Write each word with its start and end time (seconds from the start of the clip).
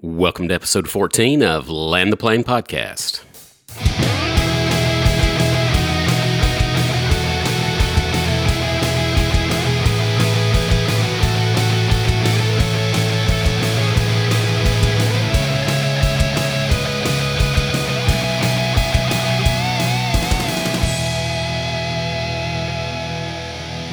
Welcome 0.00 0.46
to 0.46 0.54
episode 0.54 0.88
14 0.88 1.42
of 1.42 1.68
Land 1.68 2.12
the 2.12 2.16
Plane 2.16 2.44
podcast. 2.44 3.24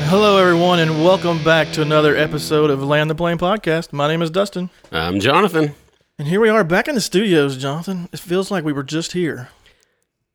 Hello, 0.08 0.38
everyone, 0.38 0.78
and 0.78 1.04
welcome 1.04 1.44
back 1.44 1.72
to 1.72 1.82
another 1.82 2.16
episode 2.16 2.70
of 2.70 2.84
Land 2.84 3.10
the 3.10 3.16
Plane 3.16 3.40
podcast. 3.40 3.92
My 3.92 4.08
name 4.08 4.22
is 4.22 4.30
Dustin, 4.30 4.70
I'm 4.92 5.20
Jonathan. 5.20 5.74
And 6.18 6.28
here 6.28 6.40
we 6.40 6.50
are 6.50 6.64
back 6.64 6.88
in 6.88 6.96
the 6.96 7.02
studios, 7.02 7.58
Jonathan. 7.58 8.10
It 8.12 8.20
feels 8.20 8.50
like 8.52 8.64
we 8.64 8.74
were 8.74 8.84
just 8.84 9.12
here. 9.14 9.50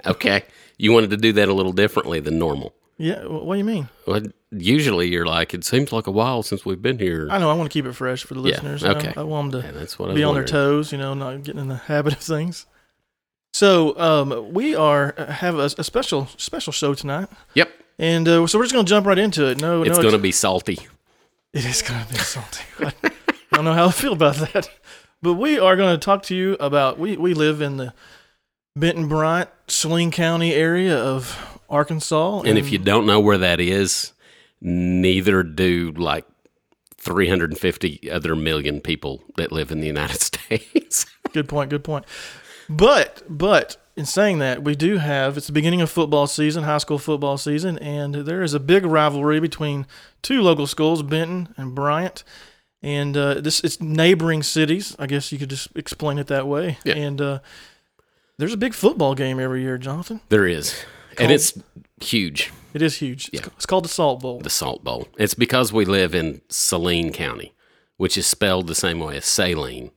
Okay. 0.07 0.45
You 0.79 0.93
wanted 0.93 1.11
to 1.11 1.19
do 1.19 1.33
that 1.35 1.51
a 1.51 1.53
little 1.53 1.73
differently 1.75 2.21
than 2.21 2.39
normal. 2.39 2.73
Yeah, 2.97 3.27
what 3.27 3.55
do 3.55 3.59
you 3.59 3.65
mean? 3.65 3.91
Well, 4.07 4.23
usually 4.51 5.09
you're 5.09 5.27
like, 5.27 5.53
it 5.53 5.63
seems 5.63 5.93
like 5.93 6.07
a 6.07 6.11
while 6.11 6.43
since 6.43 6.65
we've 6.65 6.81
been 6.81 6.99
here. 6.99 7.29
I 7.31 7.37
know 7.39 7.51
I 7.51 7.53
want 7.55 7.71
to 7.71 7.73
keep 7.73 7.85
it 7.85 7.93
fresh 7.93 8.25
for 8.25 8.33
the 8.33 8.41
listeners. 8.41 8.83
know. 8.83 8.93
okay. 8.93 9.13
I 9.15 9.23
want 9.25 9.53
them 9.53 9.61
to 9.63 9.73
that's 9.73 9.99
what 9.99 10.15
be 10.15 10.25
on 10.25 10.33
their 10.35 10.45
toes, 10.47 10.91
you 10.91 10.97
know, 10.97 11.13
not 11.13 11.43
getting 11.43 11.61
in 11.61 11.69
the 11.69 11.77
habit 11.93 12.15
of 12.15 12.21
things. 12.21 12.65
So, 13.53 13.99
um, 13.99 14.55
we 14.55 14.75
are 14.75 15.15
uh, 15.19 15.27
have 15.27 15.57
a, 15.59 15.69
a 15.77 15.85
special 15.85 16.29
special 16.39 16.73
show 16.73 16.95
tonight, 16.95 17.29
Yep. 17.55 17.71
and 17.99 18.27
uh, 18.27 18.47
so 18.47 18.59
we're 18.59 18.65
just 18.65 18.73
going 18.75 18.87
to 18.87 18.91
jump 18.91 19.07
right 19.07 19.19
into 19.19 19.47
it. 19.51 19.61
No, 19.61 19.83
It's 19.83 19.97
no, 19.99 20.03
going 20.03 20.13
to 20.15 20.19
be 20.19 20.33
salty. 20.33 20.79
It 21.53 21.67
is 21.67 21.83
going 21.83 22.03
to 22.07 22.09
be 22.11 22.19
salty. 22.21 22.65
I 23.53 23.57
don't 23.57 23.65
know 23.65 23.75
how 23.75 23.87
I 23.87 23.91
feel 23.91 24.13
about 24.13 24.37
that. 24.37 24.71
But 25.23 25.35
we 25.35 25.59
are 25.59 25.77
going 25.77 25.95
to 25.95 26.03
talk 26.03 26.23
to 26.25 26.35
you 26.35 26.55
about 26.61 26.99
we, 26.99 27.17
we 27.17 27.35
live 27.35 27.61
in 27.61 27.77
the 27.77 27.93
Benton 28.75 29.09
Bryant, 29.09 29.51
Saline 29.69 30.11
County 30.11 30.55
area 30.55 30.97
of 30.97 31.61
Arkansas. 31.69 32.43
And 32.43 32.57
if 32.57 32.71
you 32.71 32.79
don't 32.79 33.07
know 33.07 33.21
where 33.21 33.39
that 33.39 33.61
is, 33.61 34.13
neither 34.61 35.43
do 35.43 35.93
like 35.93 36.25
350 36.99 38.11
other 38.11 38.37
million 38.37 38.81
people 38.81 39.23
that 39.37 39.53
live 39.53 39.71
in 39.71 39.81
the 39.81 39.87
United 39.87 40.21
States. 40.21 41.07
good 41.33 41.49
point, 41.49 41.71
good 41.71 41.85
point. 41.85 42.05
But 42.69 43.23
but 43.29 43.77
in 43.97 44.07
saying 44.07 44.39
that, 44.39 44.63
we 44.63 44.77
do 44.77 44.99
have 44.99 45.37
it's 45.37 45.49
the 45.49 45.53
beginning 45.53 45.81
of 45.81 45.91
football 45.91 46.27
season, 46.27 46.65
high 46.65 46.79
school 46.79 46.99
football 46.99 47.37
season, 47.37 47.79
and 47.79 48.15
there 48.15 48.43
is 48.43 48.55
a 48.55 48.61
big 48.61 48.87
rivalry 48.87 49.41
between 49.41 49.87
two 50.23 50.41
local 50.41 50.67
schools, 50.67 51.03
Benton 51.03 51.53
and 51.57 51.75
Bryant. 51.75 52.23
And 52.83 53.17
uh, 53.17 53.35
this 53.41 53.61
it's 53.63 53.81
neighboring 53.81 54.43
cities. 54.43 54.97
I 54.99 55.07
guess 55.07 55.31
you 55.33 55.39
could 55.39 55.51
just 55.51 55.69
explain 55.77 56.19
it 56.19 56.29
that 56.29 56.47
way. 56.47 56.79
Yeah. 56.85 56.95
And 56.95 57.21
uh, 57.21 57.39
there's 58.39 58.55
a 58.55 58.57
big 58.57 58.73
football 58.75 59.15
game 59.15 59.39
every 59.39 59.63
year, 59.63 59.77
Jonathan. 59.79 60.21
there 60.31 60.47
is. 60.47 60.83
And 61.19 61.31
it's 61.31 61.59
huge. 62.01 62.53
It 62.73 62.81
is 62.81 62.97
huge. 62.97 63.27
It's, 63.29 63.35
Yeah. 63.35 63.41
ca- 63.43 63.51
it's 63.57 63.67
called 63.67 63.85
the 63.85 63.89
Salt 63.91 64.21
Bowl. 64.23 64.41
the 64.41 64.49
Salt 64.49 64.83
Bowl. 64.83 65.09
It's 65.19 65.35
because 65.35 65.73
we 65.73 65.85
live 65.85 66.15
in 66.15 66.41
Saline 66.49 67.13
County, 67.13 67.53
which 67.99 68.17
is 68.17 68.27
spelled 68.27 68.67
the 68.69 68.75
same 68.75 68.99
way 69.01 69.17
as 69.19 69.27
saline, 69.27 69.91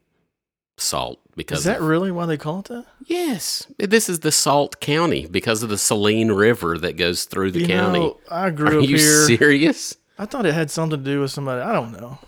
salt. 0.76 1.20
Because 1.38 1.60
Is 1.60 1.64
that 1.66 1.80
of- 1.80 1.86
really 1.88 2.12
why 2.12 2.26
they 2.26 2.38
call 2.38 2.60
it 2.60 2.66
that? 2.66 2.86
yes, 3.06 3.66
this 3.80 4.10
is 4.10 4.20
the 4.20 4.32
Salt 4.32 4.80
County 4.82 5.26
because 5.26 5.64
of 5.64 5.70
the 5.70 5.78
Saline 5.78 6.32
River 6.32 6.78
that 6.80 6.98
goes 6.98 7.24
through 7.26 7.52
the 7.52 7.62
you 7.62 7.68
county. 7.68 8.00
know, 8.00 8.20
I 8.30 8.48
Are 8.48 8.52
grew 8.52 8.84
up 8.84 8.90
you 8.90 8.98
here. 8.98 9.26
serious? 9.28 9.96
I 10.20 10.26
thought 10.26 10.46
it 10.46 10.54
had 10.54 10.70
something 10.70 11.00
to 11.00 11.04
do 11.04 11.22
with 11.22 11.32
somebody. 11.32 11.62
I 11.62 11.72
don't 11.74 11.92
know. 11.94 12.20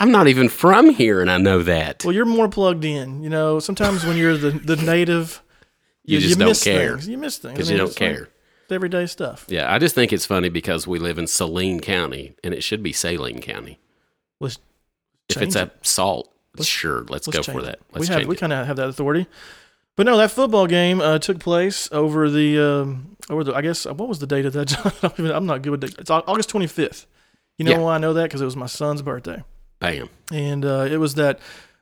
I'm 0.00 0.10
not 0.10 0.28
even 0.28 0.48
from 0.48 0.90
here, 0.90 1.20
and 1.20 1.30
I 1.30 1.36
know 1.38 1.62
that. 1.62 2.04
Well, 2.04 2.14
you're 2.14 2.24
more 2.24 2.48
plugged 2.48 2.84
in. 2.84 3.22
You 3.22 3.28
know, 3.30 3.58
sometimes 3.60 4.04
when 4.04 4.16
you're 4.16 4.36
the, 4.36 4.50
the 4.50 4.76
native, 4.76 5.42
You 6.04 6.20
just 6.20 6.38
don't 6.38 6.48
miss 6.48 6.64
care. 6.64 6.92
Things. 6.94 7.08
You 7.08 7.18
miss 7.18 7.38
things 7.38 7.54
Because 7.54 7.68
I 7.68 7.72
mean, 7.72 7.76
you 7.76 7.78
don't 7.78 7.90
it's 7.90 8.00
like 8.00 8.10
care. 8.16 8.28
everyday 8.70 9.06
stuff. 9.06 9.44
Yeah, 9.48 9.72
I 9.72 9.78
just 9.78 9.94
think 9.94 10.12
it's 10.12 10.24
funny 10.26 10.48
because 10.48 10.86
we 10.86 10.98
live 10.98 11.18
in 11.18 11.26
Saline 11.26 11.80
County, 11.80 12.34
and 12.42 12.54
it 12.54 12.62
should 12.62 12.82
be 12.82 12.92
Saline 12.92 13.40
County. 13.40 13.78
Let's 14.40 14.58
If 15.28 15.42
it's 15.42 15.56
it. 15.56 15.68
a 15.68 15.70
salt, 15.86 16.32
sure, 16.62 17.04
let's, 17.08 17.26
Let's 17.26 17.46
go 17.46 17.52
for 17.52 17.62
that. 17.62 17.78
Let's 17.92 18.08
we 18.08 18.14
have 18.14 18.26
we 18.26 18.36
kind 18.36 18.52
of 18.52 18.66
have 18.66 18.76
that 18.76 18.88
authority. 18.88 19.26
But 19.96 20.06
no, 20.06 20.16
that 20.16 20.30
football 20.30 20.66
game 20.68 21.00
uh, 21.00 21.18
took 21.18 21.40
place 21.40 21.88
over 21.92 22.30
the 22.30 22.58
um, 22.58 23.16
over 23.28 23.42
the. 23.44 23.52
I 23.54 23.60
guess 23.62 23.84
uh, 23.84 23.92
what 23.94 24.08
was 24.08 24.20
the 24.20 24.26
date 24.28 24.46
of 24.46 24.52
that? 24.54 24.66
John? 24.68 24.80
I 25.02 25.08
don't 25.08 25.20
even- 25.20 25.32
I'm 25.32 25.44
not 25.46 25.60
good 25.62 25.70
with 25.70 25.80
dates. 25.80 25.96
It's 25.98 26.10
August 26.10 26.50
25th. 26.50 27.06
You 27.58 27.64
know 27.64 27.72
Yeah. 27.72 27.78
why 27.78 27.96
I 27.96 27.98
know 27.98 28.14
that? 28.14 28.22
Because 28.22 28.40
it 28.40 28.44
was 28.44 28.54
my 28.56 28.66
son's 28.66 29.02
birthday. 29.02 29.42
Bam. 29.80 30.08
and 30.32 30.64
uh, 30.64 30.86
it 30.90 30.96
was 30.98 31.14
that 31.14 31.38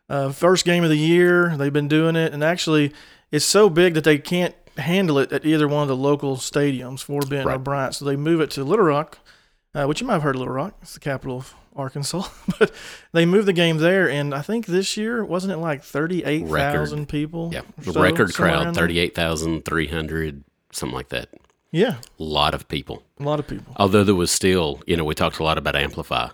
uh, 0.09 0.31
first 0.33 0.65
game 0.65 0.85
of 0.85 0.91
the 0.91 0.99
year. 0.99 1.57
They've 1.57 1.73
been 1.73 1.89
doing 1.89 2.17
it, 2.17 2.33
and 2.33 2.45
actually, 2.45 2.93
it's 3.31 3.45
so 3.45 3.69
big 3.71 3.95
that 3.95 4.05
they 4.05 4.19
can't 4.19 4.55
handle 4.77 5.19
it 5.19 5.33
at 5.33 5.45
either 5.47 5.67
one 5.67 5.83
of 5.83 5.89
the 5.89 5.97
local 5.97 6.37
stadiums 6.37 7.01
for 7.03 7.21
Benton 7.23 7.51
or 7.51 7.59
Bryant. 7.59 7.95
So 7.95 8.05
they 8.05 8.17
move 8.17 8.41
it 8.41 8.51
to 8.53 8.65
Little 8.65 8.85
Rock, 8.85 9.19
uh, 9.75 9.87
which 9.87 10.01
you 10.01 10.07
might 10.07 10.15
have 10.15 10.23
heard 10.23 10.35
of 10.37 10.41
Little 10.41 10.55
Rock. 10.55 10.75
It's 10.83 10.95
the 10.95 11.01
capital 11.01 11.39
of 11.39 11.55
Arkansas, 11.75 12.29
but 12.59 12.71
they 13.13 13.25
moved 13.27 13.49
the 13.49 13.53
game 13.53 13.79
there, 13.79 14.09
and 14.09 14.35
I 14.35 14.43
think 14.43 14.67
this 14.67 14.97
year 14.97 15.25
wasn't 15.25 15.53
it 15.55 15.59
like 15.59 15.83
thirty-eight 15.83 16.47
thousand 16.49 17.09
people? 17.09 17.51
Yeah, 17.53 17.63
the 17.79 17.93
so, 17.93 18.01
record 18.03 18.35
crowd, 18.35 18.75
thirty-eight 18.75 19.15
thousand 19.15 19.65
three 19.65 19.87
hundred, 19.89 20.45
something 20.73 20.95
like 20.95 21.09
that. 21.09 21.31
Yeah, 21.73 21.97
A 22.19 22.23
lot 22.23 22.55
of 22.55 22.69
people. 22.69 23.03
a 23.21 23.25
lot 23.25 23.39
of 23.41 23.47
people. 23.47 23.75
Although 23.77 24.05
there 24.05 24.15
was 24.15 24.31
still, 24.31 24.81
you 24.87 24.97
know, 24.97 25.05
we 25.05 25.15
talked 25.15 25.39
a 25.41 25.43
lot 25.43 25.59
about 25.59 25.77
Amplify. 25.77 26.29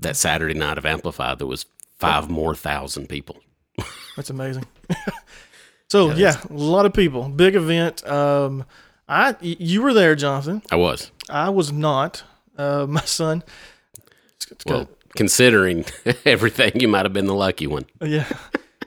That 0.00 0.16
Saturday 0.16 0.54
night 0.54 0.78
of 0.78 0.84
Amplify, 0.86 1.34
there 1.36 1.46
was 1.46 1.66
five 1.98 2.28
more 2.28 2.54
thousand 2.54 3.08
people. 3.08 3.36
That's 4.16 4.30
amazing. 4.30 4.64
so 5.88 6.08
Yeah, 6.10 6.16
yeah, 6.16 6.36
a 6.50 6.52
lot 6.52 6.86
of 6.86 6.92
people. 6.92 7.28
Big 7.28 7.54
event. 7.56 8.06
Um, 8.06 8.64
I 9.08 9.36
you 9.40 9.82
were 9.82 9.94
there, 9.94 10.14
Jonathan. 10.14 10.62
I 10.70 10.76
was. 10.76 11.10
I 11.30 11.48
was 11.50 11.72
not. 11.72 12.24
Uh, 12.58 12.86
my 12.88 13.00
son. 13.02 13.42
it's- 13.96 14.50
it's 14.50 14.64
Well, 14.66 14.88
considering 15.16 15.84
everything, 16.24 16.72
you 16.80 16.88
might 16.88 17.04
have 17.04 17.12
been 17.12 17.26
the 17.26 17.34
lucky 17.34 17.66
one. 17.66 17.86
yeah. 18.00 18.26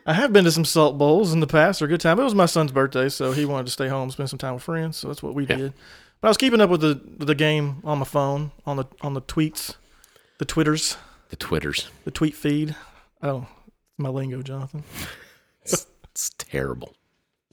I 0.06 0.14
have 0.14 0.34
been 0.34 0.44
to 0.46 0.52
some 0.52 0.66
salt 0.66 0.98
bowls 0.98 1.34
in 1.34 1.40
the 1.40 1.46
past. 1.46 1.80
They're 1.80 1.86
a 1.86 1.90
good 1.90 2.02
time. 2.02 2.20
It 2.20 2.24
was 2.24 2.34
my 2.34 2.48
son's 2.48 2.72
birthday, 2.72 3.10
so 3.10 3.32
he 3.32 3.46
wanted 3.46 3.66
to 3.68 3.72
stay 3.72 3.88
home, 3.90 4.10
spend 4.10 4.28
some 4.30 4.40
time 4.40 4.56
with 4.56 4.64
friends. 4.64 4.98
So 4.98 5.08
that's 5.08 5.22
what 5.22 5.36
we 5.36 5.46
Yeah. 5.46 5.56
did. 5.56 5.74
But 6.20 6.28
I 6.28 6.32
was 6.32 6.38
keeping 6.38 6.62
up 6.62 6.70
with 6.72 6.82
the 6.82 7.00
the 7.20 7.36
game 7.36 7.80
on 7.84 8.00
my 8.00 8.06
phone, 8.06 8.52
on 8.66 8.78
the 8.78 8.86
on 9.02 9.14
the 9.14 9.22
tweets, 9.22 9.76
the 10.40 10.46
twitters, 10.46 10.98
The 11.30 11.36
Twitters. 11.36 11.90
the 12.06 12.12
tweet 12.12 12.34
feed. 12.34 12.76
Oh, 13.22 13.46
it's 13.68 14.00
my 14.00 14.10
lingo, 14.10 14.42
Jonathan. 14.42 14.84
It's, 15.64 15.86
it's 16.14 16.32
terrible. 16.38 16.96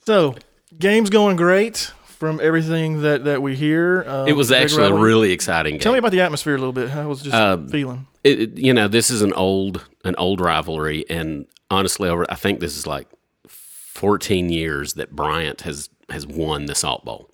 So 0.05 0.33
game's 0.79 1.09
going 1.11 1.35
great 1.35 1.91
from 2.05 2.39
everything 2.41 3.01
that 3.03 3.25
that 3.25 3.41
we 3.43 3.55
hear. 3.55 4.03
Um, 4.07 4.27
It 4.27 4.33
was 4.33 4.51
actually 4.51 4.87
a 4.87 4.93
really 4.95 5.31
exciting 5.33 5.73
game. 5.73 5.81
Tell 5.81 5.91
me 5.93 5.99
about 5.99 6.11
the 6.13 6.21
atmosphere 6.21 6.55
a 6.55 6.57
little 6.57 6.73
bit. 6.73 6.89
How 6.89 7.07
was 7.07 7.21
just 7.21 7.35
Um, 7.35 7.67
feeling? 7.69 8.07
it, 8.23 8.39
it- 8.39 8.57
you 8.57 8.73
know, 8.73 8.87
this 8.87 9.11
is 9.11 9.21
an 9.21 9.33
old 9.33 9.85
an 10.03 10.15
old 10.17 10.39
rivalry, 10.41 11.05
and 11.09 11.45
honestly, 11.69 12.09
over 12.09 12.25
I 12.31 12.35
think 12.35 12.59
this 12.59 12.75
is 12.77 12.87
like 12.87 13.07
14 13.47 14.49
years 14.49 14.93
that 14.93 15.11
Bryant 15.15 15.61
has 15.61 15.89
has 16.09 16.25
won 16.25 16.65
the 16.65 16.75
Salt 16.75 17.05
Bowl. 17.05 17.29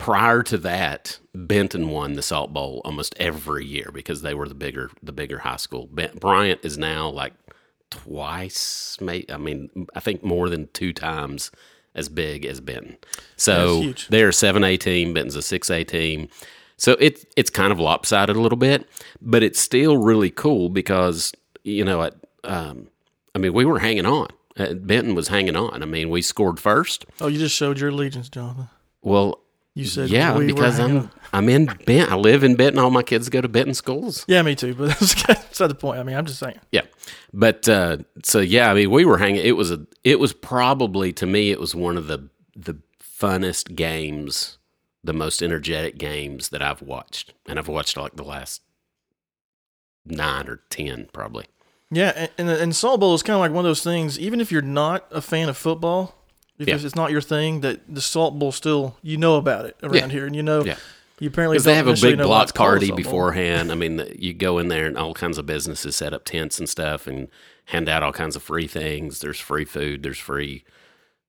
Prior 0.00 0.42
to 0.44 0.56
that, 0.58 1.18
Benton 1.34 1.90
won 1.90 2.14
the 2.14 2.22
Salt 2.22 2.52
Bowl 2.52 2.80
almost 2.84 3.14
every 3.18 3.66
year 3.66 3.90
because 3.92 4.22
they 4.22 4.34
were 4.34 4.48
the 4.48 4.54
bigger 4.54 4.90
the 5.02 5.12
bigger 5.12 5.38
high 5.38 5.56
school. 5.56 5.88
Bryant 6.18 6.60
is 6.64 6.78
now 6.78 7.08
like 7.10 7.34
twice, 7.90 8.96
I 9.02 9.36
mean, 9.36 9.68
I 9.94 10.00
think 10.00 10.24
more 10.24 10.48
than 10.48 10.68
two 10.72 10.92
times 10.92 11.50
as 11.94 12.08
big 12.08 12.46
as 12.46 12.60
Benton. 12.60 12.96
So 13.36 13.92
they're 14.08 14.30
a 14.30 14.32
seven 14.32 14.64
A 14.64 14.76
team. 14.76 15.12
Benton's 15.12 15.36
a 15.36 15.42
six 15.42 15.70
A 15.70 15.84
team. 15.84 16.28
So 16.76 16.92
it 16.92 17.26
it's 17.36 17.50
kind 17.50 17.72
of 17.72 17.78
lopsided 17.78 18.36
a 18.36 18.40
little 18.40 18.56
bit, 18.56 18.88
but 19.20 19.42
it's 19.42 19.60
still 19.60 19.98
really 19.98 20.30
cool 20.30 20.70
because 20.70 21.32
you 21.62 21.84
know, 21.84 22.00
it, 22.02 22.14
um, 22.44 22.88
I 23.34 23.38
mean, 23.38 23.52
we 23.52 23.66
were 23.66 23.80
hanging 23.80 24.06
on. 24.06 24.28
Uh, 24.56 24.72
Benton 24.74 25.14
was 25.14 25.28
hanging 25.28 25.56
on. 25.56 25.82
I 25.82 25.86
mean, 25.86 26.08
we 26.08 26.22
scored 26.22 26.58
first. 26.58 27.04
Oh, 27.20 27.28
you 27.28 27.38
just 27.38 27.54
showed 27.54 27.78
your 27.78 27.90
allegiance, 27.90 28.30
Jonathan. 28.30 28.68
Well, 29.02 29.40
You 29.80 29.86
said 29.86 30.10
yeah, 30.10 30.36
we 30.36 30.46
because 30.46 30.78
I'm. 30.78 31.10
I'm 31.32 31.48
in 31.48 31.66
Benton. 31.86 32.12
I 32.12 32.16
live 32.16 32.44
in 32.44 32.54
Benton. 32.54 32.78
All 32.78 32.90
my 32.90 33.02
kids 33.02 33.30
go 33.30 33.40
to 33.40 33.48
Benton 33.48 33.72
schools. 33.72 34.26
Yeah, 34.28 34.42
me 34.42 34.54
too. 34.54 34.74
But 34.74 34.88
that's 35.00 35.22
that's 35.24 35.60
not 35.60 35.68
the 35.68 35.74
point. 35.74 35.98
I 35.98 36.02
mean, 36.02 36.16
I'm 36.16 36.26
just 36.26 36.38
saying. 36.38 36.58
Yeah, 36.70 36.82
but 37.32 37.66
uh, 37.66 37.98
so 38.22 38.40
yeah, 38.40 38.70
I 38.70 38.74
mean, 38.74 38.90
we 38.90 39.06
were 39.06 39.16
hanging. 39.16 39.42
It 39.42 39.56
was 39.56 39.70
a. 39.70 39.86
It 40.04 40.20
was 40.20 40.34
probably 40.34 41.14
to 41.14 41.26
me, 41.26 41.50
it 41.50 41.58
was 41.58 41.74
one 41.74 41.96
of 41.96 42.08
the 42.08 42.28
the 42.54 42.78
funnest 43.02 43.74
games, 43.74 44.58
the 45.02 45.14
most 45.14 45.42
energetic 45.42 45.96
games 45.96 46.50
that 46.50 46.60
I've 46.60 46.82
watched, 46.82 47.32
and 47.46 47.58
I've 47.58 47.68
watched 47.68 47.96
like 47.96 48.16
the 48.16 48.24
last 48.24 48.60
nine 50.04 50.46
or 50.46 50.60
ten 50.68 51.08
probably. 51.12 51.46
Yeah, 51.90 52.12
and, 52.14 52.30
and, 52.36 52.50
and 52.50 52.76
Salt 52.76 53.00
Bowl 53.00 53.14
is 53.14 53.22
kind 53.22 53.34
of 53.34 53.40
like 53.40 53.50
one 53.50 53.64
of 53.64 53.68
those 53.68 53.82
things. 53.82 54.18
Even 54.18 54.40
if 54.40 54.52
you're 54.52 54.62
not 54.62 55.06
a 55.10 55.22
fan 55.22 55.48
of 55.48 55.56
football, 55.56 56.19
if 56.60 56.68
Yeah. 56.68 56.76
it's 56.76 56.94
not 56.94 57.10
your 57.10 57.20
thing, 57.20 57.60
that 57.62 57.80
the 57.92 58.00
Salt 58.00 58.38
Bowl 58.38 58.52
still 58.52 58.96
you 59.02 59.16
know 59.16 59.36
about 59.36 59.64
it 59.66 59.76
around 59.82 59.94
Yeah. 59.94 60.08
here, 60.08 60.26
and 60.26 60.36
you 60.36 60.42
know 60.42 60.64
Yeah. 60.64 60.76
You 61.18 61.28
apparently 61.28 61.56
Because 61.56 61.64
they 61.64 61.74
have 61.74 61.86
a 61.88 61.94
big 61.94 62.16
block 62.18 62.44
it's 62.44 62.52
called 62.52 62.68
a 62.68 62.70
party 62.86 62.90
beforehand. 62.92 63.70
I 63.70 63.74
mean, 63.74 64.02
you 64.18 64.32
go 64.32 64.58
in 64.58 64.68
there 64.68 64.86
and 64.86 64.96
all 64.96 65.12
kinds 65.12 65.36
of 65.36 65.44
businesses 65.44 65.94
set 65.96 66.14
up 66.14 66.24
tents 66.24 66.58
and 66.58 66.66
stuff 66.68 67.06
and 67.06 67.28
hand 67.66 67.88
out 67.90 68.02
all 68.02 68.12
kinds 68.12 68.36
of 68.36 68.42
free 68.42 68.66
things. 68.66 69.18
There's 69.18 69.38
free 69.38 69.66
food. 69.66 70.02
There's 70.02 70.18
free, 70.18 70.64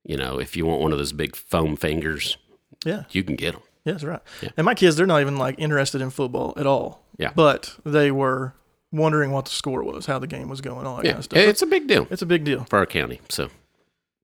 you 0.06 0.16
know, 0.16 0.40
if 0.40 0.56
you 0.56 0.66
want 0.66 0.80
one 0.82 0.94
of 0.94 0.98
those 0.98 1.12
big 1.12 1.36
foam 1.36 1.76
fingers, 1.76 2.38
Yeah, 2.86 3.04
you 3.12 3.22
can 3.24 3.36
get 3.36 3.52
them. 3.52 3.64
yeah, 3.84 3.92
that's 3.94 4.06
right. 4.06 4.22
And 4.56 4.64
my 4.64 4.76
kids, 4.76 4.96
they're 4.96 5.06
not 5.06 5.20
even 5.20 5.36
like 5.36 5.56
interested 5.60 6.00
in 6.02 6.10
football 6.10 6.54
at 6.56 6.66
all. 6.66 7.04
Yeah. 7.18 7.32
but 7.36 7.76
they 7.86 8.10
were 8.12 8.54
wondering 8.94 9.32
what 9.32 9.44
the 9.46 9.52
score 9.52 9.84
was, 9.84 10.06
how 10.06 10.18
the 10.20 10.26
game 10.26 10.48
was 10.48 10.62
going, 10.62 10.88
all 10.88 10.96
that 10.98 11.06
Yeah, 11.06 11.12
kind 11.12 11.20
of 11.20 11.26
stuff. 11.26 11.38
it's 11.40 11.62
a 11.62 11.66
big 11.68 11.88
deal 11.88 12.08
it's 12.10 12.22
a 12.22 12.26
big 12.26 12.44
deal. 12.46 12.66
for 12.70 12.80
our 12.80 12.86
county. 12.86 13.20
So 13.30 13.50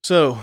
So 0.04 0.40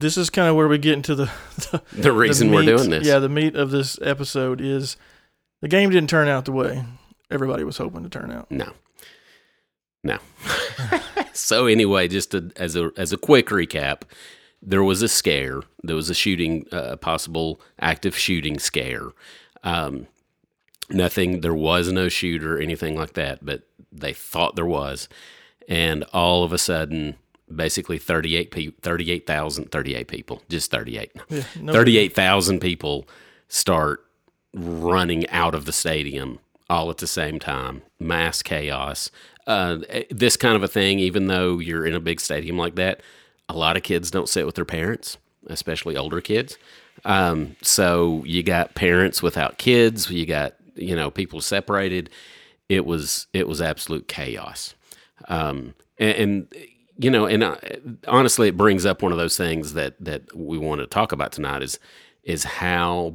this 0.00 0.16
is 0.16 0.30
kind 0.30 0.48
of 0.48 0.56
where 0.56 0.66
we 0.66 0.78
get 0.78 0.94
into 0.94 1.14
the, 1.14 1.30
the 1.56 1.82
the 1.92 2.12
reason 2.12 2.48
the 2.48 2.54
we're 2.54 2.64
doing 2.64 2.90
this, 2.90 3.06
Yeah, 3.06 3.18
the 3.18 3.28
meat 3.28 3.54
of 3.54 3.70
this 3.70 3.98
episode 4.02 4.60
is 4.60 4.96
the 5.60 5.68
game 5.68 5.90
didn't 5.90 6.10
turn 6.10 6.26
out 6.26 6.46
the 6.46 6.52
way 6.52 6.84
everybody 7.30 7.64
was 7.64 7.76
hoping 7.76 8.02
to 8.02 8.08
turn 8.08 8.32
out. 8.32 8.50
No. 8.50 8.72
No. 10.02 10.18
so 11.32 11.66
anyway, 11.66 12.08
just 12.08 12.30
to, 12.32 12.50
as 12.56 12.74
a 12.74 12.90
as 12.96 13.12
a 13.12 13.18
quick 13.18 13.48
recap, 13.48 14.02
there 14.62 14.82
was 14.82 15.02
a 15.02 15.08
scare. 15.08 15.60
There 15.82 15.96
was 15.96 16.08
a 16.08 16.14
shooting, 16.14 16.66
uh, 16.72 16.92
a 16.92 16.96
possible 16.96 17.60
active 17.78 18.16
shooting 18.16 18.58
scare. 18.58 19.08
Um, 19.62 20.06
nothing. 20.88 21.42
There 21.42 21.54
was 21.54 21.92
no 21.92 22.08
shooter, 22.08 22.58
anything 22.58 22.96
like 22.96 23.12
that. 23.12 23.44
But 23.44 23.62
they 23.92 24.14
thought 24.14 24.56
there 24.56 24.64
was, 24.64 25.06
and 25.68 26.04
all 26.14 26.44
of 26.44 26.52
a 26.54 26.58
sudden, 26.58 27.16
basically 27.54 27.98
38 27.98 28.50
people, 28.50 28.78
38,000, 28.82 29.70
38 29.70 30.08
people, 30.08 30.42
just 30.48 30.70
38. 30.70 31.12
Yeah, 31.28 31.42
no, 31.60 31.72
38,000 31.72 32.60
people 32.60 33.08
start 33.48 34.04
running 34.54 35.28
out 35.30 35.54
of 35.54 35.64
the 35.64 35.72
stadium 35.72 36.38
all 36.68 36.90
at 36.90 36.98
the 36.98 37.06
same 37.06 37.38
time. 37.38 37.82
Mass 37.98 38.42
chaos. 38.42 39.10
Uh, 39.46 39.78
this 40.10 40.36
kind 40.36 40.54
of 40.54 40.62
a 40.62 40.68
thing, 40.68 40.98
even 40.98 41.26
though 41.26 41.58
you're 41.58 41.86
in 41.86 41.94
a 41.94 42.00
big 42.00 42.20
stadium 42.20 42.56
like 42.56 42.76
that, 42.76 43.00
a 43.48 43.54
lot 43.54 43.76
of 43.76 43.82
kids 43.82 44.10
don't 44.10 44.28
sit 44.28 44.46
with 44.46 44.54
their 44.54 44.64
parents, 44.64 45.18
especially 45.48 45.96
older 45.96 46.20
kids. 46.20 46.56
Um, 47.04 47.56
so 47.62 48.22
you 48.24 48.42
got 48.42 48.74
parents 48.74 49.22
without 49.22 49.58
kids. 49.58 50.10
You 50.10 50.26
got 50.26 50.54
you 50.76 50.94
know 50.94 51.10
people 51.10 51.40
separated. 51.40 52.10
It 52.68 52.86
was 52.86 53.26
it 53.32 53.48
was 53.48 53.60
absolute 53.60 54.06
chaos. 54.06 54.74
Um, 55.28 55.74
and, 55.98 56.16
and 56.16 56.54
you 57.00 57.10
know, 57.10 57.26
and 57.26 57.42
uh, 57.42 57.56
honestly, 58.06 58.48
it 58.48 58.56
brings 58.56 58.84
up 58.84 59.02
one 59.02 59.12
of 59.12 59.18
those 59.18 59.36
things 59.36 59.72
that 59.72 59.94
that 60.00 60.36
we 60.36 60.58
want 60.58 60.80
to 60.80 60.86
talk 60.86 61.12
about 61.12 61.32
tonight 61.32 61.62
is 61.62 61.78
is 62.22 62.44
how 62.44 63.14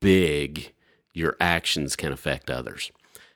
big 0.00 0.72
your 1.12 1.36
actions 1.40 1.96
can 1.96 2.12
affect 2.12 2.50
others. 2.50 2.90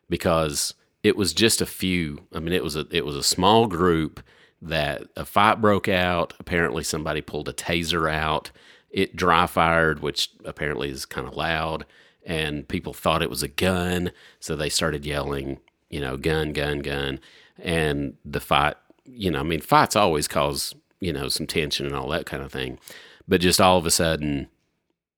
Because 0.08 0.74
it 1.02 1.16
was 1.16 1.32
just 1.32 1.62
a 1.62 1.66
few 1.66 2.26
i 2.34 2.38
mean 2.38 2.52
it 2.52 2.62
was 2.62 2.76
a 2.76 2.86
it 2.90 3.06
was 3.06 3.16
a 3.16 3.22
small 3.22 3.66
group 3.66 4.22
that 4.60 5.04
a 5.16 5.24
fight 5.24 5.60
broke 5.60 5.88
out. 5.88 6.34
Apparently 6.38 6.84
somebody 6.84 7.22
pulled 7.22 7.48
a 7.48 7.52
taser 7.54 8.12
out. 8.12 8.50
It 8.90 9.16
dry 9.16 9.46
fired 9.46 10.00
which 10.00 10.30
apparently 10.44 10.90
is 10.90 11.06
kind 11.06 11.26
of 11.26 11.36
loud 11.36 11.86
and 12.26 12.68
people 12.68 12.92
thought 12.92 13.22
it 13.22 13.30
was 13.30 13.42
a 13.42 13.48
gun 13.48 14.10
so 14.38 14.54
they 14.54 14.68
started 14.68 15.06
yelling 15.06 15.60
you 15.88 16.00
know 16.00 16.16
gun 16.16 16.52
gun 16.52 16.80
gun. 16.80 17.20
And 17.58 18.16
the 18.24 18.40
fight 18.40 18.76
you 19.12 19.30
know 19.30 19.40
i 19.40 19.42
mean 19.42 19.60
fights 19.60 19.96
always 19.96 20.28
cause 20.28 20.74
you 21.00 21.12
know 21.12 21.28
some 21.28 21.46
tension 21.46 21.86
and 21.86 21.94
all 21.94 22.08
that 22.08 22.26
kind 22.26 22.42
of 22.42 22.52
thing 22.52 22.78
but 23.26 23.40
just 23.40 23.60
all 23.60 23.78
of 23.78 23.86
a 23.86 23.90
sudden 23.90 24.48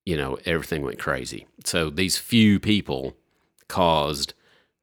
you 0.04 0.16
know, 0.16 0.38
everything 0.44 0.82
went 0.82 0.98
crazy. 0.98 1.46
So 1.64 1.90
these 1.90 2.16
few 2.16 2.58
people 2.58 3.16
caused 3.68 4.34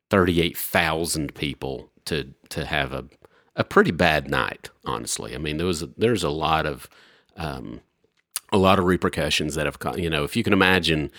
38,000 0.10 1.36
people 1.36 1.92
to 2.06 2.34
to 2.50 2.66
have 2.66 2.94
a 2.94 3.06
a 3.56 3.64
pretty 3.64 3.92
bad 3.92 4.30
night, 4.30 4.70
honestly. 4.86 5.36
I 5.36 5.38
mean, 5.38 5.58
there 5.58 5.68
was 5.68 5.84
a, 5.84 5.90
there's 5.98 6.24
a 6.24 6.30
lot 6.30 6.66
of 6.66 6.88
um, 7.36 7.82
a 8.52 8.58
lot 8.58 8.80
of 8.80 8.86
repercussions 8.86 9.56
that 9.56 9.66
have 9.66 10.00
you 10.00 10.10
know, 10.10 10.24
if 10.24 10.36
you 10.36 10.44
can 10.44 10.54
imagine 10.54 11.12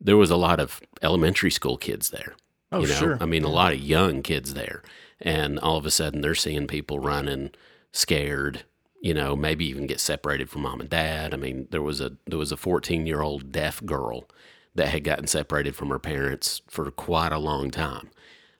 there 0.00 0.16
was 0.16 0.30
a 0.30 0.36
lot 0.36 0.60
of 0.60 0.80
elementary 1.02 1.50
school 1.50 1.76
kids 1.76 2.10
there. 2.10 2.34
Oh, 2.70 2.80
you 2.80 2.88
know? 2.88 2.94
sure. 2.94 3.18
I 3.20 3.26
mean, 3.26 3.44
a 3.44 3.48
lot 3.48 3.72
of 3.72 3.80
young 3.80 4.22
kids 4.22 4.54
there. 4.54 4.82
And 5.22 5.58
all 5.60 5.76
of 5.76 5.86
a 5.86 5.90
sudden 5.90 6.20
they're 6.20 6.34
seeing 6.34 6.66
people 6.66 6.98
running 6.98 7.50
scared, 7.92 8.64
you 9.00 9.14
know, 9.14 9.36
maybe 9.36 9.64
even 9.66 9.86
get 9.86 10.00
separated 10.00 10.50
from 10.50 10.62
mom 10.62 10.80
and 10.80 10.90
dad. 10.90 11.32
I 11.32 11.36
mean, 11.36 11.68
there 11.70 11.82
was 11.82 12.00
a 12.00 12.12
there 12.26 12.38
was 12.38 12.52
a 12.52 12.56
14-year-old 12.56 13.52
deaf 13.52 13.84
girl 13.84 14.28
that 14.74 14.88
had 14.88 15.04
gotten 15.04 15.26
separated 15.26 15.76
from 15.76 15.90
her 15.90 15.98
parents 15.98 16.62
for 16.66 16.90
quite 16.90 17.32
a 17.32 17.38
long 17.38 17.70
time. 17.70 18.10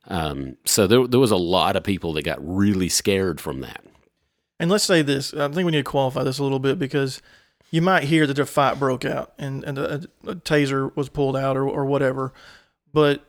Um, 0.06 0.56
so 0.64 0.86
there 0.86 1.06
there 1.06 1.20
was 1.20 1.30
a 1.30 1.36
lot 1.36 1.76
of 1.76 1.82
people 1.82 2.12
that 2.14 2.22
got 2.22 2.38
really 2.40 2.88
scared 2.88 3.40
from 3.40 3.60
that. 3.60 3.84
And 4.60 4.70
let's 4.70 4.84
say 4.84 5.02
this. 5.02 5.34
I 5.34 5.48
think 5.48 5.64
we 5.66 5.72
need 5.72 5.78
to 5.78 5.84
qualify 5.84 6.22
this 6.22 6.38
a 6.38 6.44
little 6.44 6.60
bit 6.60 6.78
because 6.78 7.20
you 7.72 7.82
might 7.82 8.04
hear 8.04 8.26
that 8.26 8.38
a 8.38 8.46
fight 8.46 8.78
broke 8.78 9.04
out 9.04 9.32
and, 9.38 9.64
and 9.64 9.78
a, 9.78 10.02
a 10.24 10.36
taser 10.36 10.94
was 10.94 11.08
pulled 11.08 11.36
out 11.36 11.56
or, 11.56 11.66
or 11.66 11.84
whatever. 11.84 12.32
But 12.92 13.24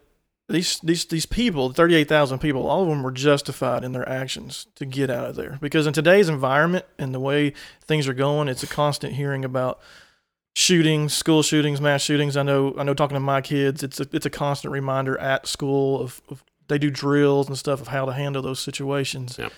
these 0.53 0.79
these 0.81 1.05
these 1.05 1.25
people, 1.25 1.73
thirty 1.73 1.95
eight 1.95 2.07
thousand 2.07 2.37
people, 2.37 2.67
all 2.67 2.83
of 2.83 2.87
them 2.87 3.01
were 3.01 3.11
justified 3.11 3.83
in 3.83 3.91
their 3.91 4.07
actions 4.07 4.67
to 4.75 4.85
get 4.85 5.09
out 5.09 5.25
of 5.25 5.35
there. 5.35 5.57
Because 5.59 5.87
in 5.87 5.93
today's 5.93 6.29
environment 6.29 6.85
and 6.99 7.11
the 7.11 7.19
way 7.19 7.53
things 7.81 8.07
are 8.07 8.13
going, 8.13 8.47
it's 8.47 8.61
a 8.61 8.67
constant 8.67 9.13
hearing 9.13 9.43
about 9.43 9.81
shootings, 10.55 11.11
school 11.11 11.41
shootings, 11.41 11.81
mass 11.81 12.03
shootings. 12.03 12.37
I 12.37 12.43
know 12.43 12.75
I 12.77 12.83
know 12.83 12.93
talking 12.93 13.15
to 13.15 13.19
my 13.19 13.41
kids, 13.41 13.81
it's 13.81 13.99
a 13.99 14.07
it's 14.13 14.27
a 14.27 14.29
constant 14.29 14.71
reminder 14.71 15.17
at 15.17 15.47
school 15.47 15.99
of, 15.99 16.21
of 16.29 16.43
they 16.67 16.77
do 16.77 16.91
drills 16.91 17.47
and 17.47 17.57
stuff 17.57 17.81
of 17.81 17.87
how 17.87 18.05
to 18.05 18.13
handle 18.13 18.43
those 18.43 18.59
situations. 18.59 19.37
Yeah. 19.39 19.49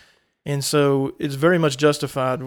And 0.46 0.64
so 0.64 1.14
it's 1.20 1.36
very 1.36 1.58
much 1.58 1.76
justified 1.78 2.40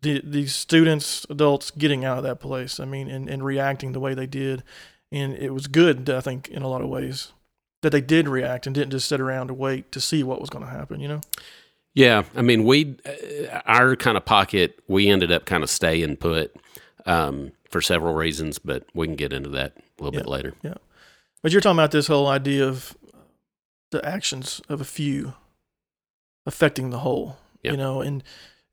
the 0.00 0.22
these 0.24 0.54
students, 0.54 1.26
adults 1.28 1.70
getting 1.70 2.02
out 2.02 2.16
of 2.16 2.24
that 2.24 2.40
place. 2.40 2.80
I 2.80 2.86
mean, 2.86 3.10
and, 3.10 3.28
and 3.28 3.44
reacting 3.44 3.92
the 3.92 4.00
way 4.00 4.14
they 4.14 4.26
did. 4.26 4.62
And 5.12 5.34
it 5.34 5.50
was 5.50 5.66
good, 5.66 6.08
I 6.08 6.20
think, 6.20 6.48
in 6.48 6.62
a 6.62 6.68
lot 6.68 6.80
of 6.80 6.88
ways, 6.88 7.32
that 7.84 7.90
they 7.90 8.00
did 8.00 8.26
react 8.28 8.66
and 8.66 8.74
didn't 8.74 8.90
just 8.90 9.06
sit 9.08 9.20
around 9.20 9.50
and 9.50 9.58
wait 9.58 9.92
to 9.92 10.00
see 10.00 10.22
what 10.24 10.40
was 10.40 10.50
going 10.50 10.64
to 10.64 10.70
happen, 10.70 11.00
you 11.00 11.06
know? 11.08 11.20
Yeah, 11.94 12.24
I 12.34 12.42
mean, 12.42 12.64
we 12.64 12.96
our 13.66 13.94
kind 13.94 14.16
of 14.16 14.24
pocket, 14.24 14.80
we 14.88 15.08
ended 15.08 15.30
up 15.30 15.44
kind 15.44 15.62
of 15.62 15.70
staying 15.70 16.16
put 16.16 16.54
um, 17.06 17.52
for 17.70 17.80
several 17.80 18.14
reasons, 18.14 18.58
but 18.58 18.84
we 18.94 19.06
can 19.06 19.14
get 19.14 19.32
into 19.32 19.50
that 19.50 19.74
a 19.76 20.02
little 20.02 20.18
bit 20.18 20.28
later. 20.28 20.54
Yeah. 20.62 20.74
But 21.42 21.52
you're 21.52 21.60
talking 21.60 21.78
about 21.78 21.92
this 21.92 22.08
whole 22.08 22.26
idea 22.26 22.66
of 22.66 22.96
the 23.92 24.04
actions 24.04 24.60
of 24.68 24.80
a 24.80 24.84
few 24.84 25.34
affecting 26.46 26.90
the 26.90 26.98
whole, 26.98 27.36
Yeah. 27.62 27.72
you 27.72 27.76
know, 27.76 28.00
and, 28.00 28.24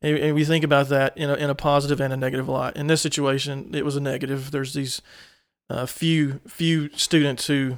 and 0.02 0.18
and 0.18 0.34
we 0.36 0.44
think 0.44 0.64
about 0.64 0.90
that 0.90 1.16
in 1.16 1.30
a, 1.30 1.36
in 1.36 1.50
a 1.50 1.56
positive 1.56 2.02
and 2.02 2.12
a 2.12 2.18
negative 2.18 2.50
light. 2.50 2.76
In 2.76 2.88
this 2.88 3.02
situation, 3.02 3.76
it 3.76 3.86
was 3.86 3.96
a 3.96 4.02
negative. 4.02 4.50
There's 4.50 4.74
these 4.74 5.02
uh, 5.70 5.86
few 5.86 6.40
few 6.48 6.90
students 6.96 7.46
who, 7.48 7.78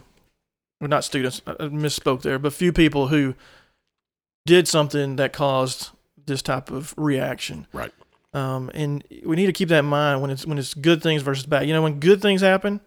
well, 0.84 0.90
not 0.90 1.06
students, 1.06 1.42
I 1.48 1.54
misspoke 1.54 2.24
there, 2.24 2.38
but 2.38 2.52
few 2.52 2.74
people 2.74 3.08
who 3.08 3.36
did 4.46 4.68
something 4.68 5.16
that 5.16 5.32
caused 5.32 5.92
this 6.26 6.42
type 6.42 6.72
of 6.72 6.94
reaction. 6.98 7.68
Right. 7.72 7.92
Um, 8.34 8.70
and 8.74 9.02
we 9.26 9.38
need 9.38 9.46
to 9.46 9.54
keep 9.54 9.70
that 9.70 9.80
in 9.80 9.86
mind 9.86 10.22
when 10.22 10.30
it's 10.30 10.46
when 10.46 10.58
it's 10.58 10.74
good 10.74 11.02
things 11.02 11.22
versus 11.22 11.46
bad. 11.46 11.68
You 11.68 11.74
know, 11.74 11.84
when 11.84 12.02
good 12.02 12.22
things 12.22 12.42
happen, 12.42 12.82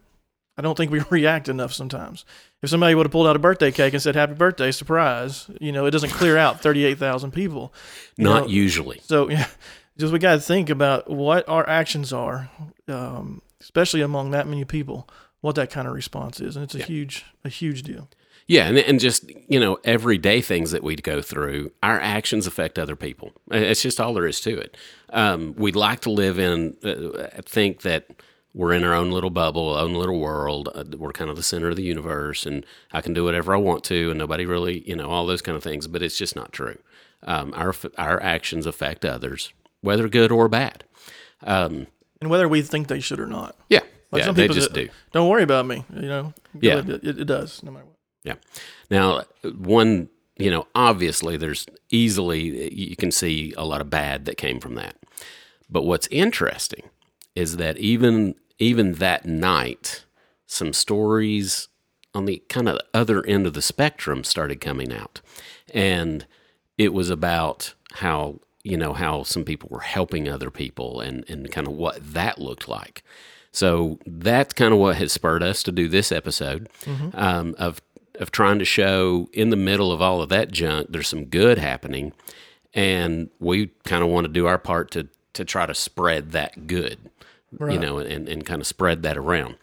I 0.58 0.62
don't 0.62 0.76
think 0.76 0.90
we 0.90 1.00
react 1.10 1.48
enough 1.48 1.72
sometimes. 1.72 2.26
If 2.60 2.68
somebody 2.68 2.94
would 2.94 3.06
have 3.06 3.12
pulled 3.12 3.26
out 3.26 3.36
a 3.36 3.38
birthday 3.38 3.70
cake 3.70 3.94
and 3.94 4.02
said 4.02 4.14
"Happy 4.14 4.34
Birthday," 4.34 4.72
surprise, 4.72 5.48
you 5.58 5.72
know, 5.72 5.86
it 5.86 5.92
doesn't 5.92 6.10
clear 6.10 6.36
out 6.36 6.60
thirty-eight 6.60 6.98
thousand 6.98 7.30
people. 7.30 7.72
Not 8.18 8.42
know, 8.42 8.48
usually. 8.48 9.00
So 9.04 9.30
yeah, 9.30 9.46
just 9.96 10.12
we 10.12 10.18
got 10.18 10.34
to 10.34 10.40
think 10.40 10.68
about 10.68 11.08
what 11.08 11.48
our 11.48 11.66
actions 11.66 12.12
are, 12.12 12.50
um, 12.88 13.40
especially 13.60 14.02
among 14.02 14.32
that 14.32 14.46
many 14.46 14.64
people. 14.64 15.08
What 15.46 15.54
that 15.54 15.70
kind 15.70 15.86
of 15.86 15.94
response 15.94 16.40
is, 16.40 16.56
and 16.56 16.64
it's 16.64 16.74
a 16.74 16.78
Yeah. 16.78 16.86
huge, 16.86 17.24
a 17.44 17.48
huge 17.48 17.82
deal. 17.84 18.08
Yeah, 18.48 18.66
and 18.68 18.76
and 18.78 18.98
just 18.98 19.30
you 19.48 19.60
know 19.60 19.78
everyday 19.84 20.40
things 20.40 20.72
that 20.72 20.82
we 20.82 20.96
go 20.96 21.22
through, 21.22 21.70
our 21.84 22.00
actions 22.00 22.46
affect 22.48 22.78
other 22.80 22.96
people. 22.96 23.30
It's 23.52 23.80
just 23.82 24.00
all 24.00 24.12
there 24.12 24.26
is 24.26 24.40
to 24.40 24.58
it. 24.58 24.76
Um, 25.10 25.54
we'd 25.56 25.76
like 25.76 26.00
to 26.00 26.10
live 26.10 26.38
in, 26.40 26.76
uh, 26.84 27.28
think 27.44 27.82
that 27.82 28.08
we're 28.54 28.72
in 28.72 28.82
our 28.82 28.92
own 28.94 29.10
little 29.12 29.30
bubble, 29.30 29.76
own 29.76 29.94
little 29.94 30.18
world. 30.18 30.68
Uh, 30.74 30.82
we're 30.96 31.12
kind 31.12 31.30
of 31.30 31.36
the 31.36 31.42
center 31.44 31.68
of 31.68 31.76
the 31.76 31.82
universe, 31.84 32.44
and 32.44 32.66
I 32.92 33.00
can 33.00 33.12
do 33.14 33.22
whatever 33.22 33.54
I 33.54 33.58
want 33.58 33.84
to, 33.84 34.10
and 34.10 34.18
nobody 34.18 34.44
really, 34.46 34.82
you 34.88 34.96
know, 34.96 35.10
all 35.10 35.26
those 35.26 35.42
kind 35.42 35.56
of 35.56 35.62
things. 35.62 35.86
But 35.86 36.02
it's 36.02 36.18
just 36.18 36.34
not 36.34 36.52
true. 36.52 36.78
Um, 37.22 37.52
our 37.54 37.72
our 37.98 38.20
actions 38.20 38.66
affect 38.66 39.04
others, 39.04 39.52
whether 39.80 40.08
good 40.08 40.32
or 40.32 40.48
bad. 40.48 40.82
Um, 41.42 41.86
And 42.20 42.30
whether 42.30 42.48
we 42.48 42.62
think 42.62 42.88
they 42.88 43.00
should 43.00 43.20
or 43.20 43.26
not, 43.26 43.54
yeah, 43.68 43.82
Like 44.12 44.20
yeah, 44.20 44.26
some 44.26 44.34
they 44.34 44.42
people 44.44 44.54
just 44.54 44.72
do. 44.72 44.88
don't 45.12 45.28
worry 45.28 45.42
about 45.42 45.66
me. 45.66 45.84
You 45.94 46.08
know, 46.08 46.34
Yeah. 46.60 46.78
it, 46.78 46.88
it, 46.88 47.20
it 47.20 47.25
does 47.26 47.62
no 47.62 47.70
matter 47.72 47.84
what. 47.86 47.96
Yeah. 48.25 48.34
Now, 48.90 49.25
one, 49.56 50.08
you 50.36 50.50
know, 50.50 50.66
obviously 50.75 51.36
there's 51.36 51.66
easily, 51.90 52.72
you 52.75 52.96
can 52.96 53.10
see 53.10 53.52
a 53.56 53.64
lot 53.64 53.80
of 53.80 53.90
bad 53.90 54.25
that 54.26 54.36
came 54.36 54.60
from 54.60 54.75
that. 54.76 54.96
But 55.68 55.82
what's 55.84 56.08
interesting 56.10 56.82
is 57.34 57.56
that 57.56 57.76
even 57.78 58.34
even 58.58 58.94
that 58.94 59.26
night 59.26 60.04
some 60.46 60.72
stories 60.72 61.68
on 62.14 62.25
the 62.25 62.42
kind 62.48 62.68
of 62.68 62.78
other 62.94 63.25
end 63.26 63.46
of 63.46 63.52
the 63.52 63.60
spectrum 63.60 64.25
started 64.25 64.60
coming 64.60 64.92
out. 64.92 65.20
And 65.75 66.25
it 66.78 66.94
was 66.94 67.10
about 67.10 67.75
how, 67.94 68.40
you 68.62 68.76
know, 68.76 68.92
how 68.94 69.22
some 69.25 69.44
people 69.44 69.68
were 69.70 69.80
helping 69.80 70.28
other 70.28 70.50
people 70.50 71.00
and, 71.00 71.28
and 71.28 71.50
kind 71.50 71.66
of 71.66 71.75
what 71.75 71.98
that 72.14 72.38
looked 72.40 72.68
like. 72.68 73.02
So 73.56 73.98
that's 74.04 74.52
kind 74.52 74.75
of 74.75 74.78
what 74.78 74.96
has 74.96 75.12
spurred 75.12 75.42
us 75.42 75.62
to 75.62 75.72
do 75.72 75.88
this 75.88 76.12
episode 76.12 76.68
um, 77.14 77.54
of 77.56 77.80
of 78.16 78.30
trying 78.30 78.58
to 78.58 78.66
show 78.66 79.30
in 79.32 79.48
the 79.48 79.56
middle 79.56 79.92
of 79.92 80.02
all 80.02 80.20
of 80.20 80.28
that 80.28 80.50
junk, 80.50 80.88
there's 80.90 81.08
some 81.08 81.25
good 81.25 81.56
happening, 81.56 82.12
and 82.75 83.30
we 83.40 83.68
kind 83.84 84.02
of 84.04 84.10
want 84.10 84.26
to 84.26 84.32
do 84.32 84.46
our 84.46 84.58
part 84.58 84.90
to 84.90 85.08
to 85.32 85.42
try 85.42 85.64
to 85.64 85.75
spread 85.75 86.32
that 86.32 86.66
good, 86.66 86.98
you 87.58 87.78
know, 87.78 87.96
and, 87.96 88.28
and 88.28 88.44
kind 88.44 88.60
of 88.60 88.66
spread 88.66 89.02
that 89.04 89.16
around. 89.16 89.56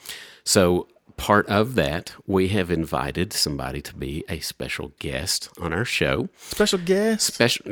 So 0.44 0.88
part 1.16 1.48
of 1.48 1.76
that, 1.76 2.14
we 2.26 2.48
have 2.48 2.72
invited 2.72 3.32
somebody 3.32 3.80
to 3.84 3.94
be 3.94 4.24
a 4.28 4.40
special 4.40 4.94
guest 4.98 5.50
on 5.62 5.72
our 5.72 5.86
show. 5.86 6.30
Special 6.40 6.80
guest. 6.80 7.32
Special, 7.36 7.68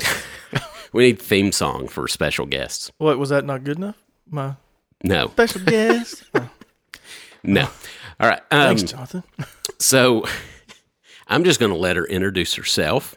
we 0.93 1.03
need 1.03 1.19
theme 1.19 1.51
song 1.51 1.87
for 1.87 2.07
special 2.07 2.45
guests. 2.45 2.91
What 2.99 3.17
was 3.17 3.29
that 3.29 3.43
not 3.43 3.63
good 3.63 3.77
enough? 3.77 3.97
My 4.29 4.55
No, 5.03 5.29
special 5.29 5.61
guest. 5.61 6.23
Oh, 6.33 6.49
no. 7.43 7.67
All 8.19 8.29
right. 8.29 8.41
Um, 8.51 8.77
thanks, 8.77 8.83
Jonathan. 8.91 9.23
So 9.79 10.25
I'm 11.27 11.43
just 11.43 11.59
going 11.59 11.71
to 11.71 11.77
let 11.77 11.95
her 11.95 12.05
introduce 12.05 12.53
herself 12.55 13.15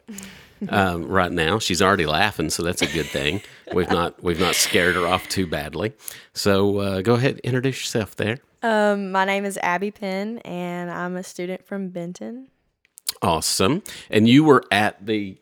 um, 0.69 1.07
right 1.07 1.31
now. 1.31 1.59
She's 1.59 1.83
already 1.83 2.07
laughing, 2.07 2.49
so 2.51 2.63
that's 2.63 2.81
a 2.81 2.87
good 2.87 3.07
thing. 3.07 3.43
We've 3.73 3.91
not 3.91 4.23
we've 4.23 4.41
not 4.41 4.55
scared 4.55 4.95
her 4.95 5.07
off 5.07 5.29
too 5.29 5.47
badly. 5.47 5.93
So 6.33 6.79
uh, 6.79 7.01
go 7.03 7.15
ahead, 7.15 7.41
introduce 7.41 7.81
yourself 7.81 8.17
there. 8.17 8.39
Um, 8.63 9.13
my 9.13 9.27
name 9.27 9.45
is 9.45 9.59
Abby 9.63 9.91
Penn, 9.91 10.39
and 10.39 10.91
I'm 10.91 11.17
a 11.17 11.23
student 11.23 11.67
from 11.67 11.91
Benton. 11.91 12.49
Awesome. 13.21 13.83
And 14.11 14.27
you 14.29 14.43
were 14.45 14.65
at 14.71 15.05
the 15.05 15.39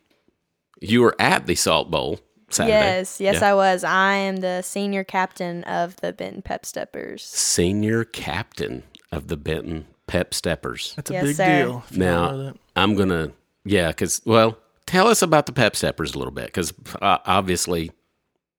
you 0.80 1.02
were 1.02 1.14
at 1.20 1.46
the 1.46 1.54
Salt 1.54 1.90
Bowl 1.90 2.18
Saturday. 2.54 2.72
Yes, 2.76 3.20
yes, 3.20 3.40
Yeah. 3.40 3.50
I 3.50 3.54
was. 3.54 3.84
I 3.84 4.14
am 4.14 4.36
the 4.36 4.62
senior 4.62 5.04
captain 5.04 5.64
of 5.64 5.96
the 5.96 6.12
Benton 6.12 6.42
Pep 6.42 6.64
Steppers. 6.66 7.24
Senior 7.24 8.04
captain 8.04 8.82
of 9.10 9.28
the 9.28 9.36
Benton 9.36 9.86
Pep 10.06 10.34
Steppers. 10.34 10.94
That's 10.96 11.10
a 11.10 11.14
Yes, 11.14 11.24
big 11.24 11.36
sir. 11.36 11.44
deal. 11.64 11.84
if 11.90 11.96
you 11.96 12.02
don't 12.02 12.08
know 12.08 12.36
Now 12.36 12.36
that. 12.44 12.56
I'm 12.76 12.94
gonna 12.94 13.32
yeah, 13.64 13.88
because 13.88 14.20
well, 14.24 14.58
tell 14.86 15.08
us 15.08 15.22
about 15.22 15.46
the 15.46 15.52
Pep 15.52 15.76
Steppers 15.76 16.14
a 16.14 16.18
little 16.18 16.32
bit, 16.32 16.46
because 16.46 16.72
uh, 17.00 17.18
obviously 17.26 17.90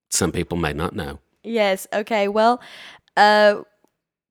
some 0.10 0.32
people 0.32 0.58
may 0.58 0.74
not 0.74 0.96
know. 0.96 1.20
Yes. 1.44 1.88
Okay. 1.94 2.28
Well, 2.30 2.62
uh, 3.18 3.62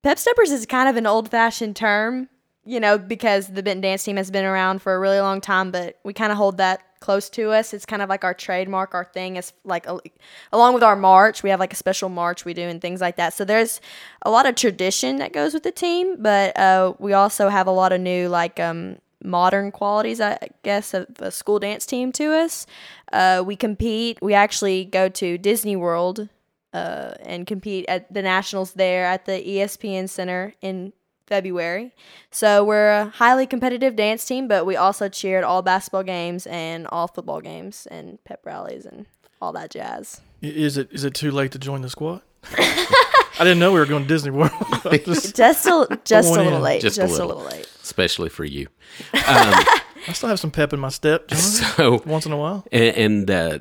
Pep 0.03 0.19
Steppers 0.19 0.51
is 0.51 0.65
kind 0.67 0.89
of 0.89 0.97
an 0.97 1.07
old-fashioned 1.07 1.77
term, 1.77 2.29
you 2.65 2.81
know, 2.81 2.97
because 2.99 3.49
the 3.49 3.63
Benton 3.63 3.83
dance 3.83 4.03
team 4.03 4.17
has 4.17 4.31
been 4.31 4.45
around 4.45 4.81
for 4.81 4.95
a 4.95 4.99
really 4.99 5.21
long 5.21 5.41
time, 5.41 5.71
but 5.71 5.99
we 6.05 6.13
kind 6.13 6.33
of 6.33 6.39
hold 6.39 6.57
that 6.57 6.81
close 7.03 7.29
to 7.31 7.51
us. 7.51 7.75
It's 7.75 7.85
kind 7.85 8.01
of 8.01 8.09
like 8.09 8.25
our 8.25 8.33
trademark, 8.33 8.95
our 8.95 9.05
thing 9.05 9.37
is 9.37 9.53
like 9.65 9.87
along 10.53 10.75
with 10.75 10.83
our 10.83 10.97
march, 10.97 11.43
we 11.43 11.51
have 11.51 11.61
like 11.61 11.75
a 11.75 11.77
special 11.77 12.09
march 12.09 12.47
we 12.47 12.55
do 12.55 12.63
and 12.63 12.81
things 12.81 13.03
like 13.03 13.17
that. 13.17 13.35
So 13.35 13.45
there's 13.45 13.81
a 14.23 14.31
lot 14.31 14.47
of 14.47 14.55
tradition 14.55 15.17
that 15.17 15.35
goes 15.35 15.53
with 15.53 15.65
the 15.65 15.73
team, 15.73 16.17
but 16.23 16.57
uh, 16.57 16.95
we 16.99 17.13
also 17.13 17.51
have 17.51 17.67
a 17.67 17.73
lot 17.73 17.93
of 17.93 18.01
new 18.01 18.29
like 18.29 18.59
um 18.59 18.97
modern 19.25 19.71
qualities, 19.71 20.21
I 20.21 20.39
guess, 20.63 20.95
of 20.95 21.07
a 21.19 21.31
school 21.31 21.59
dance 21.59 21.87
team 21.87 22.13
to 22.13 22.33
us. 22.33 22.67
Uh, 23.13 23.43
we 23.45 23.57
compete. 23.57 24.19
We 24.23 24.35
actually 24.35 24.85
go 24.85 25.09
to 25.11 25.39
Disney 25.39 25.77
World 25.77 26.29
uh, 26.73 27.15
and 27.21 27.47
compete 27.47 27.85
at 27.89 28.13
the 28.13 28.23
nationals 28.23 28.73
there 28.73 29.05
at 29.05 29.27
the 29.27 29.33
ESPN 29.33 30.09
Center 30.09 30.55
in 30.61 30.93
February. 31.27 31.93
So 32.31 32.65
we're 32.65 32.91
a 32.93 33.05
highly 33.09 33.47
competitive 33.47 33.97
dance 33.97 34.25
team, 34.25 34.49
but 34.49 34.67
we 34.67 34.77
also 34.77 35.09
cheer 35.09 35.39
at 35.39 35.45
all 35.45 35.63
basketball 35.63 36.03
games 36.03 36.47
and 36.47 36.87
all 36.89 37.09
football 37.09 37.41
games 37.41 37.87
and 37.91 38.23
pep 38.25 38.41
rallies 38.45 38.85
and 38.87 39.07
all 39.41 39.53
that 39.53 39.71
jazz. 39.71 40.21
Is 40.41 40.77
it 40.77 40.89
is 40.93 41.05
it 41.05 41.15
too 41.15 41.31
late 41.31 41.53
to 41.53 41.59
join 41.59 41.83
the 41.83 41.91
squad? 41.91 42.23
I 42.59 43.45
didn't 43.45 43.61
know 43.61 43.73
we 43.73 43.79
were 43.81 43.87
going 43.87 44.03
to 44.03 44.09
Disney 44.09 44.31
World. 44.31 44.51
Just- 45.05 45.35
Just 45.37 45.67
a, 45.67 46.01
just 46.05 46.29
a 46.29 46.33
little 46.33 46.57
in. 46.57 46.63
late. 46.63 46.83
Just 46.83 46.97
Just, 46.97 47.13
a 47.19 47.23
a, 47.23 47.27
little. 47.27 47.29
little. 47.43 47.45
late. 47.59 47.69
especially 47.83 48.29
for 48.29 48.45
you. 48.45 48.69
I 49.15 50.13
still 50.13 50.29
have 50.29 50.41
some 50.41 50.51
pep 50.51 50.73
in 50.73 50.81
my 50.81 50.89
step, 50.89 51.29
Jonathan, 51.29 51.65
So, 51.77 52.03
once 52.05 52.27
in 52.27 52.33
a 52.33 52.37
while. 52.37 52.67
and, 52.73 53.29
and 53.29 53.31
uh, 53.31 53.59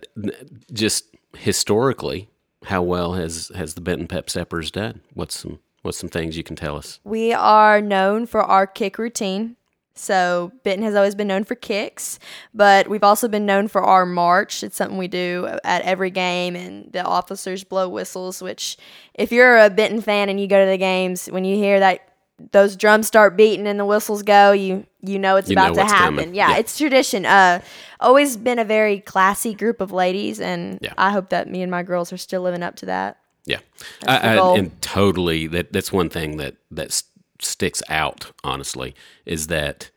just 0.74 1.06
historically, 1.38 2.30
how 2.66 2.82
well 2.82 3.14
has 3.14 3.52
has 3.56 3.76
the 3.76 3.82
Benton 3.82 4.08
Pep 4.08 4.30
Steppers 4.30 4.72
done? 4.72 5.02
What's 5.14 5.38
some 5.40 5.60
what's 5.82 5.98
some 5.98 6.10
things 6.10 6.38
you 6.38 6.44
can 6.44 6.56
tell 6.56 6.76
us? 6.78 7.00
We 7.04 7.34
are 7.34 7.82
known 7.82 8.26
for 8.26 8.42
our 8.42 8.68
kick 8.68 8.98
routine. 8.98 9.56
So 9.94 10.54
Benton 10.64 10.84
has 10.86 10.96
always 10.96 11.16
been 11.16 11.28
known 11.28 11.44
for 11.44 11.54
kicks, 11.54 12.18
but 12.54 12.88
we've 12.88 13.04
also 13.04 13.28
been 13.28 13.46
known 13.46 13.68
for 13.68 13.84
our 13.84 14.06
march. 14.06 14.64
It's 14.64 14.78
something 14.78 14.98
we 14.98 15.10
do 15.10 15.50
at 15.66 15.82
every 15.82 16.10
game, 16.10 16.56
and 16.56 16.92
the 16.94 17.04
officers 17.04 17.64
blow 17.66 17.90
whistles. 17.90 18.42
Which, 18.42 18.78
if 19.14 19.32
you're 19.34 19.60
a 19.60 19.70
Benton 19.70 20.02
fan 20.02 20.30
and 20.30 20.40
you 20.40 20.48
go 20.48 20.64
to 20.64 20.70
the 20.70 20.78
games, 20.78 21.28
when 21.28 21.44
you 21.44 21.56
hear 21.58 21.80
that 21.82 22.08
those 22.54 22.76
drums 22.78 23.06
start 23.06 23.36
beating 23.38 23.68
and 23.68 23.80
the 23.80 23.86
whistles 23.86 24.24
go, 24.24 24.54
you 24.54 24.86
you 25.02 25.20
know 25.20 25.36
it's 25.36 25.50
You 25.50 25.56
know 25.58 25.72
about 25.74 25.76
to 25.76 25.94
happen. 25.94 26.34
Yeah, 26.34 26.52
Yeah. 26.52 26.58
it's 26.58 26.78
tradition. 26.78 27.26
Uh, 27.26 27.60
always 28.00 28.38
been 28.38 28.60
a 28.60 28.66
very 28.66 29.02
classy 29.02 29.54
group 29.54 29.82
of 29.82 29.92
ladies, 29.92 30.40
and 30.40 30.80
Yeah. 30.82 30.94
I 30.98 31.12
hope 31.12 31.30
that 31.30 31.50
me 31.50 31.62
and 31.62 31.70
my 31.70 31.84
girls 31.84 32.14
are 32.14 32.18
still 32.18 32.42
living 32.42 32.64
up 32.64 32.78
to 32.78 32.86
that. 32.88 33.18
Yeah, 33.46 33.60
That's 34.02 34.22
the 34.24 34.30
I, 34.30 34.38
I, 34.38 34.58
and 34.58 34.82
totally 34.82 35.48
that 35.48 35.74
that's 35.74 35.92
one 35.92 36.10
thing 36.10 36.38
that 36.38 36.56
that 36.70 36.88
s- 36.88 37.04
sticks 37.42 37.82
out. 37.90 38.32
Honestly, 38.44 38.94
is 39.26 39.48
that 39.48 39.90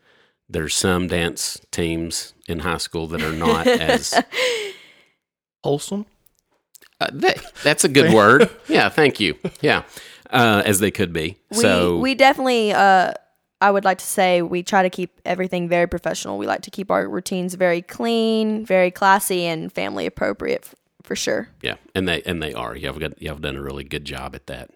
there's 0.49 0.73
some 0.75 1.07
dance 1.07 1.59
teams 1.71 2.33
in 2.47 2.59
high 2.59 2.77
school 2.77 3.07
that 3.07 3.21
are 3.21 3.33
not 3.33 3.67
as 3.67 4.19
Wholesome. 5.63 6.05
uh, 7.01 7.07
that, 7.11 7.43
that's 7.63 7.83
a 7.83 7.89
good 7.89 8.13
word. 8.13 8.49
Yeah, 8.67 8.89
thank 8.89 9.19
you. 9.19 9.35
Yeah, 9.61 9.83
uh, 10.29 10.61
as 10.65 10.79
they 10.79 10.91
could 10.91 11.11
be. 11.13 11.37
we, 11.51 11.57
so 11.57 11.97
we 11.97 12.15
definitely 12.15 12.71
uh 12.73 13.13
i 13.61 13.71
would 13.71 13.85
like 13.85 13.97
to 13.99 14.05
say 14.05 14.41
we 14.41 14.61
try 14.63 14.83
to 14.83 14.89
keep 14.89 15.19
everything 15.23 15.69
very 15.69 15.87
professional 15.87 16.37
we 16.37 16.45
like 16.45 16.61
to 16.61 16.69
keep 16.71 16.91
our 16.91 17.07
routines 17.07 17.53
very 17.53 17.81
clean 17.81 18.65
very 18.65 18.91
classy 18.91 19.45
and 19.45 19.71
family 19.71 20.05
appropriate 20.05 20.61
f- 20.65 20.75
for 21.05 21.15
sure 21.15 21.49
Yeah, 21.61 21.75
and 21.93 22.07
they 22.07 22.21
and 22.23 22.41
they 22.41 22.53
are. 22.53 22.75
You've 22.75 22.99
got 22.99 23.21
you've 23.21 23.41
done 23.41 23.55
a 23.55 23.61
really 23.61 23.83
good 23.83 24.03
job 24.05 24.35
at 24.35 24.47
that. 24.47 24.71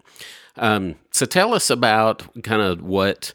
Um, 0.56 0.96
so 1.10 1.26
tell 1.26 1.54
us 1.54 1.70
about 1.70 2.42
kind 2.42 2.62
of 2.62 2.82
what. 2.82 3.34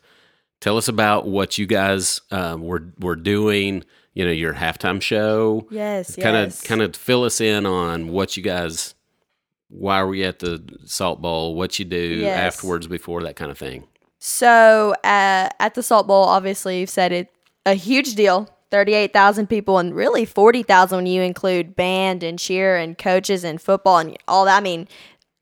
Tell 0.61 0.77
us 0.77 0.87
about 0.87 1.27
what 1.27 1.57
you 1.57 1.65
guys 1.67 2.21
um, 2.31 2.61
were 2.61 2.91
were 2.99 3.15
doing. 3.15 3.83
You 4.13 4.23
know, 4.25 4.31
your 4.31 4.53
halftime 4.53 5.01
show. 5.01 5.67
yes 5.69 6.15
Kind 6.15 6.37
of 6.37 6.45
yes. 6.45 6.61
kind 6.63 6.81
of 6.81 6.95
fill 6.95 7.23
us 7.25 7.41
in 7.41 7.65
on 7.65 8.07
what 8.07 8.37
you 8.37 8.43
guys. 8.43 8.95
Why 9.67 10.01
were 10.03 10.15
you 10.15 10.23
at 10.25 10.39
the 10.39 10.63
Salt 10.85 11.21
Bowl? 11.21 11.55
What 11.55 11.77
you 11.79 11.85
do 11.85 11.97
Yes. 11.97 12.55
afterwards, 12.55 12.87
before 12.87 13.23
that 13.23 13.35
kind 13.35 13.51
of 13.51 13.57
thing. 13.57 13.83
so 14.19 14.93
uh, 15.03 15.49
at 15.59 15.73
the 15.75 15.83
salt 15.83 16.07
bowl 16.07 16.23
obviously 16.23 16.79
you've 16.79 16.89
said 16.89 17.11
it 17.11 17.27
a 17.65 17.73
huge 17.73 18.15
deal 18.15 18.49
38,000 18.75 19.47
people 19.47 19.77
and 19.77 19.95
really 19.95 20.25
40,000 20.25 20.97
when 20.97 21.05
you 21.05 21.21
include 21.21 21.77
band 21.77 22.23
and 22.23 22.37
cheer 22.37 22.75
and 22.75 22.97
coaches 22.97 23.45
and 23.45 23.61
football 23.61 23.99
and 23.99 24.17
all 24.27 24.43
that 24.43 24.57
i 24.57 24.59
mean 24.59 24.85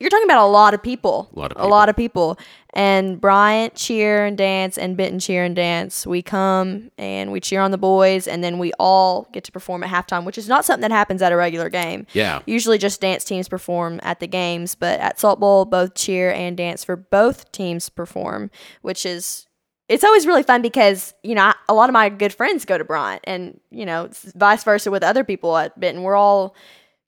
you're 0.04 0.10
talking 0.10 0.28
about 0.28 0.46
a 0.46 0.52
lot 0.52 0.74
of 0.74 0.84
people. 0.84 1.30
A 1.34 1.40
lot 1.40 1.54
of 1.54 1.64
A 1.64 1.68
lot 1.68 1.88
of 1.88 1.96
people. 1.96 2.38
And 2.74 3.22
Bryant 3.22 3.76
cheer 3.76 4.26
and 4.26 4.38
dance 4.38 4.78
and 4.78 4.98
Benton 4.98 5.18
cheer 5.18 5.46
and 5.46 5.56
dance. 5.56 6.06
We 6.06 6.22
come 6.22 6.92
and 6.98 7.32
we 7.32 7.40
cheer 7.40 7.62
on 7.62 7.72
the 7.72 7.78
boys 7.78 8.28
and 8.28 8.44
then 8.44 8.60
we 8.60 8.74
all 8.78 9.30
get 9.32 9.46
to 9.46 9.52
perform 9.54 9.82
at 9.82 9.90
halftime, 9.90 10.26
which 10.26 10.38
is 10.38 10.50
not 10.50 10.66
something 10.66 10.82
that 10.82 10.92
happens 10.92 11.22
at 11.22 11.32
a 11.32 11.38
regular 11.38 11.70
game. 11.70 12.06
Yeah. 12.12 12.42
Usually 12.46 12.78
just 12.78 13.00
dance 13.00 13.24
teams 13.24 13.48
perform 13.48 14.02
at 14.04 14.20
the 14.20 14.28
games, 14.28 14.76
but 14.76 15.00
at 15.00 15.22
Salt 15.22 15.40
Bowl 15.40 15.64
both 15.64 15.96
cheer 15.96 16.34
and 16.34 16.58
dance 16.58 16.84
for 16.84 16.98
both 16.98 17.50
teams 17.54 17.88
perform, 17.88 18.52
which 18.82 19.06
is 19.06 19.48
it's 19.90 20.04
always 20.04 20.26
really 20.26 20.44
fun 20.44 20.62
because 20.62 21.14
you 21.24 21.36
know 21.36 21.54
a 21.68 21.74
lot 21.74 21.90
of 21.90 21.94
my 21.94 22.10
good 22.10 22.34
friends 22.34 22.66
go 22.66 22.78
to 22.78 22.84
Bryant, 22.84 23.22
and 23.26 23.60
you 23.70 23.86
know 23.86 24.10
vice 24.36 24.64
versa 24.64 24.90
with 24.92 25.04
other 25.04 25.24
people 25.24 25.58
at 25.58 25.80
Benton. 25.80 26.04
We're 26.04 26.16
all 26.16 26.56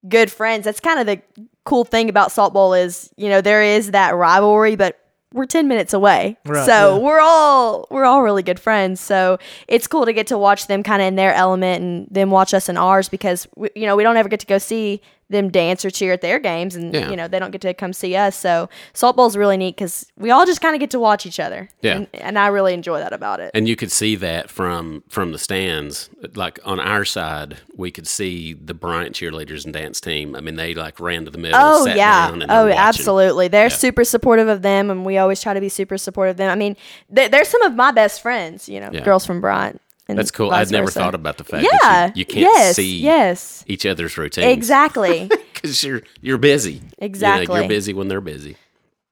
good 0.08 0.32
friends. 0.32 0.66
That's 0.66 0.80
kind 0.80 1.00
of 1.00 1.06
the 1.06 1.22
cool 1.64 1.84
thing 1.86 2.10
about 2.10 2.32
Salt 2.32 2.54
Bowl 2.54 2.74
is 2.74 3.12
you 3.18 3.30
know 3.30 3.42
there 3.42 3.64
is 3.64 3.92
that 3.92 4.16
rivalry, 4.16 4.76
but 4.76 5.00
we're 5.34 5.46
ten 5.46 5.68
minutes 5.68 5.94
away, 5.94 6.38
Right, 6.46 6.66
so 6.66 6.96
yeah. 6.96 7.04
we're 7.04 7.20
all 7.20 7.88
we're 7.92 8.06
all 8.06 8.22
really 8.22 8.44
good 8.44 8.60
friends. 8.60 9.02
So 9.02 9.38
it's 9.68 9.88
cool 9.88 10.06
to 10.06 10.14
get 10.14 10.28
to 10.28 10.38
watch 10.38 10.68
them 10.68 10.82
kind 10.84 11.02
of 11.02 11.08
in 11.10 11.16
their 11.16 11.34
element 11.34 11.82
and 11.84 12.08
them 12.10 12.30
watch 12.32 12.54
us 12.54 12.70
in 12.70 12.78
ours 12.78 13.10
because 13.10 13.48
we, 13.56 13.70
you 13.76 13.86
know 13.86 13.96
we 13.96 14.04
don't 14.04 14.16
ever 14.18 14.30
get 14.30 14.40
to 14.42 14.46
go 14.46 14.58
see 14.58 15.02
them 15.30 15.50
dance 15.50 15.84
or 15.84 15.90
cheer 15.90 16.14
at 16.14 16.22
their 16.22 16.38
games, 16.40 16.76
and 16.76 16.94
Yeah. 16.94 17.10
you 17.10 17.16
know 17.16 17.28
they 17.28 17.40
don't 17.40 17.52
get 17.52 17.62
to 17.62 17.74
come 17.74 17.94
see 17.94 18.16
us. 18.16 18.36
So 18.36 18.70
Salt 18.94 19.16
Bowl's 19.16 19.36
really 19.36 19.58
neat 19.58 19.76
because 19.76 20.06
we 20.18 20.30
all 20.32 20.46
just 20.46 20.62
kind 20.62 20.76
of 20.76 20.80
get 20.80 20.92
to 20.92 21.00
watch 21.00 21.26
each 21.26 21.40
other. 21.40 21.68
Yeah. 21.82 21.96
and, 21.98 22.08
and 22.14 22.38
I 22.40 22.48
really 22.48 22.74
enjoy 22.74 23.00
that 23.00 23.12
about 23.14 23.40
it. 23.40 23.52
And 23.54 23.68
you 23.68 23.76
could 23.76 23.92
see 23.92 24.16
that 24.18 24.50
from 24.52 25.04
from 25.10 25.32
the 25.32 25.40
stands. 25.40 26.10
Like 26.36 26.60
on 26.64 26.80
our 26.80 27.06
side, 27.06 27.58
we 27.76 27.90
could 27.92 28.08
see 28.08 28.54
the 28.54 28.74
Bryant 28.76 29.16
cheerleaders 29.16 29.66
and 29.66 29.74
dance 29.74 30.00
team. 30.00 30.36
I 30.36 30.42
mean, 30.42 30.56
they 30.58 30.74
like 30.76 31.00
ran 31.00 31.26
to 31.26 31.32
the 31.32 31.38
middle. 31.40 31.60
Oh 31.60 31.86
sat 31.86 31.98
yeah. 31.98 32.28
down, 32.30 32.42
and 32.44 32.52
Oh, 32.52 32.68
absolutely. 32.70 33.48
They're 33.48 33.70
super 33.70 34.04
supportive 34.04 34.48
of 34.48 34.62
them, 34.62 34.90
and 34.92 35.06
we 35.06 35.18
always 35.18 35.42
try 35.42 35.54
to 35.54 35.62
be 35.62 35.70
super 35.70 35.98
supportive 35.98 36.32
of 36.34 36.38
them. 36.38 36.52
I 36.52 36.56
mean, 36.56 36.76
they're, 37.10 37.30
they're 37.30 37.46
some 37.46 37.62
of 37.64 37.74
my 37.76 37.92
best 37.92 38.22
friends. 38.22 38.70
You 38.70 38.80
know, 38.80 38.90
Yeah. 38.92 39.02
girls 39.04 39.26
from 39.26 39.42
Bryant. 39.42 39.82
That's 40.08 40.32
cool. 40.32 40.52
I'd 40.52 40.70
never 40.72 40.86
versa. 40.86 41.00
thought 41.00 41.16
about 41.16 41.38
the 41.38 41.44
fact 41.44 41.64
Yeah. 41.64 41.80
that 41.82 42.16
you, 42.18 42.22
you 42.22 42.26
can't 42.26 42.40
yes. 42.42 42.76
see 42.76 42.98
Yes. 43.00 43.64
each 43.68 43.86
other's 43.86 44.18
routines. 44.18 44.48
Exactly. 44.54 45.30
Because 45.56 45.84
you're 45.84 46.02
you're 46.22 46.38
busy. 46.38 46.74
You 46.74 46.80
know, 46.82 46.88
Exactly. 47.00 47.60
you're 47.60 47.68
busy 47.68 47.94
when 47.94 48.08
they're 48.08 48.22
busy. 48.22 48.56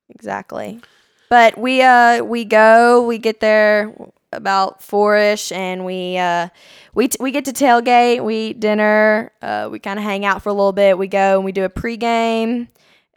exactly. 0.09 0.81
But 1.29 1.57
we 1.57 1.81
uh 1.81 2.23
we 2.23 2.45
go, 2.45 3.05
we 3.07 3.17
get 3.17 3.39
there 3.39 3.91
about 4.31 4.83
four-ish, 4.83 5.51
and 5.51 5.83
we 5.85 6.17
uh 6.17 6.50
we 6.93 7.07
t- 7.07 7.17
we 7.19 7.31
get 7.31 7.45
to 7.45 7.53
tailgate, 7.53 8.23
we 8.23 8.35
eat 8.50 8.59
dinner, 8.59 9.31
uh, 9.41 9.67
we 9.71 9.79
kind 9.79 9.97
of 9.97 10.03
hang 10.05 10.25
out 10.25 10.43
for 10.43 10.50
a 10.50 10.53
little 10.53 10.73
bit. 10.73 10.97
We 10.97 11.07
go 11.07 11.35
and 11.38 11.45
we 11.45 11.51
do 11.51 11.63
a 11.63 11.69
pregame. 11.69 12.67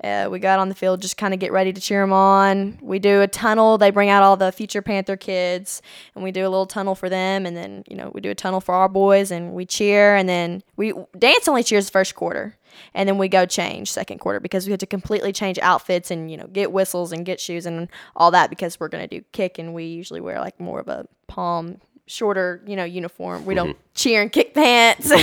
Uh, 0.06 0.28
we 0.30 0.38
got 0.38 0.58
on 0.58 0.68
the 0.68 0.75
field, 0.75 1.02
just 1.02 1.16
kind 1.16 1.34
of 1.34 1.40
get 1.40 1.50
ready 1.50 1.72
to 1.72 1.80
cheer 1.80 2.00
them 2.00 2.12
on. 2.12 2.78
We 2.80 2.98
do 2.98 3.22
a 3.22 3.26
tunnel. 3.26 3.76
They 3.76 3.90
bring 3.90 4.08
out 4.08 4.22
all 4.22 4.36
the 4.36 4.52
future 4.52 4.80
Panther 4.80 5.16
kids, 5.16 5.82
and 6.14 6.22
we 6.22 6.30
do 6.30 6.42
a 6.42 6.48
little 6.48 6.66
tunnel 6.66 6.94
for 6.94 7.08
them. 7.08 7.44
And 7.44 7.56
then 7.56 7.82
you 7.88 7.96
know 7.96 8.10
we 8.14 8.20
do 8.20 8.30
a 8.30 8.34
tunnel 8.34 8.60
for 8.60 8.75
our 8.75 8.88
boys, 8.88 9.30
and 9.30 9.52
we 9.52 9.66
cheer. 9.66 10.14
And 10.14 10.28
then 10.28 10.62
we 10.76 10.92
dance 11.18 11.48
only 11.48 11.64
cheers 11.64 11.86
the 11.86 11.92
first 11.92 12.14
quarter, 12.14 12.56
and 12.94 13.08
then 13.08 13.18
we 13.18 13.28
go 13.28 13.46
change 13.46 13.90
second 13.90 14.18
quarter 14.18 14.38
because 14.38 14.66
we 14.66 14.70
had 14.70 14.80
to 14.80 14.86
completely 14.86 15.32
change 15.32 15.58
outfits 15.58 16.10
and 16.10 16.30
you 16.30 16.36
know 16.36 16.46
get 16.46 16.70
whistles 16.72 17.10
and 17.10 17.26
get 17.26 17.40
shoes 17.40 17.66
and 17.66 17.88
all 18.14 18.30
that 18.30 18.48
because 18.48 18.78
we're 18.78 18.88
gonna 18.88 19.08
do 19.08 19.22
kick, 19.32 19.58
and 19.58 19.75
we 19.75 19.84
usually 19.84 20.20
wear 20.20 20.38
like 20.38 20.60
more 20.60 20.78
of 20.78 20.88
a 20.88 21.06
palm 21.26 21.80
shorter 22.06 22.62
you 22.66 22.76
know 22.76 22.84
uniform. 22.84 23.44
We 23.44 23.54
don't 23.54 23.76
cheer 23.94 24.22
and 24.22 24.30
kick 24.30 24.54
pants. 24.54 25.10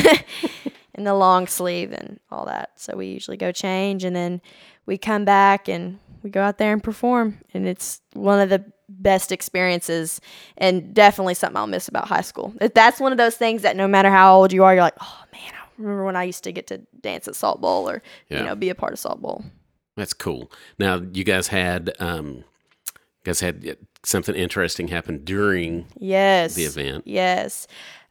and 0.96 1.08
the 1.08 1.14
long 1.14 1.48
sleeve 1.48 1.92
and 1.92 2.20
all 2.32 2.46
that. 2.46 2.72
So 2.76 2.96
we 2.96 3.08
usually 3.08 3.38
go 3.38 3.52
change 3.52 4.04
and 4.04 4.16
then 4.16 4.42
we 4.86 4.98
come 4.98 5.26
back 5.26 5.68
and 5.68 6.00
we 6.22 6.30
go 6.30 6.42
out 6.42 6.58
there 6.58 6.74
and 6.74 6.84
perform. 6.84 7.40
And 7.54 7.68
it's 7.68 8.02
one 8.14 8.40
of 8.40 8.50
the 8.50 8.64
best 8.90 9.32
experiences 9.32 10.22
and 10.58 10.94
definitely 10.94 11.34
something 11.34 11.58
I'll 11.58 11.68
miss 11.68 11.88
about 11.88 12.08
high 12.08 12.22
school. 12.22 12.54
That's 12.74 13.00
one 13.00 13.12
of 13.12 13.18
those 13.18 13.36
things 13.36 13.62
that 13.64 13.76
no 13.76 13.88
matter 13.88 14.10
how 14.10 14.36
old 14.38 14.54
you 14.54 14.64
are, 14.64 14.74
you're 14.74 14.84
like, 14.84 14.96
oh 15.02 15.24
man, 15.34 15.52
I 15.54 15.66
remember 15.78 16.06
when 16.06 16.16
I 16.16 16.24
used 16.24 16.44
to 16.46 16.52
get 16.52 16.68
to 16.68 16.80
dance 17.02 17.28
at 17.28 17.36
Salt 17.36 17.60
Bowl 17.62 17.90
or, 17.90 18.02
Yeah. 18.30 18.40
you 18.40 18.44
know, 18.46 18.56
be 18.56 18.70
a 18.70 18.76
part 18.76 18.94
of 18.94 19.00
Salt 19.00 19.22
Bowl. 19.22 19.44
That's 19.98 20.14
cool. 20.14 20.52
Now 20.80 21.02
you 21.14 21.24
guys 21.24 21.48
had 21.48 21.94
um, 22.00 22.44
you 22.96 23.26
guys 23.26 23.40
had 23.40 23.78
something 24.04 24.36
interesting 24.36 24.88
happen 24.90 25.24
during 25.24 25.88
Yes. 25.98 26.56
the 26.56 26.64
event. 26.66 27.04
Yes. 27.08 27.68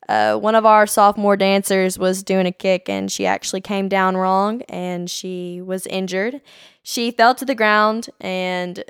Uh, 0.09 0.37
one 0.37 0.55
of 0.55 0.67
our 0.67 0.87
sophomore 0.87 1.37
dancers 1.37 1.99
was 1.99 2.23
doing 2.23 2.47
a 2.47 2.53
kick 2.53 2.89
and 2.89 3.11
she 3.11 3.25
actually 3.25 3.61
came 3.61 3.89
down 3.89 4.17
wrong 4.17 4.63
and 4.63 5.09
she 5.09 5.61
was 5.61 5.87
injured. 5.87 6.41
She 6.83 7.11
fell 7.11 7.35
to 7.37 7.45
the 7.45 7.55
ground 7.55 8.11
and 8.21 8.85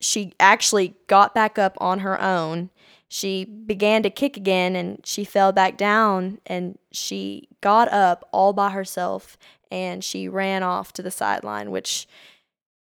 she 0.00 0.34
actually 0.38 0.94
got 1.06 1.34
back 1.34 1.58
up 1.58 1.76
on 1.80 2.00
her 2.00 2.20
own. 2.20 2.70
She 3.08 3.44
began 3.44 4.02
to 4.02 4.10
kick 4.10 4.36
again 4.36 4.76
and 4.76 5.00
she 5.04 5.24
fell 5.24 5.52
back 5.52 5.78
down 5.78 6.38
and 6.46 6.78
she 6.92 7.48
got 7.62 7.90
up 7.90 8.28
all 8.32 8.52
by 8.52 8.70
herself 8.70 9.38
and 9.70 10.04
she 10.04 10.28
ran 10.28 10.62
off 10.62 10.92
to 10.94 11.02
the 11.02 11.10
sideline, 11.10 11.70
which 11.70 12.06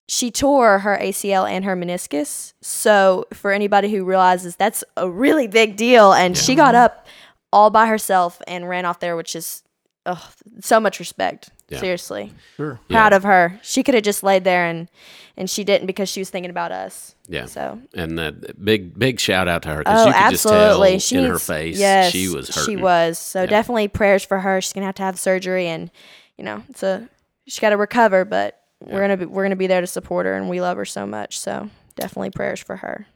she 0.09 0.31
tore 0.31 0.81
her 0.81 0.99
ACL 1.01 1.49
and 1.49 1.65
her 1.65 1.77
meniscus. 1.77 2.53
So, 2.61 3.27
for 3.33 3.53
anybody 3.53 3.91
who 3.91 4.05
realizes 4.05 4.57
that's 4.57 4.85
a 4.97 5.11
really 5.11 5.49
big 5.49 5.77
deal, 5.77 6.13
and 6.13 6.37
she 6.37 6.55
got 6.55 6.75
up 6.75 7.07
all 7.57 7.71
by 7.71 7.87
herself 7.87 8.41
and 8.47 8.69
ran 8.69 8.85
off 8.85 9.01
there, 9.01 9.17
which 9.17 9.35
is 9.35 9.63
ugh, 10.05 10.19
so 10.61 10.79
much 10.79 10.99
respect. 11.01 11.51
Yeah. 11.69 11.81
Seriously, 11.81 12.33
Sure. 12.57 12.79
proud 12.89 13.13
of 13.13 13.25
her. 13.25 13.59
She 13.63 13.83
could 13.83 13.95
have 13.95 14.05
just 14.05 14.23
laid 14.23 14.45
there 14.45 14.67
and 14.67 14.89
and 15.37 15.51
she 15.51 15.65
didn't 15.65 15.87
because 15.89 16.09
she 16.09 16.21
was 16.21 16.31
thinking 16.31 16.51
about 16.51 16.71
us. 16.71 17.15
Yeah. 17.29 17.47
So. 17.47 17.81
And 17.95 18.21
uh, 18.21 18.33
big 18.63 18.97
big 18.97 19.19
shout 19.19 19.49
out 19.49 19.63
to 19.65 19.71
her 19.71 19.79
because 19.79 20.03
Oh, 20.03 20.07
you 20.07 20.13
could 20.13 20.23
absolutely! 20.23 20.93
just 20.95 21.09
she 21.09 21.17
tell 21.17 21.25
in 21.25 21.31
her 21.31 21.39
face 21.41 21.77
yes, 21.79 22.13
she 22.13 22.29
was 22.29 22.55
hurting. 22.55 22.77
She 22.77 22.81
was. 22.81 23.19
So 23.19 23.41
Yeah. 23.41 23.47
definitely 23.47 23.89
prayers 23.89 24.23
for 24.25 24.39
her. 24.41 24.61
She's 24.61 24.73
gonna 24.75 24.87
have 24.87 24.95
to 24.97 25.03
have 25.03 25.19
surgery, 25.19 25.67
and 25.67 25.91
you 26.39 26.45
know, 26.45 26.63
it's 26.69 26.83
a 26.85 27.09
she's 27.49 27.59
got 27.59 27.71
to 27.71 27.77
recover. 27.77 28.25
But 28.25 28.61
we're 28.81 29.01
gonna 29.01 29.17
be 29.17 29.27
we're 29.27 29.43
gonna 29.45 29.57
be 29.57 29.67
there 29.67 29.81
to 29.81 29.87
support 29.89 30.27
her, 30.27 30.35
and 30.35 30.49
we 30.49 30.61
love 30.61 30.77
her 30.77 30.85
so 30.85 31.05
much. 31.05 31.37
So 31.41 31.69
definitely 31.97 32.31
prayers 32.31 32.61
for 32.61 32.77
her. 32.77 33.07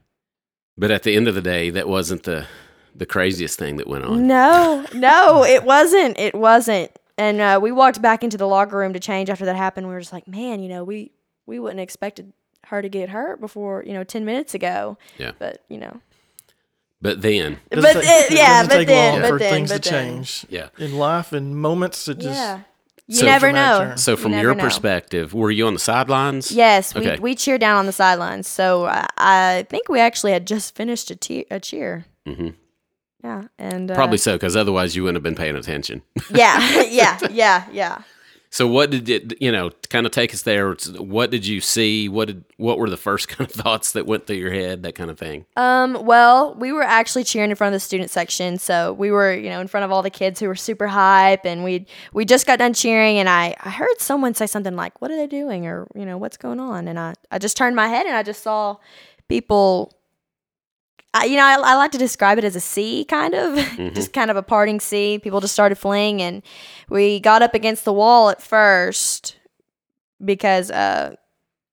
But 0.76 0.90
at 0.90 1.05
the 1.05 1.14
end 1.14 1.29
of 1.29 1.35
the 1.37 1.42
day, 1.42 1.70
that 1.70 1.87
wasn't 1.88 2.24
the 2.24 2.46
the 2.94 3.07
craziest 3.07 3.59
thing 3.59 3.76
that 3.76 3.87
went 3.87 4.05
on. 4.05 4.26
No, 4.26 4.85
no, 4.94 5.44
it 5.48 5.64
wasn't. 5.64 6.18
It 6.18 6.35
wasn't. 6.35 6.90
And 7.18 7.40
uh, 7.40 7.59
we 7.62 7.70
walked 7.72 8.00
back 8.00 8.24
into 8.24 8.37
the 8.38 8.46
locker 8.46 8.76
room 8.79 8.92
to 8.94 9.00
change 9.00 9.29
after 9.31 9.44
that 9.44 9.57
happened. 9.57 9.87
We 9.88 9.92
were 9.94 10.00
just 10.00 10.12
like, 10.12 10.26
man, 10.26 10.61
you 10.62 10.68
know, 10.68 10.85
we 10.85 11.12
we 11.46 11.59
wouldn't 11.59 11.81
expected 11.81 12.33
her 12.66 12.81
to 12.83 12.88
get 12.88 13.09
hurt 13.11 13.40
before 13.40 13.83
you 13.87 13.92
know 13.92 14.05
ten 14.05 14.24
minutes 14.24 14.55
ago. 14.55 14.96
Yeah. 15.18 15.33
But 15.38 15.62
you 15.68 15.79
know, 15.79 16.00
But 17.03 17.22
then, 17.22 17.59
Doesn't 17.70 17.83
But 17.94 18.03
take- 18.03 18.11
it- 18.26 18.33
it 18.33 18.37
yeah, 18.38 18.48
doesn't 18.62 18.68
but 18.68 18.76
take 18.79 18.88
then- 18.88 19.12
long 19.14 19.22
but 19.22 19.29
for 19.31 19.38
then- 19.38 19.53
things 19.53 19.70
but 19.72 19.83
to 19.83 19.90
then. 19.90 20.14
change 20.16 20.46
yeah. 20.48 20.68
in 20.79 20.96
life 20.98 21.33
in 21.33 21.55
moments 21.57 22.05
that 22.07 22.18
just 22.18 22.35
yeah, 22.38 22.61
you 23.07 23.16
So 23.16 23.26
never 23.26 23.53
know. 23.53 23.79
turn. 23.81 23.98
So 23.98 24.16
from 24.16 24.31
never 24.33 24.42
your 24.48 24.55
know. 24.55 24.62
perspective, 24.64 25.35
were 25.35 25.50
you 25.50 25.66
on 25.66 25.72
the 25.74 25.81
sidelines? 25.81 26.53
Yes, 26.53 26.94
Okay. 26.94 27.14
we 27.16 27.20
we 27.20 27.35
cheered 27.35 27.61
down 27.61 27.76
on 27.76 27.87
the 27.87 27.92
sidelines. 27.92 28.46
So 28.48 28.85
I, 28.87 29.07
I 29.18 29.66
think 29.68 29.88
we 29.88 29.98
actually 30.00 30.33
had 30.33 30.46
just 30.46 30.74
finished 30.76 31.11
a, 31.11 31.16
te- 31.16 31.46
a 31.50 31.59
cheer. 31.61 32.05
Mhm. 32.26 32.55
Yeah, 33.22 33.44
and 33.59 33.90
uh, 33.90 33.94
Probably 33.94 34.18
so, 34.18 34.35
because 34.35 34.56
otherwise 34.56 34.96
you 34.96 35.02
wouldn't 35.02 35.16
have 35.16 35.22
been 35.22 35.35
paying 35.35 35.56
attention. 35.56 36.02
yeah, 36.35 36.83
yeah, 36.88 37.18
yeah, 37.30 37.66
yeah. 37.70 38.02
so 38.48 38.66
what 38.66 38.90
did 38.90 39.09
it, 39.11 39.42
you 39.42 39.52
know, 39.52 39.70
kind 39.90 40.06
of 40.06 40.12
take 40.12 40.33
us 40.33 40.40
there? 40.42 40.72
What 40.72 41.30
did 41.30 41.46
you 41.46 41.61
see? 41.61 42.09
What 42.09 42.28
did 42.28 42.44
what 42.56 42.78
were 42.78 42.88
the 42.88 42.96
first 42.96 43.28
kind 43.35 43.48
of 43.48 43.54
thoughts 43.54 43.92
that 43.92 44.06
went 44.06 44.26
through 44.26 44.37
your 44.37 44.50
head? 44.52 44.83
That 44.85 44.94
kind 44.94 45.11
of 45.11 45.18
thing. 45.18 45.44
Um, 45.56 46.04
well, 46.06 46.54
we 46.54 46.72
were 46.72 46.83
actually 46.83 47.24
cheering 47.24 47.50
in 47.50 47.56
front 47.56 47.74
of 47.74 47.76
the 47.76 47.85
student 47.85 48.11
section, 48.11 48.56
so 48.56 48.94
we 48.94 49.11
were, 49.11 49.35
you 49.35 49.50
know, 49.50 49.61
in 49.61 49.68
front 49.68 49.85
of 49.85 49.92
all 49.92 50.02
the 50.02 50.09
kids 50.11 50.40
who 50.40 50.48
were 50.48 50.56
super 50.56 50.87
hype, 50.87 51.44
and 51.44 51.62
we 51.62 51.87
we 52.14 52.24
just 52.24 52.46
got 52.46 52.59
done 52.59 52.72
cheering, 52.72 53.18
and 53.18 53.28
I 53.28 53.54
I 53.61 53.68
heard 53.68 54.00
someone 54.00 54.33
say 54.33 54.46
something 54.46 54.76
like, 54.76 54.98
"What 55.02 55.11
are 55.11 55.16
they 55.16 55.26
doing?" 55.26 55.66
or 55.66 55.87
you 55.94 56.06
know, 56.06 56.16
"What's 56.16 56.38
going 56.38 56.59
on?" 56.59 56.88
And 56.88 56.98
I 56.98 57.12
I 57.30 57.38
just 57.38 57.59
turned 57.59 57.76
my 57.76 57.88
head 57.88 58.06
and 58.06 58.16
I 58.16 58.22
just 58.22 58.42
saw 58.42 58.76
people. 59.28 59.92
I, 61.12 61.25
you 61.25 61.37
know, 61.37 61.44
I, 61.44 61.55
I 61.55 61.75
like 61.75 61.90
to 61.92 61.99
describe 61.99 62.38
it 62.38 62.44
as 62.44 62.55
a 62.55 62.61
sea, 62.61 63.05
kind 63.05 63.35
of, 63.35 63.57
just 63.94 64.12
kind 64.12 64.31
of 64.31 64.37
a 64.37 64.42
parting 64.42 64.79
sea. 64.79 65.18
People 65.18 65.40
just 65.40 65.53
started 65.55 65.77
fleeing, 65.77 66.23
and 66.23 66.42
we 66.88 67.18
got 67.20 67.42
up 67.42 67.53
against 67.55 67.85
the 67.85 67.92
wall 67.92 68.31
at 68.31 68.40
first 68.40 69.37
because 70.25 70.70
uh, 70.70 71.14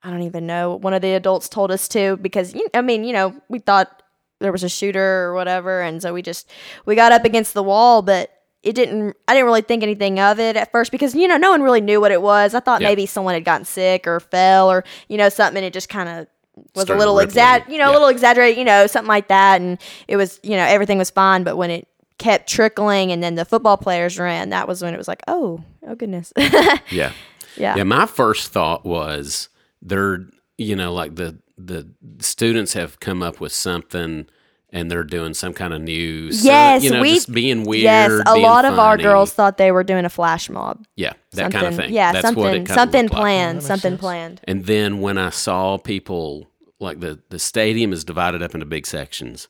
I 0.03 0.09
don't 0.09 0.23
even 0.23 0.47
know. 0.47 0.75
One 0.75 0.93
of 0.93 1.01
the 1.01 1.13
adults 1.13 1.49
told 1.49 1.71
us 1.71 1.87
to 1.89 2.17
because 2.17 2.55
I 2.73 2.81
mean, 2.81 3.03
you 3.03 3.13
know, 3.13 3.35
we 3.49 3.59
thought 3.59 4.01
there 4.39 4.51
was 4.51 4.63
a 4.63 4.69
shooter 4.69 5.25
or 5.25 5.33
whatever, 5.33 5.81
and 5.81 6.01
so 6.01 6.13
we 6.13 6.21
just 6.21 6.49
we 6.85 6.95
got 6.95 7.11
up 7.11 7.25
against 7.25 7.53
the 7.53 7.63
wall, 7.63 8.01
but 8.01 8.31
it 8.63 8.73
didn't. 8.73 9.15
I 9.27 9.33
didn't 9.33 9.45
really 9.45 9.61
think 9.61 9.83
anything 9.83 10.19
of 10.19 10.39
it 10.39 10.55
at 10.57 10.71
first 10.71 10.91
because 10.91 11.13
you 11.13 11.27
know 11.27 11.37
no 11.37 11.51
one 11.51 11.61
really 11.61 11.81
knew 11.81 12.01
what 12.01 12.11
it 12.11 12.21
was. 12.21 12.55
I 12.55 12.59
thought 12.59 12.81
Yeah. 12.81 12.87
maybe 12.87 13.05
someone 13.05 13.33
had 13.35 13.45
gotten 13.45 13.65
sick 13.65 14.07
or 14.07 14.19
fell 14.19 14.71
or 14.71 14.83
you 15.09 15.17
know 15.17 15.29
something, 15.29 15.57
and 15.57 15.65
it 15.65 15.73
just 15.73 15.89
kind 15.89 16.09
of 16.09 16.27
was 16.75 16.89
a 16.89 16.95
little 16.95 17.15
exag, 17.15 17.67
you 17.69 17.77
know, 17.77 17.85
Yeah. 17.85 17.91
a 17.91 17.93
little 17.93 18.07
exaggerated, 18.07 18.57
you 18.57 18.65
know, 18.65 18.87
something 18.87 19.07
like 19.07 19.27
that, 19.29 19.61
and 19.61 19.77
it 20.07 20.17
was 20.17 20.39
you 20.43 20.51
know 20.57 20.63
everything 20.65 20.97
was 20.97 21.09
fine, 21.09 21.43
but 21.43 21.55
when 21.57 21.69
it 21.71 21.87
kept 22.17 22.49
trickling 22.49 23.11
and 23.11 23.21
then 23.21 23.35
the 23.35 23.45
football 23.45 23.77
players 23.77 24.17
ran, 24.17 24.49
that 24.49 24.67
was 24.67 24.81
when 24.81 24.93
it 24.93 24.97
was 24.97 25.07
like, 25.07 25.21
oh, 25.27 25.63
oh 25.87 25.95
goodness, 25.95 26.33
Yeah. 26.37 27.11
yeah. 27.57 27.75
Yeah, 27.75 27.83
my 27.83 28.05
first 28.07 28.51
thought 28.51 28.85
was 28.85 29.49
they're 29.81 30.25
you 30.57 30.75
know 30.75 30.93
like 30.93 31.15
the 31.15 31.37
the 31.57 31.87
students 32.19 32.73
have 32.73 32.99
come 32.99 33.21
up 33.23 33.39
with 33.39 33.51
something 33.51 34.27
and 34.71 34.91
they're 34.91 35.03
doing 35.03 35.33
some 35.33 35.53
kind 35.53 35.73
of 35.73 35.81
news. 35.81 36.43
Yes, 36.43 36.83
you 36.83 36.91
know, 36.91 37.01
we- 37.01 37.13
just 37.15 37.31
being 37.31 37.63
weird. 37.63 37.83
Yes, 37.83 38.11
a 38.25 38.33
being 38.33 38.43
lot 38.45 38.65
of 38.65 38.77
our 38.79 38.97
girls 38.97 39.31
thought 39.33 39.57
they 39.57 39.71
were 39.71 39.83
doing 39.83 40.05
a 40.05 40.09
flash 40.09 40.49
mob. 40.49 40.85
Yeah, 40.95 41.13
that 41.31 41.51
something, 41.51 41.51
kind 41.61 41.65
of 41.73 41.75
thing. 41.75 41.93
Yeah, 41.93 42.11
That's 42.13 42.25
something, 42.25 42.43
what 42.43 42.53
it 42.55 42.67
something 42.67 43.03
looked 43.03 43.13
like. 43.13 43.21
planned, 43.21 43.63
something 43.63 43.91
sense. 43.93 44.01
planned. 44.01 44.41
And 44.43 44.65
then 44.65 44.99
when 45.01 45.17
I 45.17 45.29
saw 45.29 45.77
people 45.77 46.47
like 46.79 46.99
the 46.99 47.19
the 47.29 47.39
stadium 47.39 47.91
is 47.93 48.03
divided 48.03 48.43
up 48.43 48.53
into 48.53 48.65
big 48.65 48.85
sections, 48.85 49.47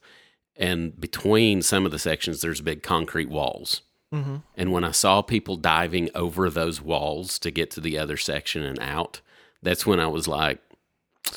and 0.55 0.99
between 0.99 1.61
some 1.61 1.85
of 1.85 1.91
the 1.91 1.99
sections 1.99 2.41
there's 2.41 2.61
big 2.61 2.83
concrete 2.83 3.29
walls. 3.29 3.81
Mhm. 4.13 4.43
And 4.55 4.71
when 4.71 4.85
I 4.85 4.91
saw 4.91 5.21
people 5.21 5.57
diving 5.57 6.09
over 6.15 6.49
those 6.49 6.81
walls 6.81 7.37
to 7.39 7.51
get 7.51 7.69
to 7.71 7.81
the 7.81 7.97
other 7.97 8.15
section 8.15 8.63
and 8.63 8.79
out, 8.79 9.19
that's 9.61 9.85
when 9.85 9.99
I 9.99 10.07
was 10.07 10.27
like, 10.29 10.59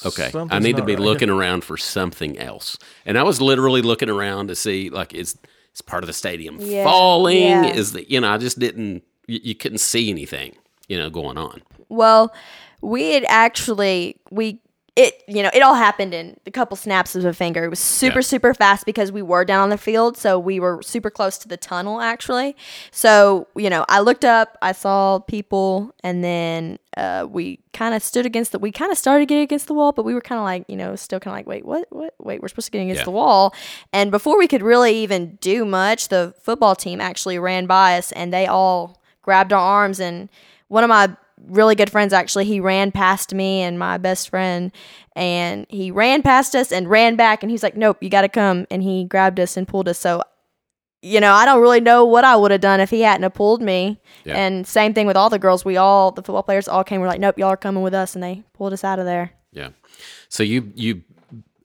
okay, 0.07 0.31
I 0.51 0.59
need 0.59 0.77
to 0.77 0.85
be 0.85 0.95
right. 0.95 1.03
looking 1.03 1.31
around 1.31 1.65
for 1.65 1.77
something 1.77 2.39
else. 2.39 2.79
And 3.07 3.19
I 3.19 3.23
was 3.23 3.41
literally 3.41 3.83
looking 3.83 4.09
around 4.11 4.49
to 4.49 4.55
see 4.55 4.91
like 4.91 5.15
is 5.15 5.37
is 5.75 5.83
part 5.83 6.03
of 6.03 6.07
the 6.09 6.13
stadium 6.13 6.59
Yeah, 6.61 6.85
falling? 6.85 7.39
yeah. 7.39 7.67
Is 7.67 7.93
the 7.93 8.11
you 8.11 8.21
know 8.21 8.31
I 8.31 8.39
just 8.39 8.59
didn't 8.59 9.03
you, 9.27 9.41
you 9.43 9.55
couldn't 9.55 9.79
see 9.79 10.11
anything. 10.11 10.57
you 10.89 10.99
know, 10.99 11.09
going 11.11 11.39
on? 11.39 11.63
Well, 11.89 12.33
we 12.81 13.13
had 13.13 13.25
actually 13.29 14.17
we 14.31 14.61
it 14.97 15.23
you 15.29 15.43
know 15.43 15.51
it 15.55 15.61
all 15.63 15.75
happened 15.77 16.13
in 16.13 16.37
a 16.47 16.51
couple 16.51 16.77
snaps 16.77 17.15
of 17.15 17.25
a 17.25 17.33
finger. 17.33 17.65
It 17.65 17.69
was 17.69 17.79
super 17.79 18.19
Yeah. 18.19 18.23
super 18.23 18.55
fast 18.55 18.85
because 18.87 19.13
we 19.13 19.23
were 19.23 19.45
down 19.45 19.63
on 19.63 19.71
the 19.71 19.79
field, 19.79 20.17
so 20.17 20.39
we 20.39 20.59
were 20.61 20.83
super 20.83 21.11
close 21.11 21.39
to 21.39 21.49
the 21.49 21.57
tunnel 21.57 22.01
actually. 22.01 22.57
So 22.91 23.47
you 23.57 23.71
know 23.71 23.85
I 23.89 24.01
looked 24.01 24.25
up, 24.25 24.59
I 24.63 24.73
saw 24.73 25.21
people, 25.21 25.95
and 26.03 26.25
then 26.25 26.79
uh, 26.97 27.27
we 27.31 27.61
kind 27.73 27.95
of 27.95 28.03
stood 28.03 28.27
against 28.27 28.51
the. 28.53 28.59
We 28.59 28.73
kind 28.73 28.91
of 28.91 28.99
started 28.99 29.27
getting 29.27 29.45
against 29.45 29.69
the 29.69 29.75
wall, 29.75 29.93
but 29.93 30.05
we 30.05 30.13
were 30.13 30.21
kind 30.21 30.39
of 30.41 30.45
like 30.45 30.65
you 30.69 30.77
know 30.77 30.97
still 30.97 31.21
kind 31.21 31.35
of 31.35 31.39
like 31.39 31.47
wait 31.47 31.65
what 31.65 31.87
what 31.91 32.15
wait 32.19 32.43
we're 32.43 32.49
supposed 32.49 32.67
to 32.67 32.73
get 32.73 32.83
against 32.83 33.01
Yeah. 33.01 33.05
the 33.05 33.11
wall, 33.13 33.55
and 33.93 34.11
before 34.11 34.39
we 34.39 34.49
could 34.49 34.63
really 34.63 34.95
even 34.97 35.37
do 35.41 35.65
much, 35.65 36.09
the 36.09 36.35
football 36.43 36.75
team 36.75 37.01
actually 37.01 37.39
ran 37.39 37.67
by 37.67 37.97
us 37.97 38.11
and 38.13 38.33
they 38.33 38.47
all 38.47 39.01
grabbed 39.23 39.53
our 39.53 39.61
arms 39.61 40.01
and 40.01 40.29
one 40.69 40.83
of 40.83 40.89
my 40.89 41.15
really 41.49 41.75
good 41.75 41.91
friends 41.91 42.13
actually 42.13 42.45
he 42.45 42.61
ran 42.61 42.93
past 42.93 43.35
me 43.35 43.61
and 43.63 43.79
my 43.79 43.99
best 43.99 44.29
friend 44.29 44.71
and 45.17 45.67
he 45.69 45.91
ran 45.91 46.23
past 46.23 46.55
us 46.55 46.71
and 46.73 46.89
ran 46.89 47.17
back 47.17 47.43
and 47.43 47.51
he's 47.51 47.63
like 47.63 47.77
nope 47.77 47.97
you 48.01 48.09
got 48.11 48.23
to 48.23 48.29
come 48.29 48.67
and 48.71 48.83
he 48.83 49.05
grabbed 49.05 49.41
us 49.41 49.57
and 49.57 49.67
pulled 49.67 49.89
us 49.89 49.99
so 49.99 50.23
you 51.03 51.19
know 51.21 51.33
i 51.33 51.45
don't 51.45 51.61
really 51.63 51.81
know 51.81 52.05
what 52.05 52.25
i 52.25 52.37
would 52.37 52.51
have 52.51 52.61
done 52.61 52.79
if 52.79 52.91
he 52.91 53.01
hadn't 53.01 53.23
have 53.23 53.35
pulled 53.35 53.63
me 53.63 53.99
Yeah. 54.25 54.37
and 54.37 54.67
same 54.67 54.93
thing 54.95 55.07
with 55.07 55.17
all 55.17 55.31
the 55.31 55.39
girls 55.39 55.65
we 55.65 55.77
all 55.77 56.11
the 56.13 56.23
football 56.23 56.43
players 56.43 56.69
all 56.69 56.85
came 56.85 57.01
we're 57.01 57.07
like 57.09 57.21
nope 57.21 57.39
y'all 57.39 57.49
are 57.49 57.57
coming 57.57 57.83
with 57.83 57.95
us 57.95 58.15
and 58.15 58.23
they 58.23 58.43
pulled 58.53 58.73
us 58.73 58.85
out 58.85 58.99
of 58.99 59.05
there 59.07 59.33
Yeah. 59.53 59.71
So 60.29 60.43
you 60.43 60.71
you 60.75 61.03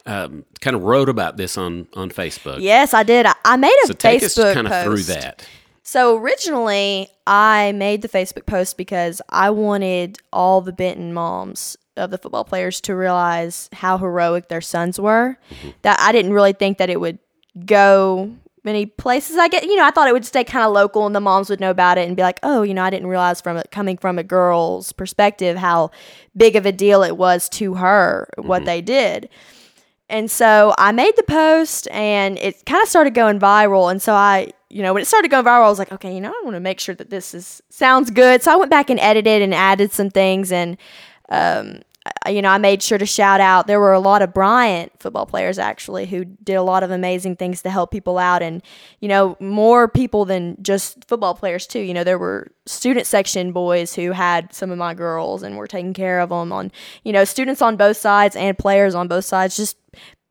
um, 0.07 0.45
kind 0.61 0.75
of 0.75 0.83
wrote 0.83 1.09
about 1.09 1.35
this 1.37 1.57
on 1.57 1.87
on 1.95 2.09
Facebook. 2.11 2.61
yes 2.61 2.93
i 2.93 3.03
did 3.03 3.25
i, 3.25 3.33
I 3.43 3.57
made 3.57 3.75
a 3.83 3.87
So 3.87 3.93
take 3.93 4.23
us 4.23 4.35
facebook 4.35 4.53
kind 4.53 4.67
of 4.67 4.83
through 4.83 5.03
that. 5.13 5.47
So 5.87 6.17
originally, 6.17 7.09
I 7.27 7.71
made 7.73 8.01
the 8.01 8.09
Facebook 8.09 8.47
post 8.47 8.75
because 8.75 9.21
I 9.29 9.51
wanted 9.51 10.17
all 10.33 10.61
the 10.61 10.73
Benton 10.73 11.13
moms 11.13 11.77
of 11.95 12.09
the 12.09 12.17
football 12.17 12.43
players 12.43 12.81
to 12.81 12.95
realize 12.95 13.69
how 13.71 13.99
heroic 13.99 14.49
their 14.49 14.61
sons 14.61 14.99
were. 14.99 15.37
Mm-hmm. 15.51 15.69
That 15.83 15.99
I 15.99 16.11
didn't 16.11 16.33
really 16.33 16.53
think 16.53 16.79
that 16.79 16.89
it 16.89 16.99
would 16.99 17.19
go 17.67 18.31
many 18.63 18.87
places. 18.87 19.37
I 19.37 19.47
get, 19.47 19.63
you 19.63 19.75
know, 19.75 19.85
I 19.85 19.91
thought 19.91 20.07
it 20.07 20.13
would 20.13 20.25
stay 20.25 20.43
kind 20.43 20.65
of 20.65 20.73
local 20.73 21.05
and 21.05 21.15
the 21.15 21.21
moms 21.21 21.51
would 21.51 21.59
know 21.59 21.69
about 21.69 21.99
it 21.99 22.07
and 22.07 22.17
be 22.17 22.23
like, 22.23 22.39
oh, 22.41 22.63
you 22.63 22.73
know, 22.73 22.83
I 22.83 22.89
didn't 22.89 23.07
realize 23.07 23.39
from 23.39 23.55
it 23.55 23.69
coming 23.69 23.97
from 23.97 24.17
a 24.17 24.23
girl's 24.23 24.91
perspective 24.91 25.55
how 25.55 25.91
big 26.35 26.55
of 26.55 26.65
a 26.65 26.71
deal 26.71 27.03
it 27.03 27.15
was 27.15 27.47
to 27.49 27.75
her 27.75 28.27
what 28.37 28.61
mm-hmm. 28.61 28.65
they 28.65 28.81
did. 28.81 29.29
And 30.09 30.31
so 30.31 30.73
I 30.79 30.91
made 30.91 31.15
the 31.15 31.23
post 31.23 31.87
and 31.91 32.39
it 32.39 32.65
kind 32.65 32.81
of 32.81 32.89
started 32.89 33.13
going 33.13 33.39
viral. 33.39 33.91
And 33.91 34.01
so 34.01 34.13
I, 34.13 34.51
you 34.75 34.81
know, 34.83 34.93
when 34.93 35.01
it 35.01 35.05
started 35.05 35.31
going 35.31 35.45
viral, 35.45 35.65
I 35.65 35.69
was 35.69 35.79
like, 35.79 35.93
okay, 35.93 36.13
you 36.13 36.19
know, 36.19 36.31
I 36.31 36.41
want 36.43 36.55
to 36.57 36.59
make 36.59 36.81
sure 36.81 36.95
that 36.95 37.09
this 37.09 37.33
is 37.33 37.61
sounds 37.69 38.11
good. 38.11 38.43
So 38.43 38.51
I 38.51 38.57
went 38.57 38.69
back 38.69 38.89
and 38.89 38.99
edited 38.99 39.41
and 39.41 39.53
added 39.53 39.93
some 39.93 40.09
things 40.09 40.51
and 40.51 40.77
um 41.29 41.81
I- 42.25 42.29
you 42.29 42.41
know, 42.43 42.49
I 42.49 42.59
made 42.59 42.83
sure 42.83 42.99
to 42.99 43.05
shout 43.05 43.41
out. 43.41 43.65
There 43.65 43.79
were 43.79 43.93
a 43.93 43.99
lot 43.99 44.21
of 44.21 44.31
Bryant 44.31 44.91
football 44.99 45.25
players 45.25 45.57
actually 45.57 46.05
who 46.05 46.23
did 46.25 46.53
a 46.53 46.61
lot 46.61 46.83
of 46.83 46.91
amazing 46.91 47.35
things 47.37 47.63
to 47.63 47.69
help 47.71 47.89
people 47.89 48.17
out, 48.19 48.43
and 48.43 48.61
you 48.99 49.07
know, 49.07 49.35
more 49.39 49.87
people 49.87 50.23
than 50.25 50.55
just 50.61 51.05
football 51.07 51.33
players 51.33 51.65
too. 51.65 51.79
You 51.79 51.93
know, 51.95 52.03
there 52.03 52.19
were 52.19 52.51
student 52.67 53.07
section 53.07 53.53
boys 53.53 53.95
who 53.95 54.11
had 54.11 54.53
some 54.53 54.69
of 54.71 54.77
my 54.77 54.93
girls 54.93 55.41
and 55.41 55.57
were 55.57 55.67
taking 55.67 55.93
care 55.95 56.19
of 56.19 56.29
them. 56.29 56.51
On 56.51 56.71
you 57.03 57.11
know, 57.13 57.23
students 57.23 57.61
on 57.61 57.75
both 57.77 57.97
sides 57.97 58.35
and 58.35 58.55
players 58.57 58.93
on 58.93 59.07
both 59.07 59.25
sides, 59.25 59.55
just 59.55 59.77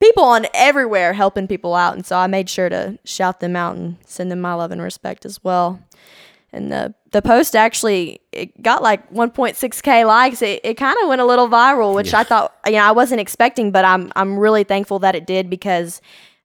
people 0.04 0.24
on 0.24 0.46
everywhere 0.54 1.12
helping 1.12 1.48
people 1.48 1.74
out. 1.74 1.94
And 1.94 2.04
so 2.04 2.16
I 2.16 2.26
made 2.26 2.48
sure 2.50 2.68
to 2.68 2.98
shout 3.04 3.40
them 3.40 3.56
out 3.56 3.76
and 3.76 3.96
send 4.06 4.30
them 4.30 4.40
my 4.40 4.54
love 4.54 4.70
and 4.70 4.82
respect 4.82 5.24
as 5.24 5.42
well 5.42 5.80
and 6.54 6.70
the 6.70 6.94
the 7.10 7.20
post 7.20 7.54
actually 7.56 8.20
it 8.32 8.62
got 8.62 8.82
like 8.82 9.12
1.6k 9.12 10.06
likes 10.06 10.40
it, 10.40 10.60
it 10.64 10.74
kind 10.74 10.96
of 11.02 11.08
went 11.08 11.20
a 11.20 11.24
little 11.24 11.48
viral 11.48 11.94
which 11.94 12.14
i 12.14 12.22
thought 12.22 12.54
you 12.66 12.72
know 12.72 12.78
i 12.78 12.92
wasn't 12.92 13.20
expecting 13.20 13.70
but 13.70 13.84
i'm 13.84 14.12
i'm 14.14 14.38
really 14.38 14.62
thankful 14.62 15.00
that 15.00 15.14
it 15.14 15.26
did 15.26 15.50
because 15.50 16.00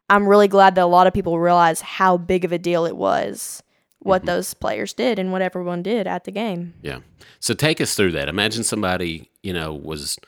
i'm 0.10 0.28
really 0.28 0.48
glad 0.48 0.76
that 0.76 0.84
a 0.84 0.88
lot 0.88 1.06
of 1.06 1.14
people 1.14 1.40
realize 1.40 1.82
how 1.82 2.18
big 2.18 2.44
of 2.44 2.52
a 2.52 2.58
deal 2.58 2.86
it 2.86 2.98
was 2.98 3.64
what 4.00 4.22
mm-hmm. 4.22 4.28
those 4.28 4.54
players 4.54 4.94
did 4.94 5.20
and 5.20 5.32
what 5.32 5.42
everyone 5.42 5.84
did 5.84 6.08
at 6.08 6.24
the 6.24 6.32
game 6.32 6.74
Yeah. 6.82 7.00
So 7.40 7.54
take 7.54 7.80
us 7.80 7.96
through 7.96 8.12
that. 8.12 8.28
Imagine 8.28 8.64
somebody, 8.64 9.32
you 9.44 9.54
know, 9.54 9.74
was 9.74 10.20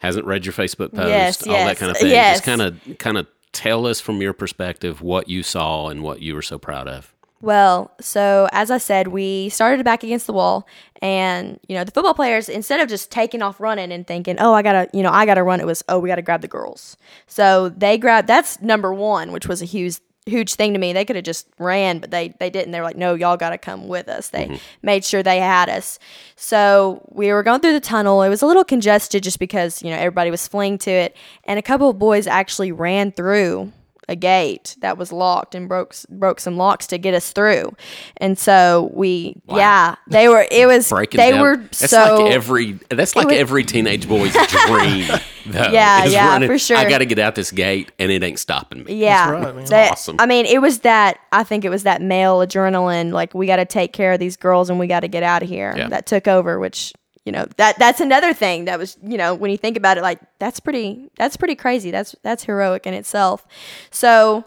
hasn't 0.00 0.26
read 0.26 0.44
your 0.44 0.52
Facebook 0.52 0.92
post, 0.94 1.08
Yes, 1.08 1.46
all 1.46 1.54
that 1.54 1.76
kind 1.78 1.90
of 1.90 1.96
thing. 1.96 2.10
yes. 2.10 2.36
Just 2.36 2.44
kind 2.44 2.60
of 2.60 2.98
kind 2.98 3.16
of 3.16 3.26
tell 3.52 3.86
us 3.86 4.00
from 4.00 4.20
your 4.20 4.32
perspective 4.32 5.00
what 5.02 5.28
you 5.28 5.42
saw 5.42 5.88
and 5.88 6.02
what 6.02 6.20
you 6.20 6.34
were 6.34 6.42
so 6.42 6.58
proud 6.58 6.86
of. 6.88 7.14
Well, 7.42 7.90
so 8.02 8.48
as 8.52 8.70
I 8.70 8.76
said, 8.76 9.08
we 9.08 9.48
started 9.48 9.82
back 9.82 10.04
against 10.04 10.26
the 10.26 10.34
wall, 10.34 10.66
and 11.00 11.58
you 11.68 11.74
know 11.74 11.84
the 11.84 11.90
football 11.90 12.12
players 12.12 12.50
instead 12.50 12.80
of 12.80 12.88
just 12.88 13.10
taking 13.10 13.40
off 13.40 13.58
running 13.60 13.92
and 13.92 14.06
thinking, 14.06 14.36
"Oh, 14.38 14.52
I 14.52 14.60
gotta, 14.60 14.88
you 14.92 15.02
know, 15.02 15.10
I 15.10 15.24
gotta 15.24 15.42
run," 15.42 15.58
it 15.58 15.64
was, 15.66 15.82
"Oh, 15.88 15.98
we 15.98 16.08
gotta 16.10 16.20
grab 16.20 16.42
the 16.42 16.48
girls." 16.48 16.98
So 17.26 17.70
they 17.70 17.96
grabbed. 17.96 18.28
That's 18.28 18.60
number 18.60 18.92
one, 18.92 19.32
which 19.32 19.46
was 19.48 19.62
a 19.62 19.64
huge, 19.64 19.96
huge 20.26 20.54
thing 20.54 20.72
to 20.72 20.78
me. 20.78 20.92
They 20.92 21.04
could 21.04 21.16
have 21.16 21.24
just 21.24 21.46
ran, 21.58 21.98
but 21.98 22.10
they 22.10 22.34
they 22.38 22.50
didn't. 22.50 22.72
They 22.72 22.80
were 22.80 22.86
like, 22.86 22.96
"No, 22.96 23.14
y'all 23.14 23.36
gotta 23.36 23.58
come 23.58 23.88
with 23.88 24.08
us." 24.08 24.28
They 24.28 24.46
mm-hmm. 24.46 24.56
made 24.82 25.04
sure 25.04 25.22
they 25.22 25.40
had 25.40 25.68
us. 25.68 25.98
So 26.36 27.02
we 27.10 27.32
were 27.32 27.42
going 27.42 27.60
through 27.60 27.72
the 27.72 27.80
tunnel. 27.80 28.22
It 28.22 28.28
was 28.28 28.42
a 28.42 28.46
little 28.46 28.64
congested 28.64 29.22
just 29.22 29.38
because 29.38 29.82
you 29.82 29.90
know 29.90 29.96
everybody 29.96 30.30
was 30.30 30.46
fleeing 30.46 30.78
to 30.78 30.90
it, 30.90 31.16
and 31.44 31.58
a 31.58 31.62
couple 31.62 31.88
of 31.88 31.98
boys 31.98 32.26
actually 32.26 32.72
ran 32.72 33.12
through 33.12 33.72
a 34.10 34.16
gate 34.16 34.76
that 34.80 34.98
was 34.98 35.12
locked 35.12 35.54
and 35.54 35.68
broke 35.68 35.94
broke 36.10 36.40
some 36.40 36.56
locks 36.56 36.86
to 36.88 36.98
get 36.98 37.14
us 37.14 37.32
through. 37.32 37.74
And 38.18 38.36
so 38.38 38.90
we 38.92 39.40
yeah, 39.48 39.94
they 40.08 40.28
were 40.28 40.46
it 40.50 40.66
was 40.66 40.88
Breaking 40.90 41.18
they 41.18 41.30
down. 41.30 41.40
were 41.40 41.56
that's 41.56 41.88
so 41.90 42.24
like 42.24 42.32
every 42.34 42.72
that's 42.90 43.16
like 43.16 43.28
was- 43.28 43.36
every 43.36 43.64
teenage 43.64 44.08
boy's 44.08 44.32
dream. 44.66 45.08
Though, 45.46 45.70
Yeah, 45.72 46.04
yeah, 46.04 46.28
running, 46.28 46.48
for 46.50 46.58
sure. 46.58 46.76
I 46.76 46.86
got 46.88 46.98
to 46.98 47.06
get 47.06 47.18
out 47.18 47.34
this 47.34 47.50
gate, 47.50 47.90
and 47.98 48.12
it 48.12 48.22
ain't 48.22 48.38
stopping 48.38 48.84
me. 48.84 48.94
yeah. 48.96 49.30
right, 49.30 49.54
man. 49.56 49.64
that- 49.66 49.92
Awesome. 49.92 50.16
I 50.18 50.26
mean, 50.26 50.44
it 50.44 50.60
was 50.60 50.80
that 50.80 51.18
I 51.32 51.44
think 51.44 51.64
it 51.64 51.70
was 51.70 51.84
that 51.84 52.02
male 52.02 52.40
adrenaline 52.40 53.10
like 53.12 53.32
we 53.32 53.46
got 53.46 53.56
to 53.56 53.64
take 53.64 53.92
care 53.94 54.12
of 54.12 54.20
these 54.20 54.36
girls 54.36 54.68
and 54.68 54.78
we 54.78 54.86
got 54.86 55.00
to 55.00 55.08
get 55.08 55.22
out 55.22 55.42
of 55.42 55.48
here 55.48 55.72
Yeah. 55.76 55.88
that 55.88 56.04
took 56.06 56.28
over 56.28 56.58
which 56.60 56.92
you 57.24 57.32
know 57.32 57.46
that 57.56 57.78
that's 57.78 58.00
another 58.00 58.32
thing 58.32 58.64
that 58.64 58.78
was 58.78 58.96
you 59.02 59.18
know 59.18 59.34
when 59.34 59.50
you 59.50 59.56
think 59.56 59.76
about 59.76 59.98
it 59.98 60.02
like 60.02 60.20
that's 60.38 60.60
pretty 60.60 61.10
that's 61.16 61.36
pretty 61.36 61.54
crazy. 61.54 61.90
That's 61.90 62.14
that's 62.22 62.44
heroic 62.44 62.86
in 62.86 62.94
itself. 62.94 63.46
So 63.90 64.44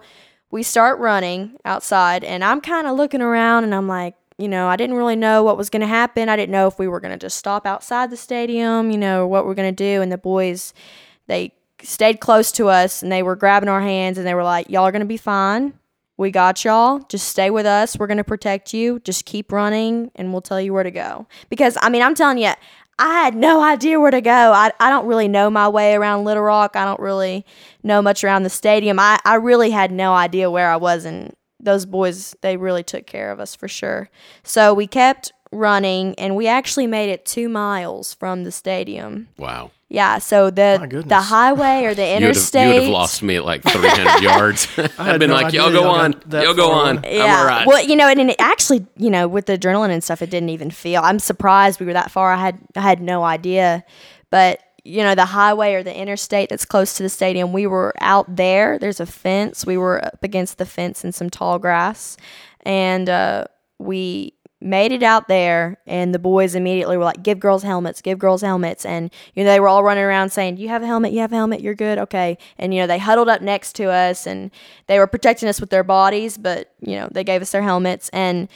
we 0.51 0.63
start 0.63 0.99
running 0.99 1.57
outside 1.65 2.23
and 2.23 2.43
i'm 2.43 2.61
kind 2.61 2.85
of 2.85 2.95
looking 2.95 3.21
around 3.21 3.63
and 3.63 3.73
i'm 3.73 3.87
like 3.87 4.15
you 4.37 4.47
know 4.47 4.67
i 4.67 4.75
didn't 4.75 4.95
really 4.95 5.15
know 5.15 5.43
what 5.43 5.57
was 5.57 5.69
going 5.69 5.81
to 5.81 5.87
happen. 5.87 6.29
I 6.29 6.35
didn't 6.35 6.51
know 6.51 6.67
if 6.67 6.77
we 6.77 6.87
were 6.87 6.99
going 6.99 7.11
to 7.11 7.17
just 7.17 7.37
stop 7.37 7.65
outside 7.65 8.11
the 8.11 8.17
stadium 8.17 8.91
you 8.91 8.97
know 8.97 9.27
what 9.27 9.45
we're 9.45 9.55
going 9.55 9.73
to 9.73 9.83
do. 9.83 10.01
And 10.01 10.11
the 10.11 10.17
boys 10.17 10.73
they 11.27 11.53
stayed 11.81 12.19
close 12.19 12.51
to 12.53 12.69
us 12.69 13.03
and 13.03 13.11
they 13.11 13.23
were 13.23 13.35
grabbing 13.35 13.69
our 13.69 13.81
hands 13.81 14.17
and 14.17 14.25
they 14.25 14.33
were 14.33 14.43
like 14.43 14.69
y'all 14.69 14.83
are 14.83 14.91
going 14.91 15.01
to 15.01 15.05
be 15.05 15.17
fine 15.17 15.73
we 16.17 16.31
got 16.31 16.63
y'all. 16.63 16.99
Just 17.09 17.27
stay 17.27 17.49
with 17.49 17.65
us. 17.65 17.97
We're 17.97 18.07
going 18.07 18.17
to 18.17 18.23
protect 18.23 18.73
you. 18.73 18.99
Just 18.99 19.25
keep 19.25 19.51
running 19.51 20.11
and 20.15 20.31
we'll 20.31 20.41
tell 20.41 20.61
you 20.61 20.73
where 20.73 20.83
to 20.83 20.91
go. 20.91 21.27
Because, 21.49 21.77
I 21.81 21.89
mean, 21.89 22.01
I'm 22.01 22.15
telling 22.15 22.37
you, 22.37 22.51
I 22.99 23.13
had 23.13 23.35
no 23.35 23.63
idea 23.63 23.99
where 23.99 24.11
to 24.11 24.21
go. 24.21 24.31
I, 24.31 24.71
I 24.79 24.89
don't 24.89 25.07
really 25.07 25.27
know 25.27 25.49
my 25.49 25.67
way 25.67 25.95
around 25.95 26.25
Little 26.25 26.43
Rock. 26.43 26.75
I 26.75 26.85
don't 26.85 26.99
really 26.99 27.45
know 27.81 28.01
much 28.01 28.23
around 28.23 28.43
the 28.43 28.49
stadium. 28.49 28.99
I, 28.99 29.19
I 29.25 29.35
really 29.35 29.71
had 29.71 29.91
no 29.91 30.13
idea 30.13 30.51
where 30.51 30.69
I 30.69 30.75
was. 30.75 31.05
And 31.05 31.35
those 31.59 31.85
boys, 31.85 32.35
they 32.41 32.57
really 32.57 32.83
took 32.83 33.07
care 33.07 33.31
of 33.31 33.39
us 33.39 33.55
for 33.55 33.67
sure. 33.67 34.09
So 34.43 34.73
we 34.73 34.85
kept 34.85 35.33
running 35.51 36.13
and 36.15 36.35
we 36.35 36.47
actually 36.47 36.87
made 36.87 37.09
it 37.09 37.25
two 37.25 37.49
miles 37.49 38.13
from 38.13 38.43
the 38.43 38.51
stadium. 38.51 39.29
Wow. 39.37 39.71
Yeah. 39.93 40.17
So 40.17 40.49
the, 40.49 41.03
the 41.05 41.21
highway 41.21 41.83
or 41.83 41.93
the 41.93 42.01
You 42.07 42.07
would, 42.07 42.13
have, 42.13 42.23
interstate. 42.23 42.67
you 42.67 42.73
would 42.73 42.83
have 42.85 42.91
lost 42.91 43.21
me 43.21 43.35
at 43.35 43.45
like 43.45 43.61
300 43.61 44.23
yards. 44.23 44.67
I'd 44.75 44.89
had 44.97 45.19
been 45.19 45.29
no 45.29 45.35
like, 45.35 45.45
idea 45.45 45.61
y'all 45.61 45.71
go 45.71 45.87
on. 45.87 46.11
got 46.13 46.29
that 46.31 46.43
Y'all 46.45 46.55
go 46.55 46.69
far 46.69 46.85
on. 46.87 46.97
on. 46.97 47.05
I'm 47.05 47.21
all 47.21 47.45
right. 47.45 47.67
Well, 47.67 47.85
you 47.85 47.95
know, 47.95 48.07
and, 48.09 48.19
and 48.19 48.31
it 48.31 48.35
actually, 48.39 48.87
you 48.97 49.11
know, 49.11 49.27
with 49.27 49.45
the 49.45 49.55
adrenaline 49.55 49.91
and 49.91 50.03
stuff, 50.03 50.23
it 50.23 50.31
didn't 50.31 50.49
even 50.49 50.71
feel. 50.71 51.03
I'm 51.03 51.19
surprised 51.19 51.79
we 51.79 51.85
were 51.85 51.93
that 51.93 52.09
far. 52.09 52.33
I 52.33 52.37
had 52.37 52.57
I 52.75 52.81
had 52.81 53.01
no 53.01 53.23
idea, 53.23 53.83
but 54.31 54.59
you 54.83 55.03
know, 55.03 55.13
the 55.13 55.25
highway 55.25 55.75
or 55.75 55.83
the 55.83 55.95
interstate 55.95 56.49
that's 56.49 56.65
close 56.65 56.95
to 56.95 57.03
the 57.03 57.09
stadium, 57.09 57.53
we 57.53 57.67
were 57.67 57.93
out 58.01 58.35
there. 58.35 58.79
There's 58.79 58.99
a 58.99 59.05
fence. 59.05 59.63
We 59.63 59.77
were 59.77 60.03
up 60.03 60.23
against 60.23 60.57
the 60.57 60.65
fence 60.65 61.05
in 61.05 61.11
some 61.11 61.29
tall 61.29 61.59
grass, 61.59 62.17
and 62.63 63.07
uh, 63.09 63.45
we 63.77 64.33
made 64.63 64.91
it 64.91 65.03
out 65.03 65.27
there 65.27 65.77
and 65.85 66.13
the 66.13 66.19
boys 66.19 66.55
immediately 66.55 66.97
were 66.97 67.03
like 67.03 67.21
give 67.21 67.39
girls 67.39 67.63
helmets 67.63 68.01
give 68.01 68.17
girls 68.17 68.41
helmets 68.41 68.85
and 68.85 69.11
you 69.35 69.43
know 69.43 69.49
they 69.49 69.59
were 69.59 69.67
all 69.67 69.83
running 69.83 70.03
around 70.03 70.29
saying 70.29 70.57
you 70.57 70.69
have 70.69 70.81
a 70.81 70.85
helmet 70.85 71.11
you 71.11 71.19
have 71.19 71.31
a 71.31 71.35
helmet 71.35 71.61
you're 71.61 71.75
good 71.75 71.97
okay 71.97 72.37
and 72.57 72.73
you 72.73 72.79
know 72.79 72.87
they 72.87 72.97
huddled 72.97 73.27
up 73.27 73.41
next 73.41 73.73
to 73.73 73.85
us 73.85 74.25
and 74.25 74.51
they 74.87 74.97
were 74.97 75.07
protecting 75.07 75.49
us 75.49 75.59
with 75.59 75.69
their 75.69 75.83
bodies 75.83 76.37
but 76.37 76.73
you 76.79 76.95
know 76.95 77.09
they 77.11 77.23
gave 77.23 77.41
us 77.41 77.51
their 77.51 77.61
helmets 77.61 78.09
and 78.13 78.47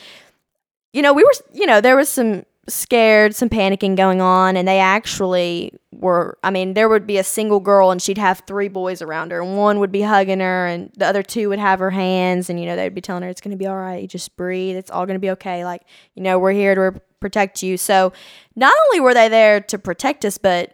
you 0.94 1.02
know 1.02 1.14
we 1.14 1.24
were 1.24 1.34
you 1.54 1.66
know 1.66 1.82
there 1.82 1.96
was 1.96 2.10
some 2.10 2.46
scared 2.70 3.34
some 3.34 3.50
panicking 3.50 3.96
going 3.96 4.20
on 4.20 4.58
and 4.58 4.68
they 4.68 4.80
actually 4.80 5.72
were 5.94 6.38
i 6.44 6.52
mean 6.52 6.74
there 6.74 6.90
would 6.90 7.08
be 7.08 7.18
a 7.18 7.24
single 7.24 7.62
girl 7.62 7.92
and 7.92 8.02
she'd 8.02 8.18
have 8.18 8.44
three 8.46 8.68
boys 8.68 9.02
around 9.02 9.32
her 9.32 9.42
and 9.42 9.58
one 9.58 9.80
would 9.80 9.92
be 9.92 10.02
hugging 10.02 10.42
her 10.42 10.68
and 10.68 10.92
the 10.98 11.06
other 11.06 11.24
two 11.24 11.48
would 11.48 11.60
have 11.60 11.80
her 11.80 11.92
hands 11.92 12.50
and 12.50 12.60
you 12.60 12.66
know 12.66 12.76
they'd 12.76 12.94
be 12.94 13.00
telling 13.00 13.24
her 13.24 13.30
it's 13.30 13.40
going 13.40 13.52
to 13.52 13.58
be 13.58 13.66
all 13.66 13.78
right 13.78 14.02
you 14.02 14.08
just 14.08 14.36
breathe 14.36 14.76
it's 14.76 14.92
all 14.92 15.06
going 15.06 15.16
to 15.16 15.20
be 15.20 15.30
okay 15.30 15.64
like 15.64 15.82
you 16.16 16.22
know 16.22 16.38
we're 16.38 16.52
here 16.52 16.76
to 16.76 17.02
protect 17.20 17.64
you. 17.64 17.78
So 17.78 18.14
not 18.56 18.74
only 18.88 19.00
were 19.00 19.14
they 19.14 19.30
there 19.30 19.62
to 19.62 19.78
protect 19.78 20.26
us, 20.26 20.38
but 20.38 20.74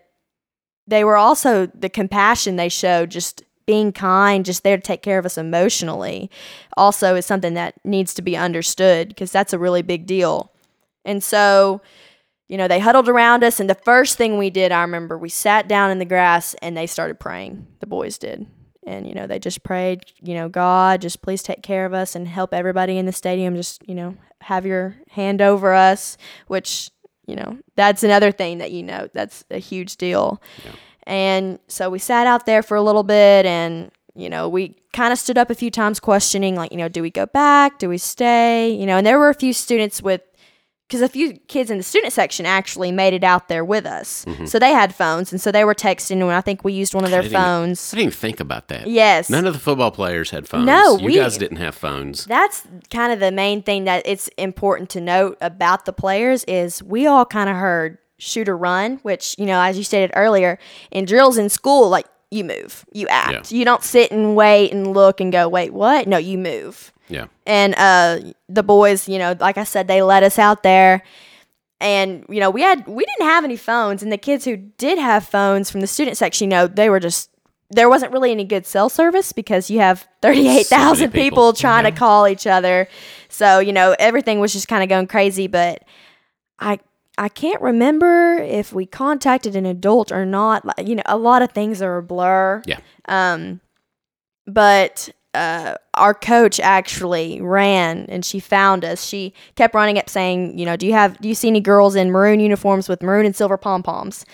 they 0.87 1.03
were 1.03 1.17
also 1.17 1.67
the 1.67 1.89
compassion 1.89 2.55
they 2.55 2.69
showed, 2.69 3.11
just 3.11 3.43
being 3.65 3.93
kind, 3.93 4.43
just 4.43 4.63
there 4.63 4.75
to 4.75 4.83
take 4.83 5.01
care 5.01 5.17
of 5.17 5.25
us 5.25 5.37
emotionally, 5.37 6.29
also 6.75 7.15
is 7.15 7.25
something 7.25 7.53
that 7.53 7.75
needs 7.85 8.13
to 8.15 8.21
be 8.21 8.35
understood 8.35 9.07
because 9.07 9.31
that's 9.31 9.53
a 9.53 9.59
really 9.59 9.81
big 9.81 10.05
deal. 10.05 10.51
And 11.05 11.23
so, 11.23 11.81
you 12.47 12.57
know, 12.57 12.67
they 12.67 12.79
huddled 12.79 13.09
around 13.09 13.43
us, 13.43 13.59
and 13.59 13.69
the 13.69 13.75
first 13.75 14.17
thing 14.17 14.37
we 14.37 14.49
did, 14.49 14.71
I 14.71 14.81
remember, 14.81 15.17
we 15.17 15.29
sat 15.29 15.67
down 15.67 15.91
in 15.91 15.99
the 15.99 16.05
grass 16.05 16.53
and 16.55 16.75
they 16.77 16.87
started 16.87 17.19
praying. 17.19 17.67
The 17.79 17.87
boys 17.87 18.17
did. 18.17 18.45
And, 18.85 19.07
you 19.07 19.13
know, 19.13 19.27
they 19.27 19.39
just 19.39 19.63
prayed, 19.63 20.03
you 20.21 20.33
know, 20.33 20.49
God, 20.49 21.01
just 21.01 21.21
please 21.21 21.41
take 21.41 21.63
care 21.63 21.85
of 21.85 21.93
us 21.93 22.15
and 22.15 22.27
help 22.27 22.53
everybody 22.53 22.97
in 22.97 23.05
the 23.05 23.13
stadium. 23.13 23.55
Just, 23.55 23.81
you 23.87 23.95
know, 23.95 24.17
have 24.41 24.65
your 24.65 24.97
hand 25.09 25.41
over 25.41 25.73
us, 25.73 26.17
which, 26.47 26.91
you 27.25 27.37
know, 27.37 27.57
that's 27.77 28.03
another 28.03 28.31
thing 28.31 28.57
that, 28.57 28.71
you 28.71 28.83
know, 28.83 29.07
that's 29.13 29.45
a 29.49 29.57
huge 29.57 29.95
deal. 29.95 30.41
Yeah. 30.65 30.71
And 31.03 31.59
so 31.69 31.89
we 31.89 31.97
sat 31.97 32.27
out 32.27 32.45
there 32.45 32.61
for 32.61 32.75
a 32.75 32.81
little 32.81 33.03
bit 33.03 33.45
and, 33.45 33.89
you 34.15 34.29
know, 34.29 34.49
we 34.49 34.75
kind 34.91 35.13
of 35.13 35.17
stood 35.17 35.37
up 35.37 35.49
a 35.49 35.55
few 35.55 35.71
times 35.71 36.01
questioning, 36.01 36.55
like, 36.55 36.73
you 36.73 36.77
know, 36.77 36.89
do 36.89 37.01
we 37.01 37.09
go 37.09 37.25
back? 37.25 37.79
Do 37.79 37.87
we 37.87 37.97
stay? 37.97 38.69
You 38.69 38.85
know, 38.85 38.97
and 38.97 39.07
there 39.07 39.17
were 39.17 39.29
a 39.29 39.33
few 39.33 39.53
students 39.53 40.01
with, 40.03 40.21
because 40.93 41.01
a 41.01 41.09
few 41.09 41.33
kids 41.47 41.71
in 41.71 41.77
the 41.77 41.83
student 41.83 42.13
section 42.13 42.45
actually 42.45 42.91
made 42.91 43.15
it 43.15 43.23
out 43.23 43.47
there 43.47 43.65
with 43.65 43.87
us. 43.87 44.25
Mm-hmm. 44.25 44.45
So 44.45 44.59
they 44.59 44.69
had 44.69 44.93
phones. 44.93 45.31
And 45.31 45.41
so 45.41 45.51
they 45.51 45.65
were 45.65 45.73
texting, 45.73 46.21
and 46.21 46.31
I 46.31 46.41
think 46.41 46.63
we 46.63 46.71
used 46.71 46.93
one 46.93 47.03
of 47.03 47.09
their 47.09 47.23
I 47.23 47.29
phones. 47.29 47.91
I 47.91 47.97
didn't 47.97 48.09
even 48.09 48.19
think 48.19 48.39
about 48.39 48.67
that. 48.67 48.85
Yes. 48.85 49.27
None 49.27 49.47
of 49.47 49.53
the 49.53 49.59
football 49.59 49.89
players 49.89 50.29
had 50.29 50.47
phones. 50.47 50.67
No, 50.67 50.99
you 50.99 51.05
we- 51.07 51.15
guys 51.15 51.39
didn't 51.39 51.57
have 51.57 51.73
phones. 51.73 52.25
that's 52.25 52.67
kind 52.91 53.11
of 53.11 53.19
the 53.19 53.31
main 53.31 53.63
thing 53.63 53.85
that 53.85 54.03
it's 54.05 54.27
important 54.37 54.91
to 54.91 55.01
note 55.01 55.35
about 55.41 55.85
the 55.85 55.93
players 55.93 56.43
is 56.43 56.83
we 56.83 57.07
all 57.07 57.25
kind 57.25 57.49
of 57.49 57.55
heard 57.55 57.97
shoot 58.19 58.47
or 58.47 58.55
run, 58.55 58.97
which 58.97 59.35
you 59.39 59.47
know, 59.47 59.59
as 59.59 59.79
you 59.79 59.83
stated 59.83 60.11
earlier, 60.15 60.59
in 60.91 61.05
drills 61.05 61.39
in 61.39 61.49
school, 61.49 61.89
like 61.89 62.05
you 62.29 62.43
move, 62.43 62.85
you 62.93 63.07
act, 63.07 63.51
you 63.51 63.65
don't 63.65 63.83
sit 63.83 64.11
and 64.11 64.35
wait 64.35 64.71
and 64.71 64.93
look 64.93 65.19
and 65.19 65.31
go, 65.31 65.49
wait, 65.49 65.73
what? 65.73 66.07
No, 66.07 66.17
you 66.17 66.37
move. 66.37 66.92
Yeah. 67.09 67.27
And 67.45 67.75
uh, 67.75 68.19
the 68.47 68.63
boys, 68.63 69.07
you 69.09 69.19
know, 69.19 69.35
like 69.39 69.57
I 69.57 69.63
said, 69.63 69.87
they 69.87 70.01
let 70.01 70.23
us 70.23 70.39
out 70.39 70.63
there. 70.63 71.03
And 71.81 72.25
you 72.29 72.39
know, 72.39 72.49
we 72.49 72.61
had 72.61 72.87
we 72.87 73.03
didn't 73.03 73.27
have 73.27 73.43
any 73.43 73.57
phones, 73.57 74.01
and 74.01 74.11
the 74.11 74.17
kids 74.17 74.45
who 74.45 74.55
did 74.55 74.97
have 74.97 75.25
phones 75.25 75.69
from 75.69 75.81
the 75.81 75.87
student 75.87 76.15
section, 76.15 76.45
you 76.45 76.49
know, 76.49 76.67
they 76.67 76.89
were 76.89 76.99
just 76.99 77.29
there 77.71 77.89
wasn't 77.89 78.11
really 78.11 78.31
any 78.31 78.45
good 78.45 78.65
cell 78.65 78.87
service 78.87 79.33
because 79.33 79.69
you 79.69 79.79
have 79.79 80.07
thirty 80.21 80.47
eight 80.47 80.67
thousand 80.67 81.11
people. 81.11 81.51
people 81.51 81.53
trying 81.53 81.83
to 81.83 81.91
call 81.91 82.27
each 82.27 82.47
other. 82.47 82.87
So 83.27 83.59
you 83.59 83.73
know, 83.73 83.95
everything 83.99 84.39
was 84.39 84.53
just 84.53 84.67
kind 84.67 84.81
of 84.81 84.89
going 84.89 85.07
crazy. 85.07 85.47
But 85.47 85.83
I 86.59 86.79
I 87.17 87.29
can't 87.29 87.61
remember 87.61 88.35
if 88.37 88.73
we 88.73 88.85
contacted 88.85 89.55
an 89.55 89.65
adult 89.65 90.11
or 90.11 90.25
not. 90.25 90.65
Like, 90.65 90.87
You 90.87 90.95
know, 90.95 91.03
a 91.05 91.17
lot 91.17 91.41
of 91.41 91.51
things 91.51 91.81
are 91.81 91.97
a 91.97 92.03
blur. 92.03 92.61
Yeah. 92.65 92.79
Um, 93.09 93.59
but 94.47 95.09
uh, 95.33 95.75
our 95.95 96.13
coach 96.13 96.59
actually 96.59 97.39
ran 97.41 98.05
and 98.09 98.25
she 98.25 98.39
found 98.39 98.83
us. 98.83 99.03
She 99.03 99.33
kept 99.55 99.75
running 99.75 99.97
up 99.97 100.09
saying, 100.09 100.57
you 100.57 100.65
know, 100.65 100.75
do 100.75 100.87
you 100.87 100.93
have 100.93 101.19
do 101.19 101.27
you 101.27 101.35
see 101.35 101.47
any 101.47 101.61
girls 101.61 101.95
in 101.95 102.11
maroon 102.11 102.39
uniforms 102.39 102.89
with 102.89 103.03
maroon 103.03 103.25
and 103.25 103.35
silver 103.35 103.57
pom 103.57 103.83
poms? 103.83 104.25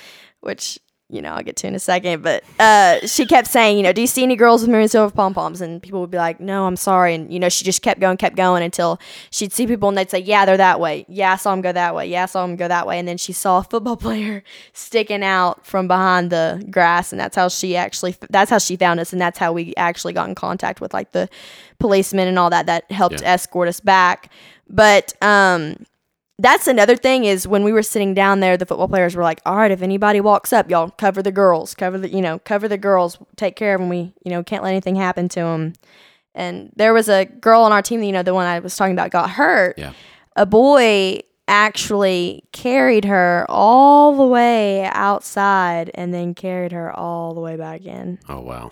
Which 0.41 0.80
you 1.10 1.22
know 1.22 1.32
I'll 1.34 1.43
get 1.43 1.56
to 1.58 1.67
in 1.67 1.76
a 1.76 1.80
second. 1.80 2.22
But 2.24 2.43
uh, 2.60 3.06
she 3.08 3.26
kept 3.26 3.48
saying, 3.48 3.78
you 3.78 3.84
know, 3.84 3.91
do 3.93 4.02
you 4.02 4.08
see 4.08 4.24
any 4.24 4.36
girls 4.36 4.62
with 4.62 4.69
maroon 4.69 4.84
and 4.84 4.91
silver 4.91 5.13
pom 5.13 5.34
poms? 5.34 5.60
And 5.62 5.82
people 5.82 6.02
would 6.02 6.12
be 6.12 6.17
like, 6.17 6.39
no, 6.39 6.65
I'm 6.65 6.76
sorry. 6.76 7.15
And 7.15 7.32
you 7.34 7.39
know, 7.39 7.50
she 7.50 7.65
just 7.65 7.82
kept 7.82 8.00
going, 8.00 8.17
kept 8.17 8.36
going 8.36 8.63
until 8.63 9.00
she'd 9.32 9.52
see 9.52 9.65
people 9.67 9.89
and 9.89 9.98
they'd 9.98 10.10
say, 10.10 10.19
yeah, 10.19 10.45
they're 10.45 10.58
that 10.58 10.80
way. 10.80 11.06
Yeah, 11.10 11.34
I 11.34 11.36
saw 11.38 11.52
them 11.52 11.62
go 11.62 11.72
that 11.72 11.95
way. 11.95 12.08
Yeah, 12.08 12.24
I 12.24 12.26
saw 12.28 12.45
them 12.45 12.56
go 12.56 12.67
that 12.67 12.86
way. 12.88 13.00
And 13.00 13.08
then 13.08 13.17
she 13.17 13.34
saw 13.34 13.60
a 13.60 13.63
football 13.63 13.98
player 14.06 14.43
sticking 14.74 15.24
out 15.24 15.65
from 15.65 15.88
behind 15.88 16.32
the 16.32 16.65
grass, 16.69 17.12
and 17.12 17.19
that's 17.19 17.36
how 17.36 17.48
she 17.50 17.76
actually 17.76 18.15
that's 18.30 18.52
how 18.52 18.58
she 18.60 18.76
found 18.78 19.00
us, 19.00 19.12
and 19.12 19.22
that's 19.22 19.39
how 19.39 19.52
we 19.52 19.74
actually 19.78 20.13
got 20.13 20.30
in 20.30 20.36
contact 20.36 20.80
with 20.82 20.93
like 20.93 21.12
the 21.12 21.28
policemen 21.80 22.28
and 22.28 22.38
all 22.38 22.50
that 22.50 22.65
that 22.67 22.89
helped 22.91 23.22
Yeah. 23.22 23.34
escort 23.34 23.67
us 23.67 23.80
back. 23.80 24.32
But 24.69 25.13
um, 25.24 25.76
that's 26.39 26.67
another 26.67 26.95
thing 26.95 27.25
is 27.25 27.47
when 27.47 27.63
we 27.63 27.71
were 27.71 27.84
sitting 27.84 28.13
down 28.13 28.39
there, 28.39 28.58
the 28.58 28.65
football 28.65 28.88
players 28.88 29.15
were 29.15 29.23
like, 29.23 29.41
"All 29.45 29.56
right, 29.58 29.71
if 29.71 29.82
anybody 29.82 30.19
walks 30.21 30.52
up, 30.52 30.69
y'all 30.69 30.89
cover 30.89 31.21
the 31.21 31.32
girls, 31.32 31.75
cover 31.75 31.97
the 31.97 32.10
you 32.10 32.21
know 32.21 32.39
cover 32.39 32.67
the 32.67 32.78
girls, 32.78 33.17
take 33.36 33.56
care 33.56 33.75
of 33.75 33.82
them. 33.82 33.89
We 33.89 34.13
you 34.23 34.32
know 34.32 34.41
can't 34.43 34.63
let 34.63 34.71
anything 34.71 34.95
happen 34.95 35.30
to 35.30 35.39
them." 35.41 35.73
And 36.36 36.71
there 36.75 36.93
was 36.93 37.10
a 37.10 37.25
girl 37.25 37.62
on 37.63 37.71
our 37.71 37.82
team, 37.82 38.02
you 38.04 38.12
know, 38.12 38.23
the 38.23 38.34
one 38.34 38.45
I 38.47 38.60
was 38.60 38.75
talking 38.75 38.93
about, 38.93 39.12
got 39.12 39.32
hurt 39.32 39.78
Yeah. 39.78 39.93
a 40.36 40.45
boy 40.45 41.21
actually 41.47 42.43
carried 42.52 43.06
her 43.06 43.45
all 43.49 44.15
the 44.15 44.25
way 44.25 44.86
outside 44.86 45.89
and 45.95 46.13
then 46.13 46.36
carried 46.36 46.71
her 46.71 46.95
all 46.97 47.34
the 47.34 47.41
way 47.41 47.58
back 47.58 47.84
in. 47.86 48.19
Oh 48.30 48.39
wow. 48.39 48.71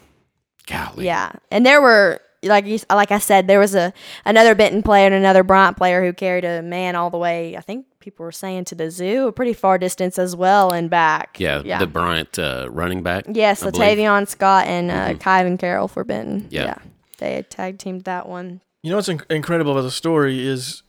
Golly. 0.68 1.06
Yeah, 1.06 1.32
and 1.52 1.66
there 1.66 1.82
were 1.82 2.22
like 2.48 2.66
you, 2.66 2.80
like 2.90 3.12
I 3.12 3.20
said, 3.20 3.48
there 3.48 3.60
was 3.60 3.76
a 3.76 3.94
another 4.26 4.56
Benton 4.56 4.84
player 4.84 5.06
and 5.06 5.16
another 5.16 5.44
Bryant 5.44 5.78
player 5.78 6.04
who 6.04 6.14
carried 6.14 6.46
a 6.46 6.62
man 6.62 6.96
all 6.96 7.10
the 7.10 7.18
way. 7.18 7.56
I 7.58 7.62
think 7.62 7.86
people 8.00 8.24
were 8.24 8.32
saying 8.32 8.66
to 8.66 8.76
the 8.76 8.90
zoo, 8.90 9.28
a 9.28 9.32
pretty 9.32 9.54
far 9.54 9.78
distance 9.78 10.18
as 10.18 10.36
well 10.36 10.72
and 10.72 10.90
back. 10.90 11.38
Yeah. 11.40 11.62
yeah. 11.66 11.80
The 11.80 11.88
Bryant 11.88 12.40
uh, 12.40 12.68
running 12.72 13.04
back. 13.04 13.26
yes, 13.28 13.62
I 13.64 13.72
believe. 13.72 13.98
Mm-hmm. 13.98 14.02
Latavion 14.02 14.28
Scott 14.28 14.68
and 14.68 14.92
uh, 14.92 15.14
Kyvan 15.16 15.60
Carroll 15.60 15.88
for 15.88 16.04
Benton. 16.04 16.48
Yeah. 16.50 16.76
they 17.18 17.34
had 17.34 17.50
tag 17.50 17.80
teamed 17.80 18.06
that 18.06 18.28
one. 18.30 18.62
You 18.84 18.92
know 18.92 18.98
what's 18.98 19.10
inc- 19.10 19.30
incredible 19.30 19.74
about 19.74 19.82
the 19.82 19.92
story 19.92 20.48
is, 20.48 20.84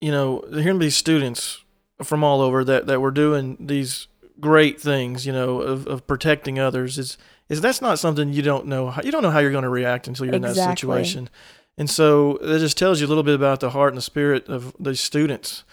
you 0.00 0.10
know, 0.10 0.42
hearing 0.52 0.78
these 0.78 0.96
students 0.96 1.62
from 2.02 2.24
all 2.24 2.40
over 2.40 2.64
that, 2.64 2.86
that 2.86 3.00
were 3.00 3.10
doing 3.10 3.56
these 3.60 4.08
great 4.40 4.80
things, 4.80 5.26
you 5.26 5.32
know, 5.32 5.60
of, 5.60 5.86
of 5.86 6.06
protecting 6.06 6.58
others 6.58 6.98
is 6.98 7.18
is 7.48 7.60
that's 7.60 7.82
not 7.82 7.98
something 7.98 8.32
you 8.32 8.42
don't 8.42 8.66
know. 8.66 8.90
How, 8.90 9.02
you 9.02 9.10
don't 9.12 9.22
know 9.22 9.30
how 9.30 9.38
you're 9.40 9.50
going 9.52 9.64
to 9.64 9.68
react 9.68 10.08
until 10.08 10.26
you're 10.26 10.34
in 10.34 10.42
that 10.42 10.56
situation, 10.56 11.28
and 11.76 11.90
so 11.90 12.38
that 12.42 12.58
just 12.58 12.78
tells 12.78 13.00
you 13.00 13.06
a 13.06 13.08
little 13.08 13.22
bit 13.22 13.34
about 13.34 13.60
the 13.60 13.70
heart 13.70 13.92
and 13.92 13.98
the 13.98 14.02
spirit 14.02 14.48
of 14.48 14.74
these 14.80 15.00
students. 15.00 15.64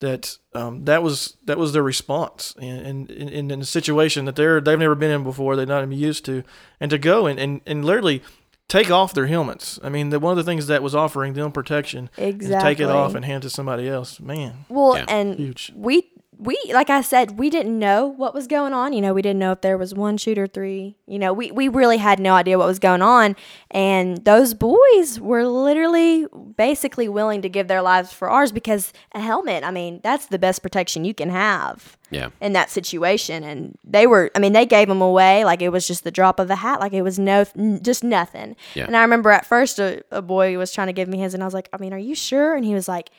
That 0.00 0.36
um, 0.54 0.84
that 0.84 1.02
was 1.02 1.36
that 1.44 1.56
was 1.56 1.72
their 1.72 1.82
response, 1.82 2.54
and 2.60 3.08
in, 3.10 3.28
in, 3.28 3.50
in 3.50 3.60
a 3.62 3.64
situation 3.64 4.26
that 4.26 4.36
they're 4.36 4.60
they've 4.60 4.78
never 4.78 4.94
been 4.94 5.10
in 5.10 5.22
before, 5.22 5.56
they're 5.56 5.64
not 5.64 5.82
even 5.82 5.92
used 5.96 6.24
to, 6.26 6.42
and 6.78 6.90
to 6.90 6.98
go 6.98 7.26
and, 7.26 7.38
and, 7.40 7.62
and 7.64 7.84
literally 7.84 8.22
take 8.68 8.90
off 8.90 9.14
their 9.14 9.26
helmets. 9.26 9.78
I 9.82 9.88
mean, 9.88 10.10
the, 10.10 10.18
one 10.18 10.32
of 10.32 10.36
the 10.36 10.50
things 10.50 10.66
that 10.66 10.82
was 10.82 10.94
offering 10.94 11.34
them 11.34 11.52
protection 11.52 12.10
is 12.18 12.48
to 12.48 12.60
take 12.60 12.80
it 12.80 12.88
off 12.90 13.14
and 13.14 13.24
hand 13.24 13.44
it 13.44 13.48
to 13.48 13.54
somebody 13.54 13.88
else. 13.88 14.20
Man, 14.20 14.64
Well, 14.68 14.96
Yeah. 14.96 15.04
and 15.08 15.36
huge. 15.36 15.72
we 15.74 16.10
we 16.38 16.58
like 16.72 16.90
I 16.90 17.00
said, 17.00 17.38
we 17.38 17.48
didn't 17.50 17.78
know 17.78 18.06
what 18.06 18.34
was 18.34 18.46
going 18.46 18.72
on. 18.72 18.92
You 18.92 19.00
know, 19.00 19.14
we 19.14 19.22
didn't 19.22 19.38
know 19.38 19.52
if 19.52 19.60
there 19.60 19.78
was 19.78 19.94
one 19.94 20.16
shooter, 20.16 20.46
three. 20.46 20.96
You 21.06 21.18
know, 21.18 21.32
we 21.32 21.50
we 21.50 21.68
really 21.68 21.98
had 21.98 22.18
no 22.18 22.34
idea 22.34 22.58
what 22.58 22.66
was 22.66 22.78
going 22.78 23.02
on. 23.02 23.36
And 23.70 24.24
those 24.24 24.54
boys 24.54 25.18
were 25.20 25.46
literally 25.46 26.26
basically 26.56 27.08
willing 27.08 27.42
to 27.42 27.48
give 27.48 27.68
their 27.68 27.82
lives 27.82 28.12
for 28.12 28.28
ours 28.30 28.52
because 28.52 28.92
a 29.12 29.20
helmet, 29.20 29.64
I 29.64 29.70
mean, 29.70 30.00
that's 30.02 30.26
the 30.26 30.38
best 30.38 30.62
protection 30.62 31.04
you 31.04 31.14
can 31.14 31.30
have 31.30 31.96
Yeah. 32.10 32.28
in 32.40 32.52
that 32.52 32.70
situation. 32.70 33.42
And 33.44 33.78
they 33.84 34.06
were, 34.06 34.30
I 34.34 34.38
mean, 34.38 34.52
they 34.52 34.66
gave 34.66 34.88
them 34.88 35.02
away 35.02 35.44
like 35.44 35.62
it 35.62 35.70
was 35.70 35.86
just 35.86 36.04
the 36.04 36.10
drop 36.10 36.38
of 36.40 36.48
the 36.48 36.56
hat, 36.56 36.80
like 36.80 36.92
it 36.92 37.02
was 37.02 37.18
no, 37.18 37.44
just 37.82 38.04
nothing. 38.04 38.56
Yeah. 38.74 38.84
And 38.86 38.96
I 38.96 39.02
remember 39.02 39.30
at 39.30 39.46
first 39.46 39.78
a, 39.78 40.02
a 40.10 40.22
boy 40.22 40.56
was 40.58 40.72
trying 40.72 40.86
to 40.88 40.92
give 40.92 41.08
me 41.08 41.18
his, 41.18 41.34
and 41.34 41.42
I 41.42 41.46
was 41.46 41.54
like, 41.54 41.68
I 41.72 41.78
mean, 41.78 41.92
are 41.92 41.98
you 41.98 42.14
sure? 42.14 42.54
And 42.54 42.64
he 42.64 42.74
was 42.74 42.88
like, 42.88 43.10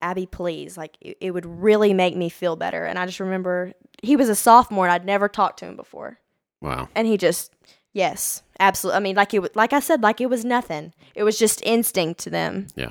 Abby, 0.00 0.26
please, 0.26 0.76
like 0.76 0.96
it, 1.00 1.16
it 1.20 1.30
would 1.32 1.46
really 1.46 1.92
make 1.94 2.16
me 2.16 2.28
feel 2.28 2.56
better. 2.56 2.84
And 2.84 2.98
I 2.98 3.06
just 3.06 3.20
remember 3.20 3.72
he 4.02 4.16
was 4.16 4.28
a 4.28 4.34
sophomore, 4.34 4.86
and 4.86 4.92
I'd 4.92 5.04
never 5.04 5.28
talked 5.28 5.58
to 5.60 5.66
him 5.66 5.76
before, 5.76 6.18
Wow. 6.60 6.88
and 6.94 7.06
he 7.06 7.16
just, 7.16 7.52
yes, 7.92 8.42
absolutely. 8.60 8.96
I 8.96 9.00
mean, 9.00 9.16
like 9.16 9.34
it, 9.34 9.56
like 9.56 9.72
I 9.72 9.80
said, 9.80 10.02
like 10.02 10.20
it 10.20 10.30
was 10.30 10.44
nothing. 10.44 10.92
It 11.14 11.24
was 11.24 11.38
just 11.38 11.62
instinct 11.64 12.20
to 12.20 12.30
them. 12.30 12.68
Yeah. 12.76 12.90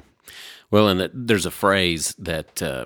Well, 0.69 0.89
and 0.89 1.09
there's 1.13 1.45
a 1.45 1.51
phrase 1.51 2.13
that 2.19 2.61
uh, 2.61 2.85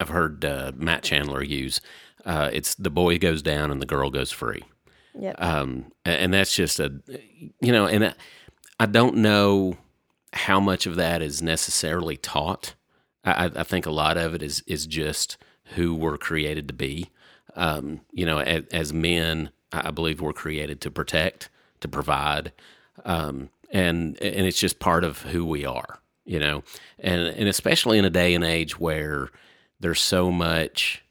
I've 0.00 0.08
heard 0.08 0.44
uh, 0.44 0.72
Matt 0.74 1.04
Chandler 1.04 1.42
use. 1.42 1.80
Uh, 2.26 2.50
it's 2.52 2.74
the 2.74 2.90
boy 2.90 3.18
goes 3.18 3.40
down 3.42 3.70
and 3.70 3.80
the 3.80 3.86
girl 3.86 4.10
goes 4.10 4.32
free. 4.32 4.62
Yep. 5.18 5.36
Um, 5.40 5.92
and 6.04 6.34
that's 6.34 6.54
just 6.54 6.80
a, 6.80 6.92
you 7.60 7.72
know, 7.72 7.86
and 7.86 8.04
I, 8.06 8.14
I 8.80 8.86
don't 8.86 9.16
know 9.16 9.76
how 10.32 10.58
much 10.60 10.86
of 10.86 10.96
that 10.96 11.22
is 11.22 11.40
necessarily 11.40 12.16
taught. 12.16 12.74
I, 13.24 13.46
I- 13.54 13.62
think 13.64 13.86
a 13.86 13.90
lot 13.90 14.16
of 14.16 14.34
it 14.34 14.42
is 14.42 14.62
is 14.66 14.86
just 14.86 15.36
who 15.76 15.94
we're 15.94 16.18
created 16.18 16.68
to 16.68 16.74
be. 16.74 17.10
Um, 17.56 18.00
you 18.12 18.24
know, 18.26 18.38
as, 18.40 18.64
as 18.72 18.92
men, 18.92 19.50
I 19.72 19.88
I 19.88 19.90
believe 19.90 20.20
we're 20.20 20.32
created 20.32 20.80
to 20.82 20.90
protect, 20.90 21.50
to 21.80 21.88
provide, 21.88 22.52
um, 23.04 23.50
and 23.70 24.20
and 24.22 24.46
it's 24.46 24.58
just 24.58 24.78
part 24.78 25.04
of 25.04 25.22
who 25.22 25.44
we 25.44 25.64
are. 25.64 26.00
You 26.24 26.38
know, 26.40 26.62
and 26.98 27.22
and 27.22 27.48
especially 27.48 27.98
in 27.98 28.04
a 28.04 28.10
day 28.10 28.34
and 28.34 28.44
age 28.44 28.78
where 28.78 29.28
there's 29.80 30.00
so 30.00 30.30
much 30.30 31.02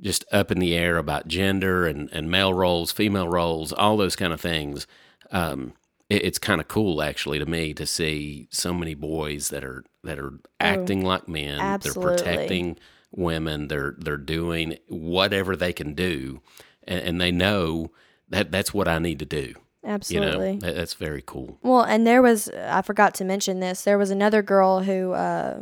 just 0.00 0.24
up 0.32 0.50
in 0.52 0.58
the 0.60 0.74
air 0.76 0.96
about 0.96 1.28
gender 1.28 1.86
and, 1.86 2.08
and 2.12 2.30
male 2.30 2.54
roles, 2.54 2.92
female 2.92 3.28
roles, 3.28 3.72
all 3.72 3.96
those 3.96 4.16
kind 4.16 4.32
of 4.32 4.40
things. 4.40 4.86
Um, 5.32 5.72
it, 6.08 6.24
it's 6.24 6.38
kind 6.38 6.60
of 6.60 6.68
cool 6.68 7.02
actually 7.02 7.38
to 7.38 7.46
me 7.46 7.74
to 7.74 7.86
see 7.86 8.48
so 8.50 8.72
many 8.72 8.94
boys 8.94 9.48
that 9.50 9.64
are 9.64 9.84
that 10.04 10.18
are 10.18 10.34
acting 10.60 11.04
like 11.04 11.28
men. 11.28 11.60
absolutely. 11.60 12.02
They're 12.02 12.16
protecting 12.16 12.78
women. 13.10 13.68
They're 13.68 13.94
they're 13.98 14.16
doing 14.16 14.78
whatever 14.88 15.56
they 15.56 15.72
can 15.72 15.94
do, 15.94 16.40
and, 16.86 17.00
and 17.00 17.20
they 17.20 17.30
know 17.30 17.92
that 18.28 18.50
that's 18.50 18.74
what 18.74 18.88
I 18.88 18.98
need 18.98 19.18
to 19.20 19.26
do. 19.26 19.54
Absolutely. 19.84 20.48
You 20.48 20.54
know, 20.54 20.60
that, 20.60 20.74
that's 20.74 20.94
very 20.94 21.22
cool. 21.24 21.58
Well, 21.62 21.82
and 21.82 22.06
there 22.06 22.22
was 22.22 22.48
I 22.50 22.82
forgot 22.82 23.14
to 23.16 23.24
mention 23.24 23.60
this. 23.60 23.82
There 23.82 23.98
was 23.98 24.10
another 24.10 24.42
girl 24.42 24.80
who 24.80 25.12
uh 25.12 25.60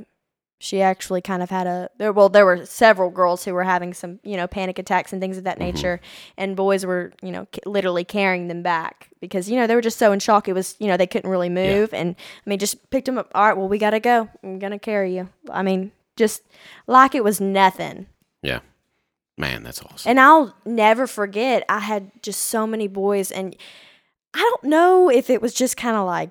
she 0.58 0.80
actually 0.80 1.20
kind 1.20 1.42
of 1.42 1.50
had 1.50 1.66
a 1.66 1.90
there 1.98 2.12
well 2.12 2.28
there 2.28 2.46
were 2.46 2.64
several 2.64 3.10
girls 3.10 3.44
who 3.44 3.52
were 3.52 3.64
having 3.64 3.92
some, 3.92 4.20
you 4.22 4.36
know, 4.36 4.46
panic 4.46 4.78
attacks 4.78 5.12
and 5.12 5.20
things 5.20 5.36
of 5.36 5.44
that 5.44 5.58
mm-hmm. 5.58 5.76
nature 5.76 6.00
and 6.36 6.56
boys 6.56 6.86
were, 6.86 7.12
you 7.22 7.30
know, 7.30 7.46
c- 7.54 7.60
literally 7.66 8.04
carrying 8.04 8.48
them 8.48 8.62
back 8.62 9.10
because 9.20 9.50
you 9.50 9.56
know, 9.56 9.66
they 9.66 9.74
were 9.74 9.82
just 9.82 9.98
so 9.98 10.12
in 10.12 10.18
shock. 10.18 10.48
It 10.48 10.54
was, 10.54 10.76
you 10.78 10.86
know, 10.86 10.96
they 10.96 11.06
couldn't 11.06 11.30
really 11.30 11.50
move 11.50 11.92
and 11.92 12.16
I 12.46 12.50
mean 12.50 12.58
just 12.58 12.90
picked 12.90 13.06
them 13.06 13.18
up. 13.18 13.30
All 13.34 13.46
right, 13.46 13.56
well, 13.56 13.68
we 13.68 13.78
got 13.78 13.90
to 13.90 14.00
go. 14.00 14.28
I'm 14.42 14.58
going 14.58 14.72
to 14.72 14.78
carry 14.78 15.14
you. 15.14 15.28
I 15.50 15.62
mean, 15.62 15.92
just 16.16 16.42
like 16.86 17.14
it 17.14 17.24
was 17.24 17.40
nothing. 17.40 18.06
Yeah, 18.42 18.60
man, 19.36 19.62
that's 19.62 19.82
awesome. 19.82 20.10
And 20.10 20.20
I'll 20.20 20.54
never 20.64 21.06
forget, 21.06 21.64
I 21.68 21.80
had 21.80 22.10
just 22.22 22.42
so 22.42 22.66
many 22.66 22.88
boys, 22.88 23.30
and 23.30 23.56
I 24.34 24.38
don't 24.38 24.64
know 24.64 25.10
if 25.10 25.30
it 25.30 25.42
was 25.42 25.54
just 25.54 25.76
kind 25.76 25.96
of 25.96 26.06
like 26.06 26.30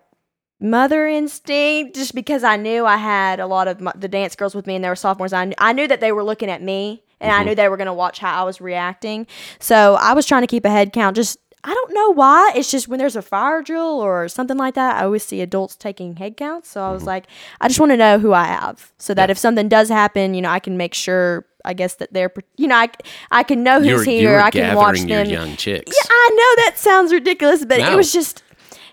mother 0.59 1.07
instinct, 1.07 1.95
just 1.95 2.15
because 2.15 2.43
I 2.43 2.57
knew 2.57 2.85
I 2.85 2.97
had 2.97 3.39
a 3.39 3.47
lot 3.47 3.67
of 3.67 3.81
my, 3.81 3.91
the 3.95 4.07
dance 4.07 4.35
girls 4.35 4.55
with 4.55 4.65
me 4.65 4.75
and 4.75 4.83
they 4.83 4.89
were 4.89 4.95
sophomores. 4.95 5.33
I, 5.33 5.45
kn- 5.45 5.55
I 5.57 5.73
knew 5.73 5.87
that 5.87 5.99
they 5.99 6.11
were 6.11 6.23
looking 6.23 6.49
at 6.49 6.61
me, 6.61 7.03
and 7.19 7.31
I 7.31 7.35
mm-hmm. 7.35 7.49
knew 7.49 7.55
they 7.55 7.69
were 7.69 7.77
going 7.77 7.87
to 7.87 7.93
watch 7.93 8.19
how 8.19 8.41
I 8.41 8.43
was 8.43 8.61
reacting. 8.61 9.27
So 9.59 9.95
I 9.99 10.13
was 10.13 10.25
trying 10.25 10.43
to 10.43 10.47
keep 10.47 10.65
a 10.65 10.69
head 10.69 10.93
count. 10.93 11.15
Just 11.15 11.37
I 11.63 11.73
don't 11.73 11.93
know 11.93 12.13
why. 12.13 12.53
It's 12.55 12.69
just 12.69 12.87
when 12.87 12.99
there's 12.99 13.15
a 13.15 13.21
fire 13.21 13.61
drill 13.61 13.99
or 13.99 14.27
something 14.27 14.57
like 14.57 14.75
that, 14.75 15.01
I 15.01 15.05
always 15.05 15.25
see 15.25 15.41
adults 15.41 15.75
taking 15.75 16.15
head 16.15 16.37
counts. 16.37 16.69
So 16.69 16.81
I 16.81 16.91
was 16.91 17.01
mm-hmm. 17.01 17.07
like, 17.07 17.27
I 17.59 17.67
just 17.67 17.79
want 17.79 17.91
to 17.91 17.97
know 17.97 18.19
who 18.19 18.33
I 18.33 18.45
have, 18.45 18.93
so 18.97 19.13
that 19.13 19.29
if 19.29 19.37
something 19.37 19.67
does 19.67 19.89
happen, 19.89 20.33
you 20.33 20.41
know, 20.41 20.49
I 20.49 20.59
can 20.59 20.77
make 20.77 20.93
sure. 20.93 21.45
I 21.67 21.73
guess 21.73 21.95
that 21.95 22.13
they're, 22.13 22.31
you 22.57 22.67
know, 22.67 22.75
I, 22.75 22.89
I 23.31 23.41
can 23.41 23.63
know 23.63 23.79
who's 23.79 23.87
You're, 23.87 24.03
here. 24.03 24.31
you're 24.33 24.39
I 24.39 24.51
can 24.51 24.75
watch 24.75 25.01
them. 25.01 25.25
young 25.25 25.55
chicks. 25.55 25.91
Yeah, 25.91 26.11
I 26.11 26.29
know 26.29 26.63
that 26.63 26.77
sounds 26.77 27.11
ridiculous, 27.11 27.65
but 27.65 27.79
it 27.79 27.95
was 27.95 28.13
just 28.13 28.43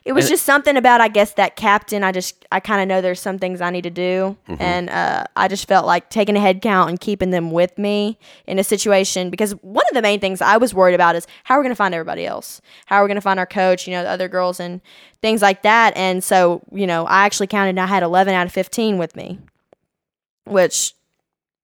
it 0.04 0.12
was 0.12 0.24
And- 0.24 0.30
just 0.32 0.44
something 0.44 0.76
about 0.76 1.00
I 1.00 1.08
guess 1.08 1.32
that 1.34 1.54
captain. 1.56 2.02
I 2.02 2.10
just 2.12 2.44
I 2.50 2.60
kind 2.60 2.82
of 2.82 2.88
know 2.88 3.00
there's 3.00 3.20
some 3.20 3.38
things 3.38 3.60
I 3.60 3.70
need 3.70 3.82
to 3.82 3.90
do, 3.90 4.36
Mm-hmm. 4.48 4.62
and 4.62 4.90
uh, 4.90 5.24
I 5.36 5.48
just 5.48 5.68
felt 5.68 5.86
like 5.86 6.10
taking 6.10 6.36
a 6.36 6.40
head 6.40 6.60
count 6.62 6.90
and 6.90 6.98
keeping 7.00 7.30
them 7.30 7.50
with 7.50 7.78
me 7.78 8.18
in 8.46 8.58
a 8.58 8.64
situation 8.64 9.30
because 9.30 9.52
one 9.62 9.84
of 9.90 9.94
the 9.94 10.02
main 10.02 10.18
things 10.20 10.40
I 10.40 10.56
was 10.56 10.74
worried 10.74 10.94
about 10.94 11.14
is 11.16 11.26
how 11.44 11.54
are 11.54 11.58
we're 11.58 11.64
going 11.64 11.72
to 11.72 11.76
find 11.76 11.94
everybody 11.94 12.26
else, 12.26 12.60
how 12.86 12.96
are 12.96 13.04
we 13.04 13.08
going 13.08 13.14
to 13.16 13.20
find 13.20 13.38
our 13.38 13.46
coach, 13.46 13.86
you 13.86 13.92
know, 13.94 14.02
the 14.02 14.10
other 14.10 14.28
girls 14.28 14.58
and 14.60 14.80
things 15.20 15.40
like 15.42 15.62
that. 15.62 15.96
And 15.96 16.22
so 16.24 16.62
you 16.72 16.86
know, 16.86 17.06
I 17.06 17.24
actually 17.24 17.46
counted. 17.46 17.70
and 17.70 17.80
I 17.80 17.86
had 17.86 18.02
11 18.02 18.34
out 18.34 18.46
of 18.46 18.52
15 18.52 18.98
with 18.98 19.14
me, 19.16 19.38
which 20.44 20.94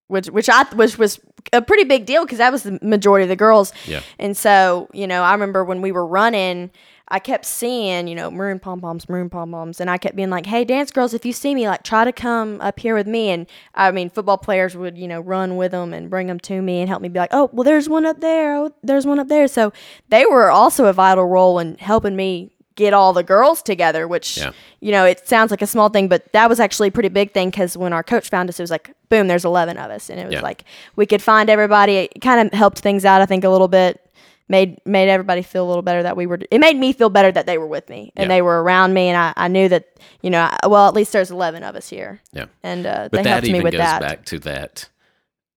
which 0.07 0.29
which 0.29 0.48
I 0.48 0.64
which 0.74 0.96
was 0.98 1.20
a 1.53 1.61
pretty 1.62 1.85
big 1.85 2.07
deal 2.07 2.24
because 2.24 2.38
that 2.38 2.53
was 2.53 2.62
the 2.62 2.79
majority 2.83 3.24
of 3.24 3.29
the 3.29 3.37
girls. 3.37 3.72
Yeah. 3.87 4.01
And 4.18 4.37
so 4.37 4.88
you 4.92 5.07
know, 5.07 5.22
I 5.22 5.33
remember 5.33 5.64
when 5.64 5.83
we 5.83 5.92
were 5.92 6.07
running, 6.07 6.70
I 7.11 7.18
kept 7.18 7.44
seeing 7.47 8.07
you 8.07 8.14
know 8.14 8.31
maroon 8.31 8.59
pom 8.59 8.81
poms, 8.81 9.09
maroon 9.09 9.31
pom 9.31 9.53
poms, 9.53 9.81
and 9.81 9.88
I 9.90 9.97
kept 9.99 10.14
being 10.16 10.31
like, 10.31 10.47
"Hey, 10.47 10.64
dance 10.64 10.90
girls, 10.90 11.14
if 11.14 11.25
you 11.25 11.33
see 11.33 11.55
me, 11.55 11.66
like 11.68 11.83
try 11.83 12.05
to 12.05 12.12
come 12.12 12.61
up 12.61 12.79
here 12.79 12.94
with 12.94 13.07
me." 13.07 13.31
And 13.31 13.47
I 13.75 13.90
mean, 13.90 14.11
football 14.11 14.38
players 14.38 14.77
would 14.77 14.99
you 14.99 15.09
know 15.09 15.21
run 15.21 15.57
with 15.57 15.73
them 15.73 15.92
and 15.94 16.11
bring 16.11 16.27
them 16.27 16.38
to 16.40 16.61
me 16.61 16.81
and 16.81 16.88
help 16.88 17.01
me 17.03 17.09
be 17.09 17.18
like, 17.18 17.31
"Oh, 17.33 17.49
well, 17.53 17.64
there's 17.64 17.88
one 17.88 18.05
up 18.07 18.21
there. 18.21 18.57
Oh, 18.57 18.73
there's 18.83 19.07
one 19.07 19.18
up 19.18 19.29
there." 19.29 19.49
So 19.49 19.73
they 20.11 20.27
were 20.27 20.51
also 20.51 20.87
a 20.87 20.92
vital 20.92 21.25
role 21.27 21.59
in 21.59 21.77
helping 21.79 22.14
me 22.16 22.51
get 22.77 22.94
all 22.94 23.12
the 23.12 23.25
girls 23.25 23.61
together, 23.61 24.07
which 24.07 24.37
Yeah. 24.38 24.53
you 24.79 24.92
know, 24.92 25.05
it 25.05 25.27
sounds 25.27 25.51
like 25.51 25.62
a 25.62 25.66
small 25.66 25.88
thing, 25.88 26.07
but 26.07 26.31
that 26.33 26.49
was 26.49 26.61
actually 26.61 26.87
a 26.88 26.92
pretty 26.92 27.09
big 27.09 27.33
thing 27.35 27.51
because 27.51 27.77
when 27.77 27.92
our 27.92 28.05
coach 28.05 28.29
found 28.31 28.49
us, 28.49 28.61
it 28.61 28.62
was 28.62 28.71
like, 28.71 28.92
boom, 29.09 29.27
there's 29.27 29.44
11 29.44 29.77
of 29.79 29.90
us. 29.90 30.09
And 30.09 30.21
it 30.21 30.27
was 30.27 30.35
Yeah. 30.35 30.42
like, 30.42 30.62
we 30.94 31.05
could 31.05 31.21
find 31.21 31.51
everybody. 31.51 31.97
It 31.97 32.21
kind 32.21 32.47
of 32.47 32.53
helped 32.53 32.79
things 32.79 33.05
out, 33.05 33.21
I 33.21 33.27
think, 33.27 33.42
a 33.42 33.49
little 33.49 33.66
bit. 33.66 34.01
Made 34.50 34.80
made 34.87 35.08
everybody 35.11 35.42
feel 35.42 35.66
a 35.66 35.68
little 35.68 35.82
better 35.82 36.02
that 36.02 36.16
we 36.16 36.26
were. 36.26 36.38
It 36.50 36.58
made 36.58 36.76
me 36.76 36.92
feel 36.94 37.11
better 37.11 37.30
that 37.32 37.44
they 37.46 37.58
were 37.58 37.66
with 37.66 37.88
me 37.90 38.12
and 38.16 38.24
Yeah. 38.30 38.37
they 38.37 38.42
were 38.42 38.62
around 38.62 38.94
me, 38.94 39.08
and 39.08 39.16
I, 39.16 39.32
I 39.37 39.48
knew 39.48 39.68
that 39.68 39.87
you 40.22 40.30
know, 40.30 40.40
I, 40.40 40.66
well, 40.66 40.88
at 40.88 40.94
least 40.94 41.12
there's 41.12 41.30
eleven 41.30 41.62
of 41.62 41.74
us 41.76 41.88
here, 41.88 42.20
Yeah. 42.32 42.46
and 42.62 42.87
uh, 42.87 43.08
But 43.11 43.18
they 43.18 43.22
that 43.24 43.28
helped 43.30 43.42
me 43.44 43.58
even 43.58 43.70
goes 43.72 43.78
that. 43.78 44.00
back 44.00 44.24
to 44.26 44.38
that, 44.40 44.88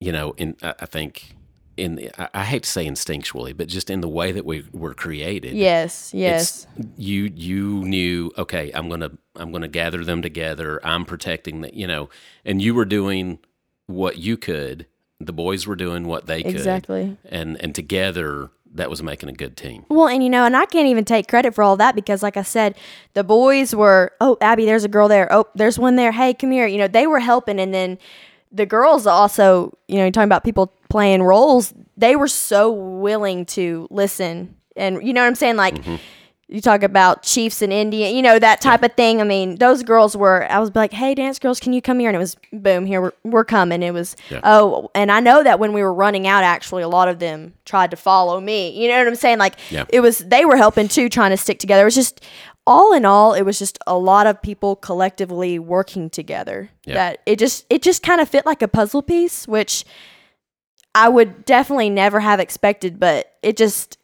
you 0.01 0.12
know, 0.12 0.34
in 0.38 0.58
I 0.62 0.86
think 0.86 1.36
in 1.77 1.95
the, 1.95 2.12
I, 2.21 2.41
I 2.41 2.43
hate 2.43 2.63
to 2.63 2.69
say 2.69 2.86
instinctually, 2.86 3.56
but 3.56 3.69
just 3.69 3.89
in 3.89 4.01
the 4.01 4.10
way 4.10 4.34
that 4.34 4.45
we 4.45 4.65
were 4.73 4.93
created. 4.93 5.54
Yes, 5.54 6.13
yes, 6.13 6.67
you 6.97 7.32
you 7.34 7.84
knew 7.86 8.32
okay 8.38 8.71
i'm 8.73 8.89
gonna 8.89 9.12
i'm 9.38 9.51
gonna 9.54 9.67
gather 9.69 10.04
them 10.04 10.21
together 10.21 10.82
i'm 10.86 11.06
protecting 11.06 11.62
the 11.62 11.73
you 11.73 11.88
know 11.88 12.10
and 12.43 12.62
you 12.62 12.75
were 12.75 12.86
doing 12.86 13.39
what 13.88 14.17
you 14.17 14.36
could 14.38 14.86
the 15.19 15.32
boys 15.34 15.65
were 15.67 15.75
doing 15.75 16.06
what 16.08 16.25
they 16.25 16.41
could 16.43 16.56
exactly. 16.56 17.15
and 17.25 17.56
and 17.63 17.73
together 17.75 18.49
that 18.74 18.90
was 18.90 19.04
making 19.04 19.30
a 19.30 19.34
good 19.34 19.58
team 19.58 19.86
Well, 19.90 20.08
and 20.08 20.24
you 20.24 20.30
know, 20.30 20.46
and 20.46 20.56
I 20.56 20.66
can't 20.66 20.88
even 20.88 21.06
take 21.06 21.28
credit 21.28 21.54
for 21.54 21.64
all 21.64 21.78
that 21.78 21.96
because, 21.96 22.24
like 22.24 22.38
I 22.38 22.42
said, 22.42 22.78
the 23.14 23.24
boys 23.24 23.76
were, 23.76 24.12
oh, 24.22 24.38
Abby, 24.42 24.66
there's 24.66 24.84
a 24.84 24.88
girl 24.88 25.08
there. 25.08 25.32
Oh, 25.32 25.46
there's 25.56 25.78
one 25.78 25.96
there. 25.96 26.12
Hey, 26.12 26.34
come 26.34 26.52
here. 26.52 26.68
You 26.68 26.78
know, 26.78 26.88
they 26.88 27.08
were 27.08 27.20
helping. 27.20 27.60
And 27.60 27.74
then 27.74 27.98
the 28.52 28.66
girls 28.66 29.08
also, 29.08 29.78
you 29.88 29.98
know, 29.98 30.04
you're 30.04 30.12
talking 30.12 30.26
about 30.26 30.44
people 30.44 30.74
playing 30.90 31.24
roles, 31.24 31.74
they 31.98 32.16
were 32.16 32.28
so 32.28 32.72
willing 32.72 33.46
to 33.48 33.88
listen. 33.90 34.56
And 34.76 35.06
you 35.06 35.14
know 35.14 35.22
what 35.22 35.28
I'm 35.28 35.36
saying? 35.36 35.56
Like, 35.56 35.76
mm-hmm. 35.76 35.96
You 36.52 36.60
talk 36.62 36.84
about 36.84 37.24
Chiefs 37.24 37.62
and 37.62 37.72
Indian, 37.72 38.14
you 38.14 38.22
know, 38.22 38.38
that 38.38 38.60
type 38.60 38.84
of 38.84 38.94
thing. 38.94 39.22
I 39.22 39.24
mean, 39.24 39.56
those 39.56 39.84
girls 39.84 40.18
were, 40.18 40.46
I 40.52 40.60
was 40.60 40.76
like, 40.76 40.92
hey, 40.92 41.16
dance 41.16 41.40
girls, 41.40 41.60
can 41.62 41.72
you 41.72 41.82
come 41.82 41.98
here? 42.00 42.10
And 42.10 42.16
it 42.16 42.20
was, 42.20 42.36
boom, 42.52 42.86
here, 42.86 43.02
we're, 43.02 43.14
we're 43.24 43.46
coming. 43.46 43.82
It 43.82 43.94
was, 43.94 44.18
Yeah. 44.30 44.42
oh, 44.44 44.92
and 44.94 45.12
I 45.12 45.22
know 45.22 45.44
that 45.44 45.60
when 45.60 45.72
we 45.72 45.82
were 45.82 45.94
running 45.94 46.28
out, 46.28 46.44
actually, 46.44 46.84
a 46.84 46.90
lot 46.90 47.08
of 47.08 47.20
them 47.20 47.54
tried 47.64 47.92
to 47.92 47.98
follow 47.98 48.42
me. 48.42 48.70
You 48.72 48.90
know 48.90 48.98
what 48.98 49.08
I'm 49.08 49.16
saying? 49.16 49.38
Like, 49.38 49.56
Yeah. 49.70 49.86
it 49.90 50.02
was, 50.02 50.20
they 50.20 50.44
were 50.44 50.58
helping 50.58 50.90
too, 50.90 51.08
trying 51.08 51.32
to 51.32 51.38
stick 51.38 51.58
together. 51.58 51.84
It 51.84 51.86
was 51.86 51.96
just, 51.96 52.22
all 52.68 52.94
in 52.94 53.06
all, 53.06 53.34
it 53.34 53.44
was 53.44 53.58
just 53.58 53.80
a 53.88 53.98
lot 53.98 54.28
of 54.28 54.42
people 54.42 54.76
collectively 54.76 55.58
working 55.58 56.10
together. 56.10 56.70
Yeah. 56.86 56.94
That 56.96 57.22
it 57.26 57.40
just, 57.40 57.66
it 57.70 57.82
just 57.82 58.04
kind 58.04 58.20
of 58.20 58.28
fit 58.28 58.46
like 58.46 58.62
a 58.62 58.68
puzzle 58.68 59.02
piece, 59.02 59.48
which 59.48 59.86
I 60.94 61.08
would 61.08 61.46
definitely 61.46 61.90
never 61.90 62.20
have 62.20 62.40
expected, 62.42 63.00
but 63.00 63.34
it 63.42 63.56
just, 63.56 63.98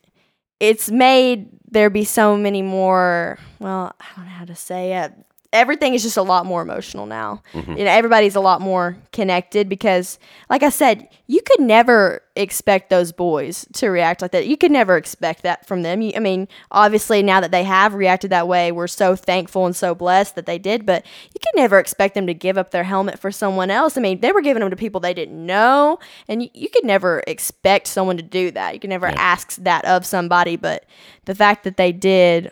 it's 0.59 0.89
made 0.89 1.49
there 1.69 1.89
be 1.89 2.03
so 2.03 2.37
many 2.37 2.61
more 2.61 3.37
well 3.59 3.93
i 3.99 4.05
don't 4.15 4.25
know 4.25 4.31
how 4.31 4.45
to 4.45 4.55
say 4.55 4.93
it 5.03 5.13
everything 5.53 5.93
is 5.93 6.03
just 6.03 6.17
a 6.17 6.21
lot 6.21 6.45
more 6.45 6.61
emotional 6.61 7.05
now. 7.05 7.41
Mm-hmm. 7.53 7.77
You 7.77 7.85
know 7.85 7.91
everybody's 7.91 8.35
a 8.35 8.39
lot 8.39 8.61
more 8.61 8.97
connected 9.11 9.69
because 9.69 10.19
like 10.49 10.63
i 10.63 10.69
said 10.69 11.07
you 11.25 11.41
could 11.41 11.59
never 11.59 12.21
expect 12.35 12.89
those 12.89 13.11
boys 13.11 13.65
to 13.73 13.89
react 13.89 14.21
like 14.21 14.31
that. 14.31 14.47
You 14.47 14.57
could 14.57 14.71
never 14.71 14.97
expect 14.97 15.43
that 15.43 15.65
from 15.65 15.81
them. 15.83 16.01
You, 16.01 16.13
i 16.15 16.19
mean 16.19 16.47
obviously 16.71 17.23
now 17.23 17.39
that 17.39 17.51
they 17.51 17.63
have 17.63 17.93
reacted 17.93 18.31
that 18.31 18.47
way 18.47 18.71
we're 18.71 18.87
so 18.87 19.15
thankful 19.15 19.65
and 19.65 19.75
so 19.75 19.95
blessed 19.95 20.35
that 20.35 20.45
they 20.45 20.57
did 20.57 20.85
but 20.85 21.05
you 21.33 21.39
could 21.39 21.55
never 21.55 21.79
expect 21.79 22.13
them 22.13 22.27
to 22.27 22.33
give 22.33 22.57
up 22.57 22.71
their 22.71 22.83
helmet 22.83 23.19
for 23.19 23.31
someone 23.31 23.69
else. 23.69 23.97
I 23.97 24.01
mean 24.01 24.19
they 24.21 24.31
were 24.31 24.41
giving 24.41 24.61
them 24.61 24.69
to 24.69 24.75
people 24.75 24.99
they 24.99 25.13
didn't 25.13 25.45
know 25.45 25.99
and 26.27 26.43
you, 26.43 26.49
you 26.53 26.69
could 26.69 26.85
never 26.85 27.23
expect 27.27 27.87
someone 27.87 28.17
to 28.17 28.23
do 28.23 28.51
that. 28.51 28.73
You 28.73 28.79
could 28.79 28.89
never 28.89 29.07
ask 29.07 29.55
that 29.55 29.85
of 29.85 30.05
somebody 30.05 30.55
but 30.55 30.85
the 31.25 31.35
fact 31.35 31.63
that 31.63 31.77
they 31.77 31.91
did 31.91 32.51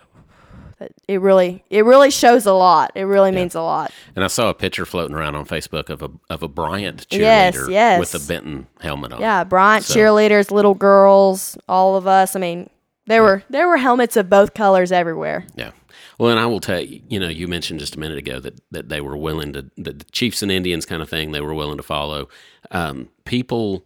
it 1.07 1.21
really 1.21 1.63
it 1.69 1.85
really 1.85 2.11
shows 2.11 2.45
a 2.45 2.53
lot 2.53 2.91
it 2.95 3.03
really 3.03 3.31
means 3.31 3.55
a 3.55 3.61
lot 3.61 3.91
and 4.15 4.23
i 4.23 4.27
saw 4.27 4.49
a 4.49 4.53
picture 4.53 4.85
floating 4.85 5.15
around 5.15 5.35
on 5.35 5.45
facebook 5.45 5.89
of 5.89 6.01
a 6.01 6.09
of 6.29 6.43
a 6.43 6.47
bryant 6.47 7.07
cheerleader 7.09 7.19
Yes, 7.19 7.69
yes. 7.69 7.99
with 7.99 8.15
a 8.15 8.27
benton 8.27 8.67
helmet 8.81 9.13
on 9.13 9.21
yeah 9.21 9.43
bryant 9.43 9.85
So- 9.85 9.95
cheerleaders 9.97 10.51
little 10.51 10.73
girls 10.73 11.57
all 11.69 11.95
of 11.95 12.07
us 12.07 12.35
i 12.35 12.39
mean 12.39 12.69
there 13.07 13.23
were 13.23 13.43
there 13.49 13.67
were 13.67 13.77
helmets 13.77 14.17
of 14.17 14.29
both 14.29 14.53
colors 14.53 14.91
everywhere 14.91 15.45
Yeah. 15.55 15.71
Well, 16.17 16.31
and 16.31 16.39
I 16.39 16.45
will 16.45 16.61
tell 16.61 16.79
you, 16.79 17.01
you 17.09 17.19
know, 17.19 17.27
you 17.27 17.45
mentioned 17.45 17.81
just 17.81 17.97
a 17.97 17.99
minute 17.99 18.17
ago 18.17 18.39
that, 18.39 18.57
that 18.71 18.87
they 18.87 19.01
were 19.01 19.17
willing 19.17 19.51
to, 19.51 19.69
the 19.75 19.93
Chiefs 20.13 20.41
and 20.41 20.49
Indians 20.49 20.85
kind 20.85 21.01
of 21.01 21.09
thing, 21.09 21.31
they 21.33 21.41
were 21.41 21.53
willing 21.53 21.75
to 21.75 21.83
follow. 21.83 22.29
Um, 22.71 23.09
people, 23.25 23.83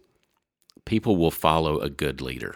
people 0.84 1.16
will 1.16 1.32
follow 1.32 1.80
a 1.80 1.90
good 1.90 2.20
leader. 2.20 2.54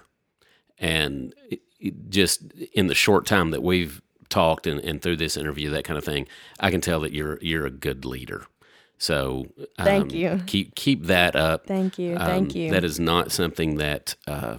And 0.79 1.35
it, 1.51 1.61
it 1.81 2.09
just 2.09 2.43
in 2.73 2.87
the 2.87 2.95
short 2.95 3.27
time 3.27 3.51
that 3.51 3.65
we've 3.65 4.01
talked 4.29 4.67
and, 4.67 4.81
and 4.81 5.01
through 5.03 5.17
this 5.17 5.37
interview, 5.37 5.71
that 5.71 5.85
kind 5.85 5.99
of 5.99 6.05
thing, 6.05 6.27
I 6.61 6.71
can 6.71 6.81
tell 6.81 7.01
that 7.01 7.13
you're, 7.13 7.39
you're 7.43 7.67
a 7.67 7.71
good 7.71 8.05
leader. 8.05 8.47
So 8.99 9.47
um, 9.79 9.85
Thank 9.85 10.13
you. 10.15 10.41
Keep, 10.47 10.75
keep 10.77 11.05
that 11.05 11.37
up. 11.37 11.67
thank 11.67 11.99
you 11.99 12.17
thank 12.17 12.53
Um, 12.55 12.57
you 12.57 12.71
That 12.71 12.85
is 12.85 13.01
not 13.01 13.33
something 13.33 13.77
that 13.77 14.15
uh, 14.27 14.59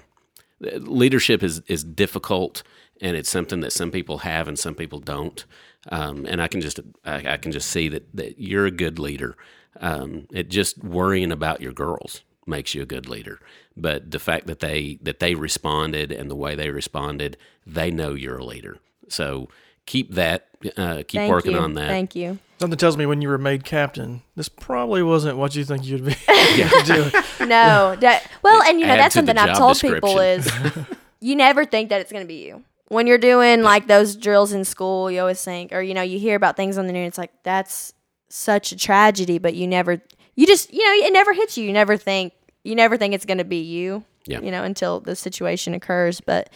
leadership 0.62 1.44
is 1.44 1.62
is 1.68 1.84
difficult, 1.84 2.64
and 3.02 3.16
it's 3.18 3.30
something 3.30 3.62
that 3.62 3.74
some 3.74 3.92
people 3.92 4.20
have 4.20 4.48
and 4.48 4.58
some 4.58 4.76
people 4.76 5.00
don't. 5.00 5.46
Um, 5.92 6.26
and 6.26 6.42
I 6.42 6.48
can 6.48 6.62
just 6.62 6.80
I, 7.06 7.34
I 7.34 7.38
can 7.38 7.52
just 7.52 7.70
see 7.70 7.90
that 7.90 8.04
that 8.16 8.40
you're 8.40 8.66
a 8.66 8.72
good 8.72 9.00
leader. 9.00 9.36
Um, 9.80 10.28
it 10.32 10.50
just 10.50 10.84
worrying 10.84 11.32
about 11.32 11.62
your 11.62 11.74
girls 11.74 12.24
makes 12.48 12.74
you 12.76 12.82
a 12.82 12.86
good 12.86 13.08
leader. 13.10 13.40
But 13.76 14.12
the 14.12 14.20
fact 14.20 14.48
that 14.48 14.60
they 14.60 15.00
that 15.02 15.20
they 15.20 15.36
responded 15.36 16.12
and 16.12 16.30
the 16.30 16.36
way 16.36 16.56
they 16.56 16.70
responded, 16.70 17.38
they 17.66 17.92
know 17.92 18.14
you're 18.14 18.38
a 18.40 18.46
leader. 18.46 18.78
So 19.10 19.50
keep 19.86 20.14
that 20.14 20.48
uh, 20.78 21.04
keep 21.08 21.20
thank 21.20 21.32
working 21.32 21.52
you 21.54 21.60
on 21.60 21.74
that. 21.76 21.88
thank 21.88 22.16
you 22.16 22.40
Something 22.60 22.78
tells 22.78 22.96
me 22.96 23.06
when 23.06 23.22
you 23.22 23.28
were 23.28 23.38
made 23.38 23.66
captain, 23.66 24.22
this 24.38 24.48
probably 24.48 25.04
wasn't 25.04 25.38
what 25.38 25.56
you 25.56 25.66
think 25.66 25.86
you'd 25.86 26.06
be 26.06 26.16
doing. 26.86 27.12
No, 27.42 27.98
that 27.98 28.24
well, 28.44 28.62
and 28.64 28.80
you 28.80 28.88
know 28.88 28.94
Add 28.94 29.00
that's 29.00 29.16
to 29.16 29.22
the 29.22 29.28
something 29.28 29.38
I've 29.38 29.58
job 29.58 29.58
told 29.58 29.82
people 29.82 30.20
is 30.20 30.50
you 31.20 31.36
never 31.36 31.66
think 31.66 31.90
that 31.90 32.00
it's 32.00 32.14
going 32.14 32.24
to 32.24 32.28
be 32.28 32.46
you 32.46 32.64
when 32.88 33.08
you're 33.08 33.18
doing 33.18 33.62
like 33.62 33.88
those 33.88 34.16
drills 34.16 34.54
in 34.54 34.64
school. 34.64 35.12
You 35.12 35.20
always 35.20 35.44
think, 35.44 35.74
or 35.74 35.82
you 35.82 35.94
know, 35.94 36.02
you 36.02 36.18
hear 36.18 36.38
about 36.38 36.56
things 36.56 36.78
on 36.78 36.88
the 36.88 36.94
news. 36.94 37.10
It's 37.10 37.18
like 37.18 37.32
that's 37.44 37.94
such 38.30 38.72
a 38.72 38.78
tragedy, 38.78 39.38
but 39.38 39.54
you 39.54 39.68
never, 39.68 40.02
you 40.36 40.48
just, 40.48 40.74
you 40.74 40.84
know, 40.84 41.08
it 41.08 41.12
never 41.12 41.34
hits 41.34 41.58
you. 41.58 41.66
You 41.66 41.74
never 41.74 41.98
think, 41.98 42.34
you 42.64 42.76
never 42.76 42.96
think 42.98 43.14
it's 43.14 43.26
going 43.26 43.38
to 43.38 43.44
be 43.46 43.62
you. 43.62 44.04
Yeah. 44.28 44.40
You 44.40 44.50
know, 44.50 44.64
until 44.64 45.02
the 45.02 45.16
situation 45.16 45.74
occurs. 45.74 46.22
But 46.22 46.50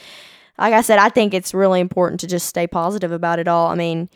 like 0.60 0.74
I 0.74 0.82
said, 0.82 1.00
I 1.00 1.10
think 1.10 1.34
it's 1.34 1.54
really 1.54 1.80
important 1.80 2.20
to 2.22 2.28
just 2.28 2.48
stay 2.48 2.68
positive 2.68 3.12
about 3.12 3.40
it 3.40 3.48
all. 3.48 3.68
I 3.68 3.76
mean, 3.76 4.10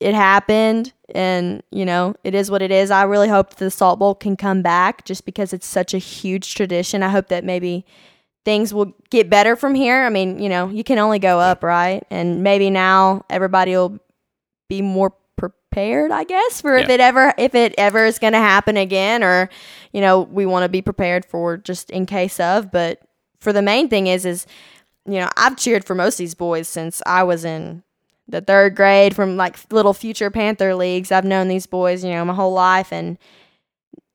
it 0.00 0.14
happened 0.14 0.92
and 1.14 1.62
you 1.70 1.84
know 1.84 2.14
it 2.22 2.34
is 2.34 2.50
what 2.50 2.62
it 2.62 2.70
is. 2.70 2.90
I 2.90 3.04
really 3.04 3.28
hope 3.28 3.54
the 3.54 3.70
salt 3.70 3.98
bowl 3.98 4.14
can 4.14 4.36
come 4.36 4.62
back 4.62 5.04
just 5.04 5.24
because 5.24 5.52
it's 5.52 5.66
such 5.66 5.94
a 5.94 5.98
huge 5.98 6.54
tradition. 6.54 7.02
I 7.02 7.08
hope 7.08 7.28
that 7.28 7.44
maybe 7.44 7.86
things 8.44 8.74
will 8.74 8.94
get 9.10 9.30
better 9.30 9.56
from 9.56 9.74
here. 9.74 10.04
I 10.04 10.10
mean 10.10 10.38
you 10.38 10.48
know 10.48 10.68
you 10.68 10.84
can 10.84 10.98
only 10.98 11.18
go 11.18 11.40
up 11.40 11.62
right? 11.62 12.04
And 12.10 12.42
maybe 12.42 12.68
now 12.68 13.24
everybody 13.30 13.72
will 13.72 13.98
be 14.68 14.82
more 14.82 15.14
prepared 15.36 16.10
i 16.10 16.24
guess 16.24 16.60
for 16.62 16.76
if 16.76 16.88
it 16.88 16.98
ever 16.98 17.32
if 17.36 17.54
it 17.54 17.74
ever 17.76 18.06
is 18.06 18.18
going 18.18 18.32
to 18.32 18.38
happen 18.38 18.78
again 18.78 19.22
or 19.22 19.50
you 19.92 20.00
know 20.00 20.22
we 20.22 20.46
want 20.46 20.64
to 20.64 20.68
be 20.68 20.80
prepared 20.80 21.24
for 21.24 21.56
just 21.56 21.90
in 21.90 22.04
case 22.06 22.40
of. 22.40 22.70
But 22.70 23.00
for 23.40 23.52
the 23.52 23.62
main 23.62 23.88
thing 23.88 24.06
is 24.06 24.24
is 24.24 24.46
you 25.06 25.18
know 25.20 25.28
i've 25.36 25.56
cheered 25.56 25.84
for 25.84 25.94
most 25.94 26.14
of 26.14 26.18
these 26.18 26.34
boys 26.34 26.68
since 26.68 27.02
i 27.06 27.22
was 27.22 27.44
in 27.44 27.82
the 28.28 28.40
third 28.40 28.74
grade 28.74 29.14
from 29.14 29.36
like 29.36 29.56
little 29.70 29.94
future 29.94 30.30
panther 30.30 30.74
leagues. 30.74 31.12
I've 31.12 31.24
known 31.24 31.48
these 31.48 31.66
boys 31.66 32.04
you 32.04 32.10
know 32.10 32.24
my 32.24 32.34
whole 32.34 32.52
life 32.52 32.92
and 32.92 33.18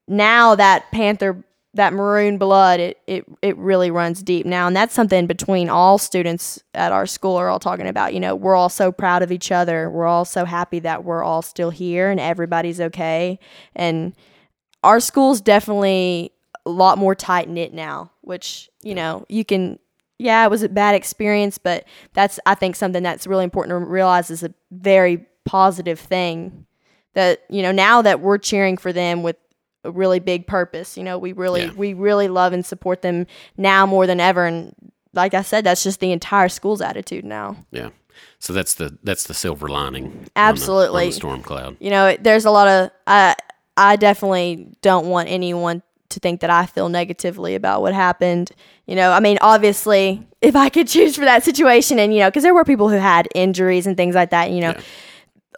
now 0.08 0.56
that 0.56 0.92
panther 0.92 1.44
that 1.74 1.94
maroon 1.94 2.38
blood 2.38 2.82
it, 2.82 2.98
it 3.08 3.26
it 3.42 3.58
really 3.58 3.90
runs 3.90 4.22
deep 4.22 4.46
now 4.46 4.68
and 4.68 4.76
that's 4.76 4.94
something 4.94 5.26
between 5.26 5.70
all 5.70 5.98
students 5.98 6.62
at 6.74 6.92
our 6.92 7.06
school 7.06 7.38
are 7.38 7.48
all 7.48 7.60
talking 7.60 7.88
about 7.88 8.14
you 8.14 8.20
know 8.20 8.36
we're 8.36 8.56
all 8.56 8.70
so 8.70 8.92
proud 8.92 9.24
of 9.24 9.32
each 9.32 9.52
other. 9.52 9.90
We're 9.90 10.06
all 10.06 10.26
so 10.26 10.46
happy 10.46 10.80
that 10.80 11.04
we're 11.06 11.24
all 11.24 11.42
still 11.42 11.70
here 11.70 12.10
and 12.10 12.20
everybody's 12.20 12.82
okay 12.82 13.40
and 13.76 14.14
our 14.84 15.00
school's 15.00 15.40
definitely 15.42 16.32
a 16.66 16.70
lot 16.70 16.98
more 16.98 17.16
tight 17.16 17.48
knit 17.48 17.74
now 17.74 18.12
which 18.22 18.70
you 18.82 18.94
know 18.94 19.26
you 19.30 19.46
can 19.46 19.80
yeah 20.22 20.46
it 20.46 20.50
was 20.50 20.64
a 20.64 20.70
bad 20.70 20.94
experience 20.96 21.58
but 21.58 21.86
that's 22.14 22.40
i 22.46 22.54
think 22.56 22.76
something 22.76 23.04
that's 23.04 23.26
really 23.28 23.44
important 23.44 23.72
to 23.72 23.78
realize 23.78 24.30
is 24.30 24.44
a 24.44 24.54
very 24.72 25.26
positive 25.46 26.00
thing 26.00 26.66
that 27.14 27.42
you 27.50 27.62
know 27.62 27.72
now 27.72 28.02
that 28.02 28.20
we're 28.22 28.38
cheering 28.38 28.78
for 28.78 28.94
them 28.94 29.24
with 29.24 29.36
a 29.84 29.92
really 29.92 30.20
big 30.20 30.46
purpose 30.46 30.96
you 30.98 31.04
know 31.04 31.18
we 31.18 31.34
really 31.34 31.64
Yeah. 31.64 31.74
we 31.76 31.94
really 31.94 32.28
love 32.28 32.54
and 32.54 32.66
support 32.66 33.02
them 33.02 33.26
now 33.58 33.86
more 33.86 34.06
than 34.06 34.20
ever 34.20 34.46
and 34.46 34.76
like 35.14 35.34
i 35.34 35.42
said 35.42 35.64
that's 35.64 35.84
just 35.84 36.00
the 36.00 36.12
entire 36.12 36.50
school's 36.50 36.82
attitude 36.82 37.26
now 37.26 37.58
Yeah. 37.72 37.90
So 38.38 38.54
that's 38.54 38.76
the 38.76 38.98
that's 39.04 39.24
the 39.24 39.34
silver 39.34 39.68
lining. 39.68 40.06
on 40.06 40.12
the- 40.12 40.18
on 40.18 40.24
the 40.26 40.32
Absolutely. 40.36 41.12
storm 41.12 41.42
cloud. 41.42 41.78
you 41.80 41.90
know 41.90 42.16
there's 42.20 42.46
a 42.46 42.52
lot 42.52 42.68
of 42.68 42.92
i 43.08 43.36
i 43.78 43.96
definitely 43.96 44.68
don't 44.82 45.08
want 45.08 45.28
anyone 45.30 45.82
to 46.12 46.20
think 46.20 46.42
that 46.42 46.50
i 46.50 46.66
feel 46.66 46.90
negatively 46.90 47.56
about 47.56 47.82
what 47.82 47.94
happened 47.94 48.52
you 48.88 48.96
know? 48.96 49.12
I 49.12 49.20
mean 49.22 49.38
obviously 49.42 50.28
if 50.42 50.56
i 50.56 50.70
could 50.70 50.88
choose 50.96 51.16
for 51.16 51.26
that 51.26 51.44
situation 51.44 52.00
and 52.00 52.14
you 52.14 52.20
know 52.20 52.30
because 52.30 52.44
there 52.44 52.54
were 52.54 52.66
people 52.66 52.90
who 52.90 52.98
had 52.98 53.28
injuries 53.36 53.88
and 53.88 53.96
things 53.98 54.16
like 54.16 54.30
that 54.32 54.52
you 54.52 54.62
know? 54.62 54.74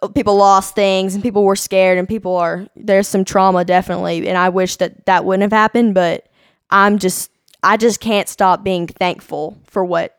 Oh, 0.02 0.08
people 0.08 0.36
lost 0.36 0.74
things 0.74 1.14
and 1.14 1.22
people 1.22 1.44
were 1.44 1.56
scared 1.56 1.98
and 1.98 2.08
people 2.08 2.36
are 2.36 2.66
there's 2.76 3.06
some 3.08 3.24
trauma 3.24 3.64
definitely 3.64 4.28
and 4.28 4.36
i 4.36 4.48
wish 4.48 4.76
that 4.76 5.06
that 5.06 5.24
wouldn't 5.24 5.42
have 5.42 5.52
happened 5.52 5.94
but 5.94 6.26
i'm 6.70 6.98
just 6.98 7.30
i 7.62 7.76
just 7.76 8.00
can't 8.00 8.28
stop 8.28 8.62
being 8.64 8.86
thankful 8.86 9.56
for 9.64 9.84
what 9.84 10.16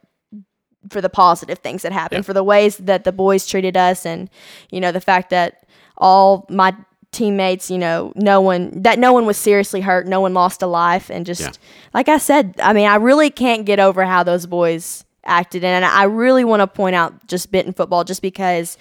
for 0.89 1.01
the 1.01 1.09
positive 1.09 1.59
things 1.59 1.81
that 1.81 1.91
happened 1.91 2.19
Yeah. 2.23 2.25
for 2.27 2.33
the 2.33 2.43
ways 2.43 2.77
that 2.77 3.03
the 3.03 3.11
boys 3.11 3.45
treated 3.47 3.75
us 3.75 4.05
and 4.05 4.29
you 4.71 4.79
know 4.79 4.91
the 4.91 5.01
fact 5.01 5.29
that 5.31 5.65
all 5.97 6.45
my 6.49 6.73
teammates 7.15 7.71
you 7.71 7.77
know 7.77 8.11
no 8.15 8.41
one 8.41 8.69
that 8.83 8.99
no 8.99 9.13
one 9.13 9.25
was 9.25 9.37
seriously 9.37 9.79
hurt 9.81 10.05
no 10.05 10.19
one 10.19 10.33
lost 10.33 10.61
a 10.61 10.67
life 10.67 11.09
and 11.09 11.25
just 11.25 11.41
Yeah. 11.41 11.51
like 11.93 12.09
i 12.09 12.17
said 12.17 12.53
i 12.61 12.73
mean 12.73 12.87
i 12.87 12.95
really 12.95 13.29
can't 13.29 13.65
get 13.65 13.79
over 13.79 14.03
how 14.05 14.21
those 14.23 14.45
boys 14.45 15.05
acted 15.23 15.63
and 15.63 15.85
i 15.85 16.03
really 16.03 16.43
want 16.43 16.59
to 16.61 16.67
point 16.67 16.95
out 16.95 17.25
just 17.27 17.51
benton 17.51 17.73
football 17.73 18.03
just 18.03 18.21
because 18.21 18.77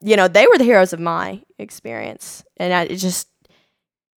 you 0.00 0.16
know 0.16 0.26
they 0.28 0.46
were 0.46 0.58
the 0.58 0.64
heroes 0.64 0.92
of 0.92 1.00
my 1.00 1.40
experience 1.58 2.44
and 2.58 2.72
I, 2.74 2.82
it 2.84 2.96
just 2.96 3.28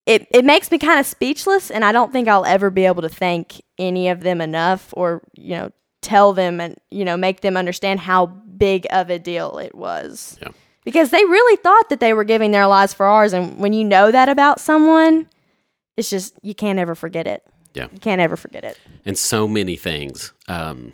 it, 0.06 0.28
it 0.32 0.44
makes 0.44 0.72
me 0.72 0.78
kind 0.80 1.00
of 1.00 1.06
speechless 1.06 1.70
and 1.72 1.86
i 1.86 1.92
don't 1.92 2.12
think 2.12 2.28
i'll 2.28 2.46
ever 2.46 2.70
be 2.70 2.86
able 2.86 3.04
to 3.04 3.10
thank 3.10 3.62
any 3.78 4.10
of 4.10 4.22
them 4.22 4.42
enough 4.42 4.94
or 4.98 5.22
you 5.38 5.52
know 5.56 5.72
tell 6.02 6.34
them 6.34 6.60
and 6.60 6.76
you 6.90 7.06
know 7.06 7.16
make 7.18 7.42
them 7.42 7.56
understand 7.56 8.00
how 8.00 8.26
big 8.26 8.88
of 8.92 9.10
a 9.10 9.20
deal 9.20 9.58
it 9.60 9.76
was 9.76 10.38
Yeah. 10.42 10.50
Because 10.84 11.12
they 11.12 11.24
really 11.26 11.56
thought 11.58 11.90
that 11.90 12.00
they 12.00 12.14
were 12.14 12.24
giving 12.24 12.52
their 12.52 12.68
lives 12.68 12.94
for 12.94 13.06
ours 13.06 13.34
and 13.34 13.58
when 13.60 13.74
you 13.74 13.84
know 13.84 14.12
that 14.12 14.30
about 14.30 14.60
someone 14.60 15.28
it's 15.98 16.10
just 16.10 16.34
you 16.42 16.56
can't 16.56 16.80
ever 16.80 16.96
forget 16.96 17.28
it. 17.28 17.44
Yeah. 17.74 17.88
you 17.92 18.00
can't 18.00 18.20
ever 18.22 18.36
forget 18.36 18.64
it. 18.64 18.78
And 19.06 19.18
so 19.18 19.48
many 19.48 19.76
things 19.76 20.34
um 20.48 20.94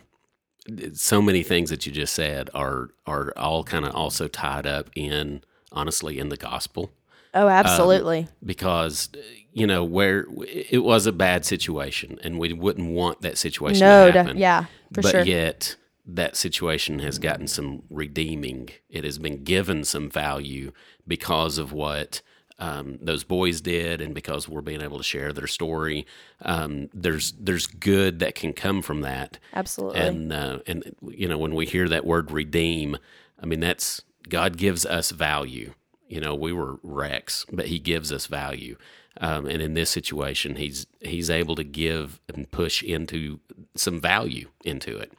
so 0.94 1.22
many 1.22 1.42
things 1.44 1.70
that 1.70 1.86
you 1.86 1.92
just 1.92 2.12
said 2.14 2.50
are 2.54 2.90
are 3.06 3.32
all 3.36 3.62
kind 3.64 3.84
of 3.84 3.94
also 3.94 4.26
tied 4.28 4.66
up 4.66 4.90
in 4.96 5.42
honestly 5.72 6.18
in 6.18 6.28
the 6.28 6.36
gospel. 6.36 6.92
Oh 7.34 7.48
absolutely. 7.48 8.28
because 8.44 9.10
you 9.52 9.66
know 9.66 9.84
where 9.84 10.26
it 10.46 10.82
was 10.82 11.06
a 11.06 11.12
bad 11.12 11.44
situation 11.44 12.18
and 12.24 12.38
we 12.38 12.52
wouldn't 12.52 12.90
want 12.90 13.20
that 13.22 13.38
situation 13.38 13.80
no 13.80 14.10
to 14.10 14.22
happen. 14.22 14.36
yeah 14.38 14.64
for 14.92 15.02
but 15.02 15.10
sure. 15.10 15.22
yet 15.22 15.76
that 16.06 16.36
situation 16.36 17.00
has 17.00 17.18
gotten 17.18 17.48
some 17.48 17.82
redeeming. 17.90 18.70
It 18.88 19.04
has 19.04 19.18
been 19.18 19.44
given 19.44 19.84
some 19.84 20.08
value 20.08 20.72
because 21.06 21.58
of 21.58 21.72
what 21.72 22.22
um, 22.58 22.98
those 23.02 23.24
boys 23.24 23.60
did 23.60 24.00
and 24.00 24.14
because 24.14 24.48
we're 24.48 24.62
being 24.62 24.80
able 24.80 24.98
to 24.98 25.04
share 25.04 25.32
their 25.32 25.46
story. 25.46 26.06
Um, 26.42 26.88
there's 26.94 27.32
there's 27.32 27.66
good 27.66 28.20
that 28.20 28.34
can 28.34 28.52
come 28.52 28.80
from 28.82 29.02
that. 29.02 29.38
Absolutely. 29.52 30.00
And 30.00 30.32
uh, 30.32 30.58
and 30.66 30.94
you 31.02 31.28
know 31.28 31.38
when 31.38 31.54
we 31.54 31.66
hear 31.66 31.88
that 31.88 32.06
word 32.06 32.30
redeem 32.30 32.96
i 33.42 33.46
mean 33.46 33.60
that's 33.60 34.02
god 34.28 34.56
gives 34.56 34.84
us 34.86 35.10
value 35.10 35.72
you 36.08 36.20
know 36.20 36.34
we 36.34 36.52
were 36.52 36.78
wrecks 36.82 37.44
but 37.52 37.66
he 37.66 37.78
gives 37.78 38.12
us 38.12 38.26
value. 38.26 38.76
Um, 39.18 39.46
and 39.46 39.62
in 39.62 39.72
this 39.72 39.88
situation 39.88 40.56
he's 40.56 40.86
he's 41.00 41.30
able 41.30 41.54
to 41.54 41.64
give 41.64 42.20
and 42.28 42.50
push 42.50 42.82
into 42.82 43.40
some 43.74 44.00
value 44.00 44.48
into 44.64 44.98
it. 44.98 45.12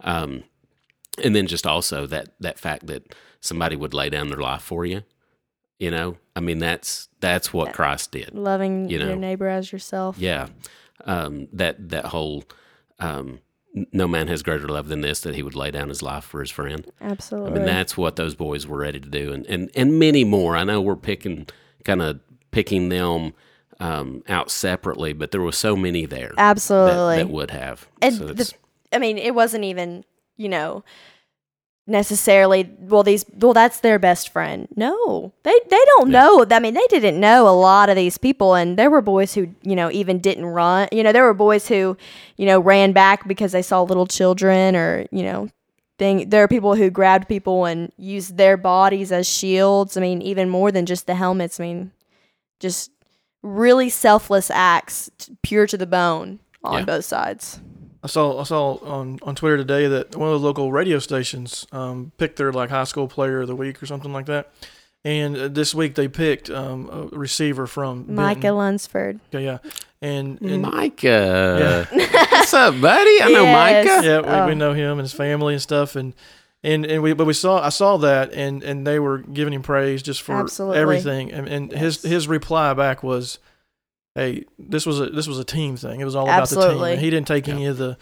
Um, 0.00 0.44
and 1.22 1.36
then 1.36 1.46
just 1.46 1.66
also 1.66 2.06
that 2.06 2.34
that 2.40 2.58
fact 2.58 2.88
that 2.88 3.14
somebody 3.40 3.76
would 3.76 3.94
lay 3.94 4.10
down 4.10 4.28
their 4.28 4.38
life 4.38 4.62
for 4.62 4.84
you 4.84 5.02
you 5.78 5.90
know? 5.90 6.16
I 6.36 6.40
mean 6.40 6.58
that's 6.58 7.08
that's 7.20 7.52
what 7.52 7.72
christ 7.72 8.10
did 8.10 8.34
loving 8.34 8.88
you 8.88 8.98
know. 8.98 9.08
your 9.08 9.16
neighbor 9.16 9.48
as 9.48 9.70
yourself. 9.72 10.18
Yeah, 10.18 10.48
um, 11.04 11.48
that 11.52 11.90
that 11.90 12.06
whole 12.06 12.44
um, 12.98 13.40
no 13.92 14.06
man 14.06 14.28
has 14.28 14.42
greater 14.42 14.68
love 14.68 14.88
than 14.88 15.00
this 15.00 15.20
that 15.20 15.34
he 15.34 15.42
would 15.42 15.56
lay 15.56 15.70
down 15.70 15.88
his 15.88 16.02
life 16.02 16.24
for 16.24 16.40
his 16.40 16.50
friend. 16.50 16.86
Absolutely. 17.00 17.50
I 17.50 17.54
mean, 17.54 17.66
that's 17.66 17.96
what 17.96 18.16
those 18.16 18.34
boys 18.34 18.66
were 18.66 18.78
ready 18.78 19.00
to 19.00 19.08
do, 19.08 19.32
and 19.32 19.44
and 19.46 19.70
and 19.74 19.98
many 19.98 20.24
more. 20.24 20.56
I 20.56 20.64
know 20.64 20.80
we're 20.80 20.96
picking 20.96 21.46
kind 21.84 22.00
of 22.00 22.20
picking 22.50 22.88
them 22.88 23.32
um, 23.80 24.22
out 24.28 24.50
separately, 24.50 25.12
but 25.12 25.32
there 25.32 25.40
was 25.40 25.56
so 25.56 25.76
many 25.76 26.06
there 26.06 26.32
absolutely 26.38 27.16
that 27.16 27.28
would 27.28 27.50
have. 27.50 27.88
and 28.00 28.14
so 28.14 28.26
the, 28.26 28.52
I 28.92 28.98
mean, 28.98 29.18
it 29.18 29.34
wasn't 29.34 29.64
even 29.64 30.04
you 30.36 30.48
know 30.48 30.84
necessarily 31.86 32.70
well 32.80 33.02
these 33.02 33.26
well 33.34 33.52
that's 33.52 33.80
their 33.80 33.98
best 33.98 34.30
friend 34.30 34.66
no 34.74 35.32
they 35.42 35.52
they 35.68 35.80
don't 35.96 36.10
Yeah. 36.10 36.20
know 36.22 36.46
i 36.50 36.58
mean 36.58 36.72
they 36.72 36.86
didn't 36.88 37.20
know 37.20 37.46
a 37.46 37.52
lot 37.52 37.90
of 37.90 37.96
these 37.96 38.16
people 38.16 38.54
and 38.54 38.78
there 38.78 38.88
were 38.90 39.02
boys 39.02 39.34
who 39.34 39.48
you 39.62 39.76
know 39.76 39.90
even 39.90 40.18
didn't 40.18 40.46
run 40.46 40.88
you 40.92 41.02
know 41.02 41.12
there 41.12 41.24
were 41.24 41.34
boys 41.34 41.68
who 41.68 41.94
you 42.38 42.46
know 42.46 42.58
ran 42.58 42.92
back 42.92 43.28
because 43.28 43.52
they 43.52 43.60
saw 43.60 43.82
little 43.82 44.06
children 44.06 44.74
or 44.74 45.04
you 45.10 45.22
know 45.22 45.48
thing 45.98 46.30
there 46.30 46.42
are 46.42 46.48
people 46.48 46.74
who 46.74 46.88
grabbed 46.90 47.28
people 47.28 47.66
and 47.66 47.92
used 47.98 48.38
their 48.38 48.56
bodies 48.56 49.12
as 49.12 49.28
shields 49.28 49.94
i 49.96 50.00
mean 50.00 50.22
even 50.22 50.48
more 50.48 50.72
than 50.72 50.86
just 50.86 51.06
the 51.06 51.14
helmets 51.14 51.60
i 51.60 51.64
mean 51.64 51.92
just 52.60 52.90
really 53.42 53.90
selfless 53.90 54.50
acts 54.50 55.10
pure 55.42 55.66
to 55.66 55.76
the 55.76 55.86
bone 55.86 56.38
on 56.62 56.78
Yeah. 56.78 56.84
both 56.86 57.04
sides 57.04 57.60
I 58.04 58.06
saw 58.06 58.38
I 58.38 58.44
saw 58.44 58.74
on, 58.84 59.18
on 59.22 59.34
Twitter 59.34 59.56
today 59.56 59.88
that 59.88 60.14
one 60.14 60.28
of 60.30 60.38
the 60.40 60.46
local 60.46 60.70
radio 60.70 60.98
stations 60.98 61.66
um, 61.72 62.12
picked 62.18 62.36
their 62.36 62.52
like 62.52 62.68
high 62.70 62.84
school 62.84 63.08
player 63.08 63.40
of 63.40 63.48
the 63.48 63.56
week 63.56 63.82
or 63.82 63.86
something 63.86 64.12
like 64.12 64.26
that. 64.26 64.50
And 65.06 65.36
uh, 65.36 65.48
this 65.48 65.74
week 65.74 65.94
they 65.96 66.08
picked 66.08 66.48
um, 66.50 67.10
a 67.12 67.16
receiver 67.16 67.66
from 67.66 68.14
micah 68.14 68.34
Benton. 68.40 68.56
lunsford 68.56 69.20
Okay, 69.34 69.44
yeah, 69.44 69.58
and, 70.00 70.40
and 70.42 70.62
Micah, 70.62 71.86
what's 71.92 72.54
up, 72.54 72.78
buddy? 72.80 73.22
I 73.22 73.28
know 73.32 73.44
Yes. 73.44 73.86
Micah. 73.86 74.06
yeah, 74.06 74.18
we, 74.20 74.46
we 74.48 74.52
Oh. 74.52 74.54
know 74.54 74.72
him 74.74 74.92
and 74.92 75.00
his 75.02 75.12
family 75.12 75.54
and 75.54 75.62
stuff. 75.62 75.96
And 75.96 76.14
and 76.62 76.86
and 76.86 77.02
we 77.02 77.12
but 77.14 77.26
we 77.26 77.32
saw 77.34 77.60
I 77.62 77.68
saw 77.70 77.96
that 77.98 78.32
and 78.32 78.62
and 78.62 78.86
they 78.86 78.98
were 78.98 79.18
giving 79.18 79.52
him 79.54 79.62
praise 79.62 80.02
just 80.02 80.22
for 80.22 80.34
Absolutely. 80.36 80.78
everything 80.78 81.32
and, 81.32 81.48
and 81.48 81.72
his 81.72 82.02
his 82.02 82.26
reply 82.28 82.72
back 82.74 83.02
was 83.02 83.38
hey 84.14 84.44
this 84.58 84.86
was 84.86 85.00
a 85.00 85.06
this 85.10 85.26
was 85.26 85.38
a 85.38 85.44
team 85.44 85.76
thing. 85.76 86.00
It 86.00 86.04
was 86.04 86.14
all 86.14 86.24
about 86.24 86.48
the 86.48 86.68
team. 86.68 86.82
And 86.82 87.00
he 87.00 87.10
didn't 87.10 87.26
take 87.26 87.48
any 87.48 87.66
of 87.66 87.76
the 87.76 87.96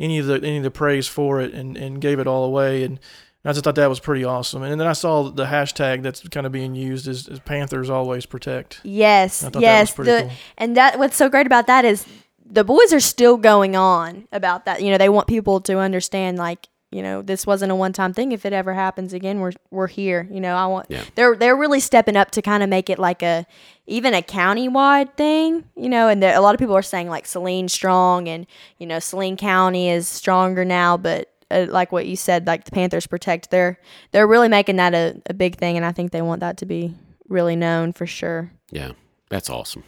any 0.00 0.18
of 0.18 0.26
the 0.26 0.34
any 0.36 0.58
of 0.58 0.62
the 0.62 0.70
praise 0.70 1.06
for 1.06 1.40
it 1.40 1.52
and 1.52 1.76
and 1.76 2.00
gave 2.00 2.18
it 2.18 2.26
all 2.26 2.44
away. 2.44 2.84
And 2.84 2.98
I 3.44 3.52
just 3.52 3.64
thought 3.64 3.76
that 3.76 3.88
was 3.88 4.00
pretty 4.00 4.24
awesome. 4.24 4.62
And 4.62 4.80
then 4.80 4.86
I 4.86 4.92
saw 4.92 5.30
the 5.30 5.46
hashtag 5.46 6.02
that's 6.02 6.26
kind 6.28 6.44
of 6.44 6.52
being 6.52 6.74
used 6.74 7.06
is, 7.06 7.28
is 7.28 7.38
Panthers 7.40 7.88
always 7.88 8.26
protect. 8.26 8.80
Yes, 8.82 9.42
I 9.42 9.46
thought 9.46 9.52
that 9.52 9.58
was 9.58 9.62
yes. 9.62 9.94
pretty 9.94 10.10
The, 10.10 10.20
cool. 10.22 10.30
And 10.58 10.76
that 10.76 10.98
what's 10.98 11.16
so 11.16 11.28
great 11.28 11.46
about 11.46 11.66
that 11.68 11.84
is 11.84 12.04
the 12.44 12.64
boys 12.64 12.92
are 12.92 13.00
still 13.00 13.36
going 13.36 13.76
on 13.76 14.26
about 14.32 14.64
that. 14.64 14.82
You 14.82 14.90
know, 14.90 14.98
they 14.98 15.08
want 15.08 15.28
people 15.28 15.60
to 15.62 15.78
understand 15.78 16.36
like, 16.36 16.68
you 16.90 17.02
know, 17.02 17.20
this 17.20 17.46
wasn't 17.46 17.70
a 17.70 17.74
one 17.74 17.92
time 17.92 18.14
thing. 18.14 18.32
If 18.32 18.46
it 18.46 18.52
ever 18.52 18.72
happens 18.74 19.12
again, 19.12 19.40
we're 19.40 19.52
we're 19.70 19.86
here. 19.88 20.26
You 20.30 20.40
know, 20.40 20.54
I 20.56 20.66
want 20.66 20.86
Yeah. 20.88 21.04
they're 21.14 21.36
they're 21.36 21.56
really 21.56 21.80
stepping 21.80 22.16
up 22.16 22.30
to 22.32 22.42
kind 22.42 22.62
of 22.62 22.68
make 22.68 22.88
it 22.88 22.98
like 22.98 23.22
a 23.22 23.46
even 23.86 24.14
a 24.14 24.22
county 24.22 24.68
wide 24.68 25.16
thing, 25.16 25.64
you 25.76 25.88
know, 25.88 26.08
and 26.08 26.22
a 26.24 26.40
lot 26.40 26.54
of 26.54 26.58
people 26.58 26.74
are 26.76 26.82
saying 26.82 27.08
like 27.08 27.26
Saline 27.26 27.68
strong 27.68 28.28
and 28.28 28.46
you 28.78 28.86
know, 28.86 28.98
Saline 28.98 29.36
County 29.36 29.90
is 29.90 30.08
stronger 30.08 30.64
now, 30.64 30.96
but 30.96 31.30
uh, 31.50 31.66
like 31.68 31.92
what 31.92 32.06
you 32.06 32.16
said, 32.16 32.46
like 32.46 32.64
the 32.64 32.70
Panthers 32.70 33.06
protect, 33.06 33.50
they're 33.50 33.78
they're 34.12 34.26
really 34.26 34.48
making 34.48 34.76
that 34.76 34.94
a, 34.94 35.20
a 35.26 35.34
big 35.34 35.56
thing, 35.56 35.76
and 35.76 35.84
I 35.86 35.92
think 35.92 36.12
they 36.12 36.22
want 36.22 36.40
that 36.40 36.58
to 36.58 36.66
be 36.66 36.94
really 37.28 37.56
known 37.56 37.92
for 37.92 38.06
sure. 38.06 38.50
Yeah, 38.70 38.92
that's 39.30 39.48
awesome. 39.50 39.84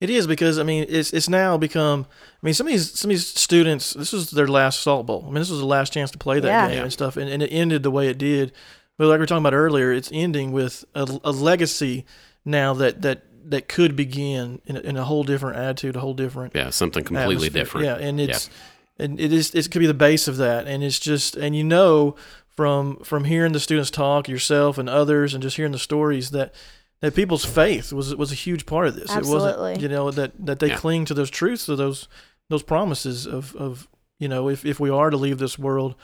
It 0.00 0.10
is 0.10 0.26
because 0.26 0.58
I 0.58 0.62
mean 0.62 0.84
it's 0.88 1.12
it's 1.12 1.28
now 1.28 1.56
become 1.56 2.06
I 2.42 2.46
mean 2.46 2.54
some 2.54 2.66
of 2.66 2.72
these 2.72 2.98
some 2.98 3.10
of 3.10 3.14
these 3.14 3.26
students 3.26 3.94
this 3.94 4.12
was 4.12 4.30
their 4.30 4.46
last 4.48 4.80
salt 4.80 5.06
bowl 5.06 5.22
I 5.22 5.26
mean 5.26 5.36
this 5.40 5.50
was 5.50 5.60
the 5.60 5.66
last 5.66 5.92
chance 5.92 6.10
to 6.10 6.18
play 6.18 6.38
that 6.40 6.46
Yeah. 6.48 6.68
game 6.68 6.82
and 6.84 6.92
stuff 6.92 7.16
and, 7.16 7.30
and 7.30 7.42
it 7.42 7.48
ended 7.48 7.82
the 7.82 7.90
way 7.90 8.08
it 8.08 8.18
did 8.18 8.52
but 8.98 9.06
like 9.06 9.16
we 9.16 9.20
were 9.20 9.26
talking 9.26 9.42
about 9.42 9.54
earlier 9.54 9.92
it's 9.92 10.10
ending 10.12 10.52
with 10.52 10.84
a, 10.94 11.08
a 11.24 11.32
legacy 11.32 12.04
now 12.44 12.74
that 12.74 13.00
that 13.02 13.22
that 13.48 13.68
could 13.68 13.96
begin 13.96 14.60
in 14.66 14.76
a, 14.76 14.80
in 14.80 14.96
a 14.96 15.04
whole 15.04 15.22
different 15.24 15.56
attitude 15.56 15.96
a 15.96 16.00
whole 16.00 16.14
different 16.14 16.54
Yeah, 16.54 16.70
something 16.70 17.02
completely 17.04 17.46
atmosphere. 17.46 17.62
different. 17.62 17.86
Yeah, 17.86 17.94
and 18.08 18.20
it's 18.20 18.50
and 18.98 19.18
it 19.20 19.32
is 19.32 19.54
it 19.54 19.70
could 19.70 19.78
be 19.78 19.86
the 19.86 19.94
base 19.94 20.26
of 20.28 20.36
that, 20.38 20.66
and 20.66 20.82
it's 20.82 20.98
just 20.98 21.36
and 21.36 21.54
you 21.54 21.62
know 21.64 22.16
from 22.48 22.96
from 23.04 23.24
hearing 23.24 23.52
the 23.52 23.60
students 23.60 23.90
talk, 23.90 24.28
yourself 24.28 24.78
and 24.78 24.88
others, 24.88 25.32
and 25.32 25.42
just 25.42 25.56
hearing 25.56 25.70
the 25.72 25.78
stories 25.78 26.30
that 26.32 26.54
that 27.00 27.14
people's 27.14 27.44
faith 27.44 27.92
was 27.92 28.14
was 28.16 28.32
a 28.32 28.34
huge 28.36 28.66
part 28.66 28.86
of 28.88 28.94
this. 28.94 29.10
It 29.10 29.16
Absolutely. 29.18 29.58
wasn't 29.58 29.80
you 29.82 29.88
know 29.88 30.10
that 30.10 30.32
that 30.46 30.58
they 30.58 30.68
Yeah. 30.68 30.76
cling 30.76 31.04
to 31.06 31.14
those 31.14 31.30
truths, 31.30 31.66
to 31.66 31.76
those 31.76 32.08
those 32.48 32.62
promises 32.62 33.26
of 33.26 33.54
of 33.56 33.88
you 34.18 34.28
know 34.28 34.48
if 34.48 34.64
if 34.64 34.80
we 34.80 34.90
are 34.90 35.10
to 35.10 35.16
leave 35.16 35.38
this 35.38 35.58
world. 35.58 35.94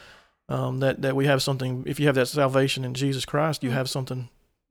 Um, 0.49 0.81
that 0.81 1.01
that 1.03 1.17
we 1.17 1.27
have 1.27 1.41
something. 1.41 1.85
If 1.87 1.99
you 2.01 2.07
have 2.07 2.17
that 2.17 2.27
salvation 2.29 2.85
in 2.85 2.93
Jesus 2.95 3.25
Christ, 3.25 3.63
you 3.63 3.71
have 3.71 3.89
something 3.89 4.29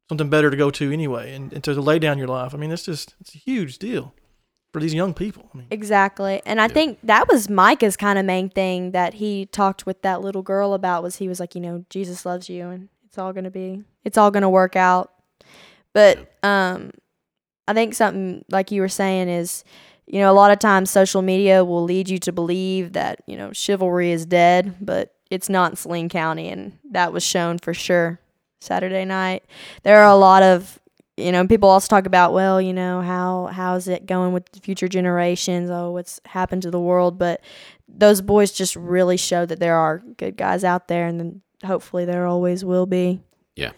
something 0.09 0.29
better 0.29 0.51
to 0.51 0.57
go 0.57 0.69
to 0.69 0.91
anyway, 0.91 1.33
and, 1.33 1.51
and 1.53 1.63
to 1.63 1.73
lay 1.81 1.97
down 1.97 2.17
your 2.19 2.27
life. 2.27 2.53
I 2.53 2.57
mean, 2.57 2.71
it's 2.71 2.83
just 2.85 3.15
it's 3.21 3.33
a 3.33 3.37
huge 3.37 3.79
deal 3.79 4.13
for 4.73 4.79
these 4.81 4.93
young 4.93 5.13
people. 5.13 5.49
I 5.53 5.57
mean, 5.57 5.67
Exactly. 5.71 6.41
And 6.45 6.61
I 6.61 6.67
think 6.67 6.99
that 7.03 7.27
was 7.29 7.49
Micah's 7.49 7.97
kind 7.97 8.19
of 8.19 8.25
main 8.25 8.49
thing 8.49 8.91
that 8.91 9.15
he 9.15 9.45
talked 9.47 9.85
with 9.85 10.01
that 10.03 10.21
little 10.21 10.43
girl 10.43 10.73
about 10.73 11.03
was 11.03 11.15
he 11.15 11.27
was 11.27 11.39
like, 11.39 11.55
you 11.55 11.61
know, 11.61 11.85
Jesus 11.89 12.25
loves 12.25 12.47
you 12.49 12.67
and 12.69 12.89
it's 13.05 13.17
all 13.17 13.33
going 13.33 13.45
to 13.45 13.49
be 13.51 13.83
it's 14.03 14.17
all 14.17 14.29
going 14.29 14.43
to 14.43 14.49
work 14.49 14.75
out. 14.75 15.11
But 15.93 16.33
um 16.43 16.91
I 17.67 17.73
think 17.73 17.93
something 17.93 18.43
like 18.49 18.71
you 18.71 18.81
were 18.81 18.89
saying 18.89 19.29
is 19.29 19.63
you 20.07 20.19
know, 20.19 20.31
a 20.31 20.33
lot 20.33 20.51
of 20.51 20.59
times 20.59 20.89
social 20.89 21.21
media 21.21 21.63
will 21.63 21.83
lead 21.83 22.09
you 22.09 22.17
to 22.17 22.33
believe 22.33 22.93
that, 22.93 23.21
you 23.27 23.37
know, 23.37 23.53
chivalry 23.53 24.11
is 24.11 24.25
dead, 24.25 24.75
but 24.81 25.13
it's 25.29 25.47
not 25.47 25.71
in 25.71 25.77
Saline 25.77 26.09
County 26.09 26.49
and 26.49 26.77
that 26.91 27.13
was 27.13 27.23
shown 27.23 27.59
for 27.59 27.73
sure 27.73 28.19
Saturday 28.59 29.05
night. 29.05 29.45
There 29.83 29.99
are 29.99 30.11
a 30.11 30.15
lot 30.15 30.43
of 30.43 30.79
you 31.17 31.31
know, 31.31 31.45
people 31.45 31.69
also 31.69 31.87
talk 31.87 32.05
about, 32.05 32.33
well, 32.33 32.61
you 32.61 32.73
know, 32.73 33.01
how 33.01 33.47
how's 33.47 33.87
it 33.87 34.05
going 34.05 34.33
with 34.33 34.43
future 34.61 34.87
generations? 34.87 35.69
Oh, 35.69 35.91
what's 35.91 36.19
happened 36.25 36.61
to 36.63 36.71
the 36.71 36.79
world? 36.79 37.17
But 37.17 37.41
those 37.87 38.21
boys 38.21 38.51
just 38.51 38.75
really 38.75 39.17
show 39.17 39.45
that 39.45 39.59
there 39.59 39.75
are 39.75 39.99
good 40.17 40.37
guys 40.37 40.63
out 40.63 40.87
there, 40.87 41.07
and 41.07 41.19
then 41.19 41.41
hopefully 41.63 42.05
there 42.05 42.25
always 42.25 42.63
will 42.63 42.85
be. 42.85 43.21
Yeah, 43.55 43.71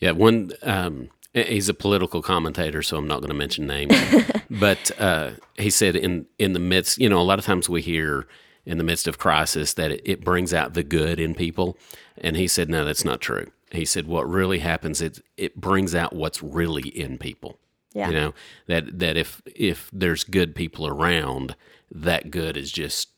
yeah. 0.00 0.12
One, 0.12 0.52
um, 0.62 1.10
he's 1.34 1.68
a 1.68 1.74
political 1.74 2.22
commentator, 2.22 2.82
so 2.82 2.96
I'm 2.96 3.08
not 3.08 3.20
going 3.20 3.28
to 3.28 3.34
mention 3.34 3.66
names. 3.66 3.94
but 4.50 4.90
uh, 5.00 5.32
he 5.58 5.70
said 5.70 5.96
in 5.96 6.26
in 6.38 6.52
the 6.52 6.60
midst, 6.60 6.98
you 6.98 7.08
know, 7.08 7.20
a 7.20 7.22
lot 7.22 7.38
of 7.38 7.44
times 7.44 7.68
we 7.68 7.82
hear 7.82 8.26
in 8.64 8.78
the 8.78 8.84
midst 8.84 9.06
of 9.06 9.18
crisis 9.18 9.74
that 9.74 9.90
it, 9.90 10.00
it 10.04 10.24
brings 10.24 10.54
out 10.54 10.74
the 10.74 10.82
good 10.82 11.20
in 11.20 11.34
people, 11.34 11.76
and 12.16 12.36
he 12.36 12.46
said, 12.46 12.70
no, 12.70 12.84
that's 12.84 13.04
not 13.04 13.20
true. 13.20 13.50
He 13.70 13.84
said, 13.84 14.06
what 14.06 14.28
really 14.28 14.60
happens 14.60 15.02
is 15.02 15.20
it 15.36 15.60
brings 15.60 15.94
out 15.94 16.14
what's 16.14 16.42
really 16.42 16.88
in 16.88 17.18
people. 17.18 17.58
Yeah. 17.92 18.08
You 18.08 18.14
know 18.14 18.34
that 18.66 18.98
that 18.98 19.16
if 19.16 19.42
if 19.46 19.88
there's 19.92 20.24
good 20.24 20.54
people 20.54 20.86
around, 20.86 21.54
that 21.92 22.30
good 22.30 22.56
is 22.56 22.72
just 22.72 23.08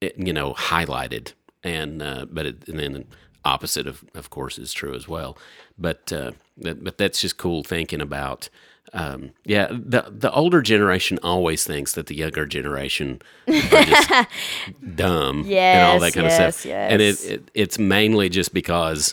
eh, 0.00 0.10
you 0.16 0.32
know 0.32 0.54
highlighted, 0.54 1.34
and 1.62 2.02
uh, 2.02 2.26
but 2.30 2.46
it, 2.46 2.68
and 2.68 2.78
then 2.78 3.04
opposite 3.46 3.86
of 3.86 4.04
of 4.14 4.28
course 4.30 4.58
is 4.58 4.72
true 4.72 4.94
as 4.94 5.06
well. 5.08 5.38
But 5.78 6.12
uh, 6.12 6.32
that, 6.58 6.82
but 6.84 6.98
that's 6.98 7.20
just 7.20 7.36
cool 7.38 7.62
thinking 7.64 8.00
about. 8.00 8.48
Um, 8.92 9.30
yeah, 9.44 9.66
the 9.70 10.04
the 10.08 10.32
older 10.32 10.62
generation 10.62 11.18
always 11.22 11.64
thinks 11.64 11.92
that 11.92 12.06
the 12.06 12.14
younger 12.14 12.46
generation 12.46 13.20
are 13.48 13.52
just 13.84 14.10
dumb 14.94 15.44
and 15.46 15.82
all 15.84 15.98
that 16.00 16.06
Yes, 16.06 16.14
kind 16.14 16.26
of 16.26 16.32
yes, 16.32 16.56
stuff. 16.58 16.72
And 16.72 17.02
it, 17.02 17.24
it 17.24 17.50
it's 17.52 17.78
mainly 17.78 18.28
just 18.28 18.54
because 18.54 19.12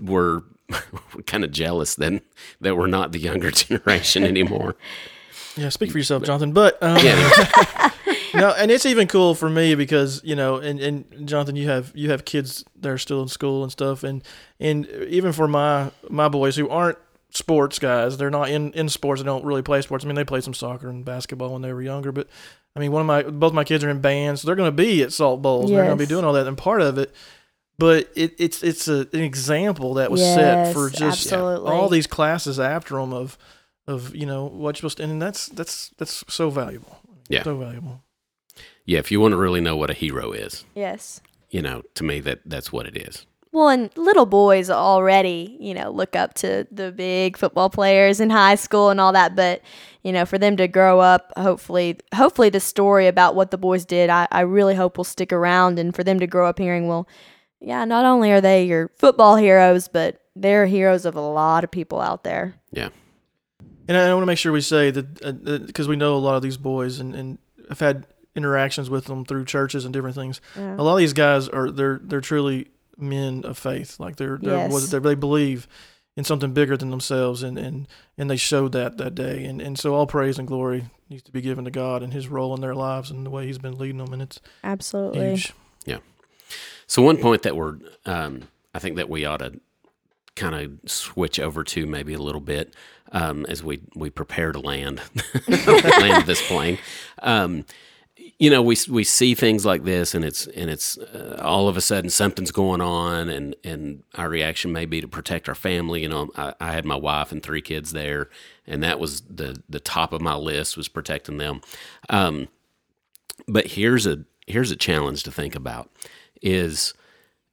we're 0.00 0.42
kind 1.26 1.44
of 1.44 1.50
jealous 1.50 1.94
then 1.94 2.20
that 2.60 2.76
we're 2.76 2.86
not 2.86 3.12
the 3.12 3.18
younger 3.18 3.50
generation 3.64 4.22
anymore. 4.24 4.76
Yeah, 5.56 5.70
speak 5.70 5.90
for 5.90 5.98
yourself, 5.98 6.22
Jonathan. 6.22 6.52
But 6.52 6.80
um, 6.82 6.98
no, 8.34 8.50
and 8.50 8.70
it's 8.70 8.86
even 8.86 9.08
cool 9.08 9.34
for 9.34 9.48
me 9.48 9.74
because 9.74 10.20
you 10.24 10.36
know, 10.36 10.56
and, 10.56 10.80
and 10.80 11.28
Jonathan, 11.28 11.56
you 11.56 11.68
have 11.68 11.92
you 11.94 12.10
have 12.10 12.24
kids 12.24 12.64
that 12.76 12.90
are 12.90 12.98
still 12.98 13.22
in 13.22 13.28
school 13.28 13.62
and 13.62 13.72
stuff, 13.72 14.02
and 14.04 14.22
and 14.60 14.86
even 15.08 15.32
for 15.32 15.48
my 15.48 15.90
my 16.08 16.28
boys 16.28 16.56
who 16.56 16.68
aren't 16.68 16.98
sports 17.30 17.78
guys, 17.78 18.16
they're 18.16 18.30
not 18.30 18.50
in 18.50 18.72
in 18.72 18.88
sports. 18.88 19.20
They 19.20 19.26
don't 19.26 19.44
really 19.44 19.62
play 19.62 19.80
sports. 19.82 20.04
I 20.04 20.08
mean, 20.08 20.16
they 20.16 20.24
played 20.24 20.44
some 20.44 20.54
soccer 20.54 20.88
and 20.88 21.04
basketball 21.04 21.52
when 21.52 21.62
they 21.62 21.72
were 21.72 21.82
younger, 21.82 22.12
but 22.12 22.28
I 22.76 22.80
mean, 22.80 22.92
one 22.92 23.00
of 23.00 23.06
my 23.06 23.22
both 23.22 23.52
my 23.52 23.64
kids 23.64 23.82
are 23.84 23.90
in 23.90 24.00
bands, 24.00 24.42
so 24.42 24.46
they're 24.46 24.56
going 24.56 24.68
to 24.68 24.76
be 24.76 25.02
at 25.02 25.12
Salt 25.12 25.42
Bowls. 25.42 25.70
They're 25.70 25.84
going 25.84 25.98
to 25.98 26.02
be 26.02 26.08
doing 26.08 26.24
all 26.24 26.32
that, 26.34 26.46
and 26.46 26.56
part 26.56 26.80
of 26.80 26.98
it. 26.98 27.14
But 27.78 28.10
it, 28.16 28.34
it's 28.38 28.62
it's 28.62 28.88
a, 28.88 29.08
an 29.12 29.20
example 29.20 29.94
that 29.94 30.10
was 30.10 30.20
set 30.20 30.72
for 30.72 30.90
just 30.90 31.32
absolutely. 31.32 31.70
all 31.70 31.88
these 31.88 32.08
classes 32.08 32.58
after 32.58 32.96
them 32.96 33.12
of 33.12 33.38
of 33.86 34.14
you 34.14 34.26
know 34.26 34.46
what 34.46 34.76
you're 34.76 34.90
supposed 34.90 34.98
to, 34.98 35.04
and 35.04 35.22
that's 35.22 35.46
that's 35.46 35.90
that's 35.98 36.24
so 36.28 36.50
valuable. 36.50 36.98
Yeah. 37.28 37.42
so 37.42 37.56
valuable. 37.56 38.02
Yeah, 38.88 39.00
if 39.00 39.12
you 39.12 39.20
want 39.20 39.32
to 39.32 39.36
really 39.36 39.60
know 39.60 39.76
what 39.76 39.90
a 39.90 39.92
hero 39.92 40.32
is, 40.32 40.64
Yes. 40.74 41.20
you 41.50 41.60
know, 41.60 41.82
to 41.94 42.04
me 42.04 42.20
that 42.20 42.40
that's 42.46 42.72
what 42.72 42.86
it 42.86 42.96
is. 42.96 43.26
Well, 43.52 43.68
and 43.68 43.90
little 43.98 44.24
boys 44.24 44.70
already, 44.70 45.58
you 45.60 45.74
know, 45.74 45.90
look 45.90 46.16
up 46.16 46.32
to 46.34 46.66
the 46.72 46.90
big 46.90 47.36
football 47.36 47.68
players 47.68 48.18
in 48.18 48.30
high 48.30 48.54
school 48.54 48.88
and 48.88 48.98
all 48.98 49.12
that. 49.12 49.36
But, 49.36 49.60
you 50.02 50.10
know, 50.10 50.24
for 50.24 50.38
them 50.38 50.56
to 50.56 50.66
grow 50.66 51.00
up, 51.00 51.34
hopefully, 51.36 51.98
hopefully 52.14 52.48
the 52.48 52.60
story 52.60 53.06
about 53.06 53.34
what 53.34 53.50
the 53.50 53.58
boys 53.58 53.84
did, 53.84 54.08
I, 54.08 54.26
I 54.32 54.40
really 54.40 54.74
hope 54.74 54.96
will 54.96 55.04
stick 55.04 55.34
around. 55.34 55.78
And 55.78 55.94
for 55.94 56.02
them 56.02 56.18
to 56.20 56.26
grow 56.26 56.48
up 56.48 56.58
hearing, 56.58 56.88
well, 56.88 57.06
yeah, 57.60 57.84
not 57.84 58.06
only 58.06 58.32
are 58.32 58.40
they 58.40 58.64
your 58.64 58.90
football 58.96 59.36
heroes, 59.36 59.86
but 59.86 60.22
they're 60.34 60.64
heroes 60.64 61.04
of 61.04 61.14
a 61.14 61.20
lot 61.20 61.62
of 61.62 61.70
people 61.70 62.00
out 62.00 62.24
there. 62.24 62.54
Yeah. 62.72 62.88
And 63.86 63.98
I, 63.98 64.14
want 64.14 64.22
to 64.22 64.26
make 64.26 64.38
sure 64.38 64.50
we 64.52 64.62
say 64.62 64.90
that 64.90 65.22
uh, 65.22 65.32
uh, 65.46 65.58
because 65.58 65.88
we 65.88 65.96
know 65.96 66.14
a 66.14 66.16
lot 66.16 66.36
of 66.36 66.42
these 66.42 66.56
boys 66.56 67.00
and 67.00 67.14
and 67.14 67.38
I've 67.70 67.80
had 67.80 68.06
interactions 68.34 68.88
with 68.90 69.06
them 69.06 69.24
through 69.24 69.44
churches 69.44 69.84
and 69.84 69.92
different 69.92 70.16
things. 70.16 70.40
Yeah. 70.56 70.74
A 70.76 70.82
lot 70.82 70.92
of 70.94 70.98
these 70.98 71.12
guys 71.12 71.48
are 71.48 71.70
they're 71.70 72.00
they're 72.02 72.20
truly 72.20 72.68
men 72.96 73.44
of 73.44 73.58
faith. 73.58 73.98
Like 73.98 74.16
they're 74.16 74.38
they're 74.40 74.56
Yes. 74.56 74.72
what 74.72 74.82
they 74.90 74.98
they 74.98 75.14
believe 75.14 75.66
in 76.16 76.24
something 76.24 76.52
bigger 76.52 76.76
than 76.76 76.90
themselves 76.90 77.42
and 77.42 77.58
and 77.58 77.86
and 78.16 78.28
they 78.30 78.36
showed 78.36 78.72
that 78.72 78.98
that 78.98 79.14
day. 79.14 79.44
And 79.44 79.60
and 79.60 79.78
so 79.78 79.94
all 79.94 80.06
praise 80.06 80.38
and 80.38 80.46
glory 80.48 80.84
needs 81.08 81.22
to 81.24 81.32
be 81.32 81.40
given 81.40 81.64
to 81.64 81.70
God 81.70 82.02
and 82.02 82.12
His 82.12 82.28
role 82.28 82.54
in 82.54 82.60
their 82.60 82.74
lives 82.74 83.10
and 83.10 83.24
the 83.24 83.30
way 83.30 83.46
He's 83.46 83.58
been 83.58 83.78
leading 83.78 83.98
them. 83.98 84.12
And 84.12 84.22
it's 84.22 84.40
Absolutely. 84.62 85.30
huge. 85.30 85.52
Yeah. 85.86 85.98
So 86.86 87.02
one 87.02 87.18
point 87.18 87.42
that 87.42 87.54
we're, 87.56 87.76
um, 88.06 88.42
I 88.74 88.78
think 88.78 88.96
that 88.96 89.08
we 89.10 89.24
ought 89.24 89.38
to 89.38 89.60
kind 90.36 90.54
of 90.54 90.90
switch 90.90 91.38
over 91.40 91.64
to 91.64 91.86
maybe 91.86 92.14
a 92.14 92.18
little 92.18 92.40
bit 92.40 92.74
um, 93.12 93.44
as 93.46 93.62
we 93.64 93.80
we 93.94 94.08
prepare 94.10 94.52
to 94.52 94.60
land 94.60 95.00
land 95.48 96.26
this 96.26 96.46
plane. 96.46 96.78
Um, 97.22 97.64
you 98.38 98.50
know, 98.50 98.62
we 98.62 98.76
we 98.88 99.02
see 99.02 99.34
things 99.34 99.66
like 99.66 99.82
this, 99.82 100.14
and 100.14 100.24
it's 100.24 100.46
and 100.48 100.70
it's 100.70 100.96
uh, 100.96 101.40
all 101.42 101.68
of 101.68 101.76
a 101.76 101.80
sudden 101.80 102.08
something's 102.08 102.52
going 102.52 102.80
on, 102.80 103.28
and 103.28 103.56
and 103.64 104.04
our 104.14 104.28
reaction 104.28 104.72
may 104.72 104.86
be 104.86 105.00
to 105.00 105.08
protect 105.08 105.48
our 105.48 105.56
family. 105.56 106.02
You 106.02 106.08
know, 106.08 106.30
I, 106.36 106.54
I 106.60 106.72
had 106.72 106.84
my 106.84 106.94
wife 106.94 107.32
and 107.32 107.42
three 107.42 107.60
kids 107.60 107.90
there, 107.92 108.28
and 108.66 108.82
that 108.84 109.00
was 109.00 109.22
the 109.22 109.60
the 109.68 109.80
top 109.80 110.12
of 110.12 110.20
my 110.20 110.36
list 110.36 110.76
was 110.76 110.88
protecting 110.88 111.38
them. 111.38 111.62
Um, 112.08 112.48
but 113.48 113.66
here's 113.66 114.06
a 114.06 114.24
here's 114.46 114.70
a 114.70 114.76
challenge 114.76 115.24
to 115.24 115.32
think 115.32 115.56
about: 115.56 115.90
is 116.40 116.94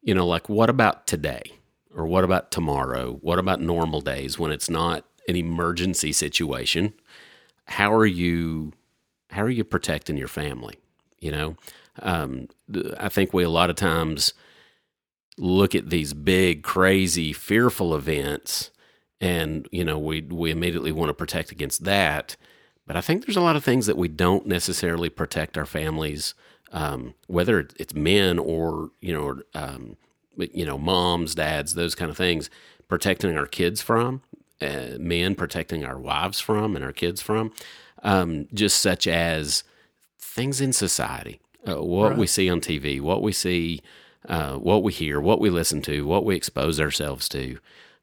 you 0.03 0.13
know, 0.13 0.27
like 0.27 0.49
what 0.49 0.69
about 0.69 1.07
today? 1.07 1.41
Or 1.95 2.05
what 2.05 2.25
about 2.25 2.51
tomorrow? 2.51 3.13
What 3.21 3.39
about 3.39 3.61
normal 3.61 4.01
days 4.01 4.37
when 4.37 4.51
it's 4.51 4.69
not 4.69 5.05
an 5.29 5.37
emergency 5.37 6.11
situation? 6.11 6.93
How 7.67 7.91
are 7.93 8.05
you 8.05 8.73
how 9.29 9.43
are 9.43 9.49
you 9.49 9.63
protecting 9.63 10.17
your 10.17 10.27
family? 10.27 10.75
You 11.19 11.31
know, 11.31 11.57
um, 12.01 12.47
I 12.97 13.09
think 13.09 13.33
we 13.33 13.43
a 13.43 13.49
lot 13.49 13.69
of 13.69 13.75
times 13.75 14.33
look 15.37 15.75
at 15.75 15.89
these 15.89 16.13
big, 16.13 16.63
crazy, 16.63 17.33
fearful 17.33 17.95
events, 17.95 18.71
and 19.19 19.67
you 19.71 19.83
know 19.83 19.97
we 19.97 20.21
we 20.21 20.51
immediately 20.51 20.91
want 20.91 21.09
to 21.09 21.13
protect 21.13 21.51
against 21.51 21.83
that. 21.85 22.35
But 22.87 22.95
I 22.95 23.01
think 23.01 23.25
there's 23.25 23.37
a 23.37 23.41
lot 23.41 23.55
of 23.55 23.63
things 23.63 23.87
that 23.87 23.97
we 23.97 24.07
don't 24.07 24.45
necessarily 24.45 25.09
protect 25.09 25.57
our 25.57 25.65
families, 25.65 26.35
um, 26.71 27.15
whether 27.27 27.67
it's 27.77 27.95
men 27.95 28.37
or 28.37 28.91
you 29.01 29.13
know, 29.13 29.41
um, 29.59 29.97
you 30.37 30.65
know, 30.65 30.77
moms, 30.77 31.35
dads, 31.35 31.73
those 31.73 31.95
kind 31.95 32.11
of 32.11 32.17
things, 32.17 32.49
protecting 32.87 33.37
our 33.37 33.47
kids 33.47 33.81
from, 33.81 34.21
uh, 34.61 34.97
men 34.99 35.35
protecting 35.35 35.83
our 35.83 35.97
wives 35.97 36.39
from, 36.39 36.75
and 36.75 36.85
our 36.85 36.91
kids 36.93 37.21
from, 37.21 37.51
um, 38.03 38.47
just 38.53 38.81
such 38.81 39.07
as 39.07 39.63
things 40.19 40.61
in 40.61 40.73
society, 40.73 41.39
uh, 41.67 41.81
what 41.81 42.09
Right. 42.11 42.17
we 42.19 42.27
see 42.27 42.49
on 42.49 42.61
TV, 42.61 42.99
what 43.01 43.21
we 43.21 43.31
see, 43.31 43.81
uh, 44.27 44.55
what 44.55 44.83
we 44.83 44.91
hear, 44.91 45.19
what 45.21 45.39
we 45.39 45.49
listen 45.49 45.81
to, 45.83 46.05
what 46.05 46.25
we 46.25 46.35
expose 46.35 46.79
ourselves 46.79 47.29
to. 47.29 47.57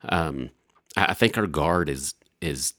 Um, 0.08 0.50
I 0.96 1.06
I 1.06 1.14
think 1.14 1.36
our 1.38 1.46
guard 1.46 1.88
is 1.88 2.14
is 2.40 2.74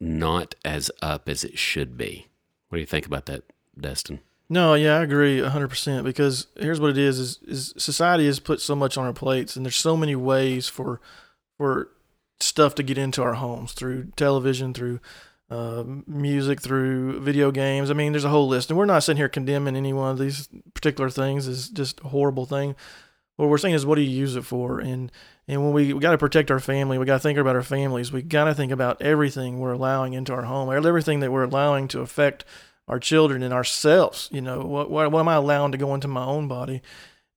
not 0.00 0.54
as 0.64 0.90
up 1.02 1.28
as 1.28 1.44
it 1.44 1.58
should 1.58 1.96
be. 1.96 2.26
What 2.68 2.76
do 2.76 2.80
you 2.80 2.86
think 2.86 3.06
about 3.06 3.26
that, 3.26 3.42
Destin? 3.80 4.20
No, 4.48 4.74
yeah, 4.74 4.98
I 4.98 5.02
agree 5.02 5.40
100% 5.40 6.04
because 6.04 6.46
here's 6.56 6.78
what 6.80 6.90
it 6.90 6.98
is 6.98 7.18
is 7.18 7.38
is 7.46 7.74
society 7.76 8.26
has 8.26 8.38
put 8.40 8.60
so 8.60 8.76
much 8.76 8.96
on 8.96 9.04
our 9.06 9.12
plates 9.12 9.56
and 9.56 9.64
there's 9.66 9.76
so 9.76 9.96
many 9.96 10.14
ways 10.14 10.68
for 10.68 11.00
for 11.56 11.88
stuff 12.38 12.74
to 12.76 12.82
get 12.82 12.98
into 12.98 13.22
our 13.22 13.34
homes 13.34 13.72
through 13.72 14.12
television, 14.16 14.74
through 14.74 15.00
uh, 15.50 15.84
music, 16.06 16.60
through 16.60 17.20
video 17.20 17.50
games. 17.50 17.90
I 17.90 17.94
mean, 17.94 18.12
there's 18.12 18.24
a 18.24 18.30
whole 18.30 18.48
list. 18.48 18.70
And 18.70 18.78
we're 18.78 18.86
not 18.86 19.02
sitting 19.02 19.18
here 19.18 19.28
condemning 19.28 19.76
any 19.76 19.92
one 19.92 20.10
of 20.10 20.18
these 20.18 20.48
particular 20.74 21.10
things 21.10 21.46
as 21.46 21.68
just 21.68 22.00
a 22.00 22.08
horrible 22.08 22.46
thing. 22.46 22.74
What 23.36 23.48
we're 23.48 23.58
saying 23.58 23.74
is, 23.74 23.84
what 23.84 23.96
do 23.96 24.00
you 24.02 24.10
use 24.10 24.34
it 24.34 24.44
for? 24.44 24.80
And 24.80 25.12
and 25.46 25.62
when 25.62 25.72
we, 25.72 25.92
we 25.92 26.00
got 26.00 26.12
to 26.12 26.18
protect 26.18 26.50
our 26.50 26.58
family, 26.58 26.98
we 26.98 27.06
got 27.06 27.16
to 27.16 27.20
think 27.20 27.38
about 27.38 27.54
our 27.54 27.62
families. 27.62 28.10
We 28.10 28.22
got 28.22 28.44
to 28.44 28.54
think 28.54 28.72
about 28.72 29.00
everything 29.00 29.58
we're 29.58 29.72
allowing 29.72 30.14
into 30.14 30.32
our 30.32 30.42
home, 30.42 30.72
everything 30.72 31.20
that 31.20 31.30
we're 31.30 31.44
allowing 31.44 31.86
to 31.88 32.00
affect 32.00 32.44
our 32.88 32.98
children 32.98 33.42
and 33.42 33.52
ourselves. 33.52 34.28
You 34.32 34.40
know, 34.40 34.60
what 34.60 34.90
what, 34.90 35.12
what 35.12 35.20
am 35.20 35.28
I 35.28 35.34
allowing 35.34 35.72
to 35.72 35.78
go 35.78 35.94
into 35.94 36.08
my 36.08 36.24
own 36.24 36.48
body? 36.48 36.82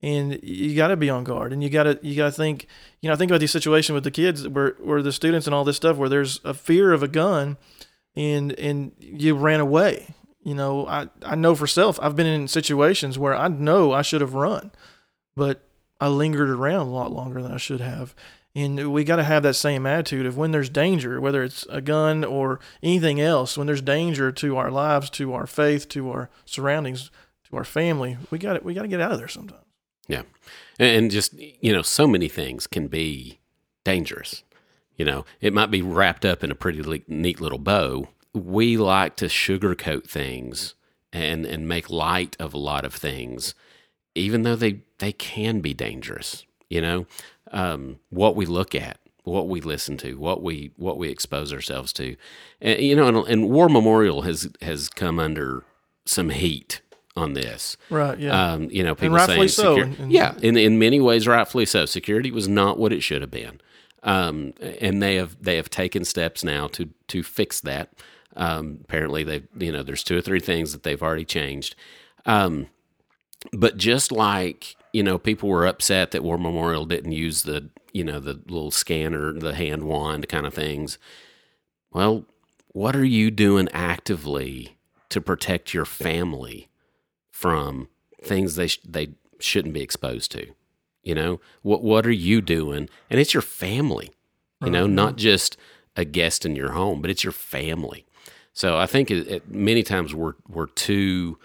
And 0.02 0.40
you 0.42 0.76
got 0.76 0.88
to 0.88 0.96
be 0.96 1.10
on 1.10 1.26
guard, 1.26 1.52
and 1.52 1.62
you 1.62 1.70
got 1.70 1.84
to 1.84 2.00
you 2.02 2.16
got 2.16 2.28
to 2.28 2.32
think. 2.32 2.68
You 3.02 3.10
know, 3.10 3.16
think 3.18 3.30
about 3.30 3.42
the 3.42 3.48
situation 3.48 3.94
with 3.94 4.06
the 4.06 4.12
kids, 4.12 4.48
where 4.48 4.78
where 4.80 5.02
the 5.02 5.12
students 5.12 5.46
and 5.46 5.54
all 5.54 5.66
this 5.66 5.76
stuff, 5.76 5.98
where 5.98 6.10
there's 6.10 6.40
a 6.46 6.54
fear 6.54 6.94
of 6.94 7.04
a 7.04 7.10
gun, 7.10 7.58
and 8.20 8.52
and 8.60 8.92
you 9.00 9.34
ran 9.34 9.62
away. 9.62 10.14
You 10.44 10.54
know, 10.54 10.86
I 10.88 11.08
I 11.24 11.36
know 11.36 11.56
for 11.56 11.68
self, 11.68 12.00
I've 12.02 12.16
been 12.16 12.28
in 12.28 12.48
situations 12.48 13.18
where 13.18 13.34
I 13.34 13.48
know 13.48 13.94
I 13.94 14.02
should 14.02 14.22
have 14.22 14.34
run, 14.34 14.72
but 15.36 15.64
I 16.02 16.08
lingered 16.10 16.50
around 16.50 16.88
a 16.88 16.92
lot 16.92 17.12
longer 17.12 17.42
than 17.42 17.54
I 17.54 17.58
should 17.58 17.82
have. 17.82 18.14
And 18.56 18.92
we 18.92 19.04
got 19.04 19.18
to 19.18 19.24
have 19.24 19.44
that 19.44 19.54
same 19.54 19.86
attitude 19.86 20.26
of 20.26 20.36
when 20.36 20.52
there's 20.52 20.70
danger, 20.70 21.22
whether 21.22 21.44
it's 21.44 21.66
a 21.70 21.82
gun 21.82 22.24
or 22.26 22.60
anything 22.84 23.22
else, 23.22 23.58
when 23.58 23.68
there's 23.68 23.82
danger 23.82 24.32
to 24.34 24.58
our 24.58 24.72
lives, 24.72 25.10
to 25.12 25.34
our 25.34 25.46
faith, 25.46 25.88
to 25.90 26.10
our 26.10 26.30
surroundings, 26.46 27.12
to 27.50 27.56
our 27.56 27.64
family, 27.64 28.18
we 28.32 28.38
got 28.38 28.64
we 28.64 28.74
got 28.74 28.82
to 28.82 28.88
get 28.88 29.02
out 29.02 29.14
of 29.14 29.20
there 29.20 29.28
sometimes. 29.28 29.64
Yeah. 30.08 30.24
And 30.78 30.90
and 30.90 31.12
just, 31.12 31.34
you 31.38 31.72
know, 31.72 31.84
so 31.84 32.06
many 32.08 32.28
things 32.28 32.68
can 32.68 32.88
be 32.88 33.40
dangerous. 33.86 34.44
You 35.00 35.06
know, 35.06 35.26
it 35.42 35.54
might 35.54 35.72
be 35.72 35.82
wrapped 35.82 36.26
up 36.26 36.44
in 36.44 36.52
a 36.52 36.56
pretty 36.56 36.82
li- 36.84 37.04
neat 37.08 37.40
little 37.42 37.58
bow. 37.58 38.10
We 38.34 38.78
like 38.78 39.16
to 39.16 39.26
sugarcoat 39.26 40.08
things 40.08 40.76
and, 41.14 41.46
and 41.46 41.68
make 41.68 41.90
light 41.90 42.36
of 42.40 42.54
a 42.54 42.58
lot 42.60 42.84
of 42.86 42.94
things, 42.94 43.56
even 44.14 44.44
though 44.44 44.58
they, 44.58 44.82
they 45.00 45.14
can 45.14 45.62
be 45.62 45.74
dangerous. 45.74 46.46
You 46.70 46.82
know, 46.82 47.06
um, 47.52 48.00
what 48.10 48.36
we 48.36 48.46
look 48.46 48.76
at, 48.76 49.00
what 49.24 49.48
we 49.48 49.62
listen 49.62 49.96
to, 49.98 50.16
what 50.20 50.44
we 50.44 50.72
what 50.76 50.98
we 51.00 51.10
expose 51.10 51.52
ourselves 51.54 51.92
to, 51.94 52.16
and, 52.62 52.80
you 52.80 52.96
know, 52.96 53.08
and, 53.08 53.18
and 53.28 53.50
War 53.50 53.70
Memorial 53.70 54.22
has 54.24 54.50
has 54.62 54.90
come 54.90 55.18
under 55.18 55.64
some 56.06 56.30
heat 56.30 56.82
on 57.16 57.34
this. 57.34 57.76
Right? 57.90 58.20
Yeah. 58.20 58.52
Um, 58.52 58.70
you 58.70 58.84
know, 58.84 58.94
people 58.96 59.16
rightfully 59.18 59.48
saying, 59.48 59.66
so, 59.66 59.78
secu- 59.78 59.84
and- 59.84 60.00
and- 60.00 60.12
yeah, 60.12 60.36
in 60.44 60.58
in 60.58 60.78
many 60.78 61.00
ways, 61.00 61.26
rightfully 61.26 61.66
so. 61.66 61.86
Security 61.88 62.30
was 62.32 62.48
not 62.48 62.78
what 62.78 62.94
it 62.94 63.02
should 63.02 63.22
have 63.22 63.32
been, 63.32 63.60
um, 64.04 64.54
and 64.60 65.02
they 65.02 65.16
have 65.16 65.42
they 65.42 65.56
have 65.58 65.70
taken 65.70 66.06
steps 66.06 66.44
now 66.44 66.68
to 66.70 66.90
to 67.08 67.24
fix 67.24 67.62
that. 67.62 67.90
Um, 68.36 68.80
apparently, 68.84 69.24
they 69.24 69.44
you 69.58 69.72
know 69.72 69.84
there's 69.84 70.04
two 70.04 70.18
or 70.18 70.22
three 70.22 70.40
things 70.40 70.72
that 70.72 70.84
they've 70.84 71.02
already 71.02 71.26
changed. 71.26 71.76
Um, 72.26 72.68
but 73.54 73.78
just 73.78 74.12
like 74.12 74.76
you 74.94 75.04
know, 75.04 75.18
people 75.18 75.50
were 75.50 75.68
upset 75.68 76.12
that 76.12 76.24
War 76.24 76.38
Memorial 76.38 76.86
didn't 76.86 77.12
use 77.12 77.44
the 77.44 77.70
you 77.94 78.04
know 78.04 78.20
the 78.20 78.42
little 78.48 78.72
scanner, 78.72 79.34
the 79.34 79.56
hand 79.56 79.84
wand 79.84 80.28
kind 80.30 80.46
of 80.46 80.54
things. 80.54 80.98
Well, 81.92 82.26
what 82.70 82.96
are 82.96 83.06
you 83.06 83.32
doing 83.32 83.68
actively 83.74 84.78
to 85.10 85.22
protect 85.22 85.74
your 85.74 85.86
family 85.86 86.70
from 87.32 87.90
things 88.24 88.56
they 88.56 88.68
sh- 88.68 88.80
they 88.88 89.10
shouldn't 89.40 89.74
be 89.74 89.82
exposed 89.82 90.32
to? 90.34 90.54
You 91.04 91.16
know, 91.16 91.40
what 91.62 91.84
what 91.84 92.06
are 92.06 92.12
you 92.12 92.42
doing? 92.42 92.90
And 93.10 93.20
it's 93.20 93.34
your 93.34 93.42
family. 93.42 94.12
You 94.62 94.70
know, 94.70 94.88
not 94.88 95.16
just 95.16 95.56
a 95.96 96.04
guest 96.04 96.46
in 96.46 96.54
your 96.54 96.72
home, 96.72 97.02
but 97.02 97.10
it's 97.10 97.24
your 97.24 97.32
family. 97.32 98.06
So 98.52 98.78
I 98.78 98.88
think 98.88 99.10
it, 99.10 99.28
it, 99.28 99.50
many 99.50 99.84
times 99.84 100.14
we're 100.14 100.34
we're 100.50 100.68
too 100.68 101.38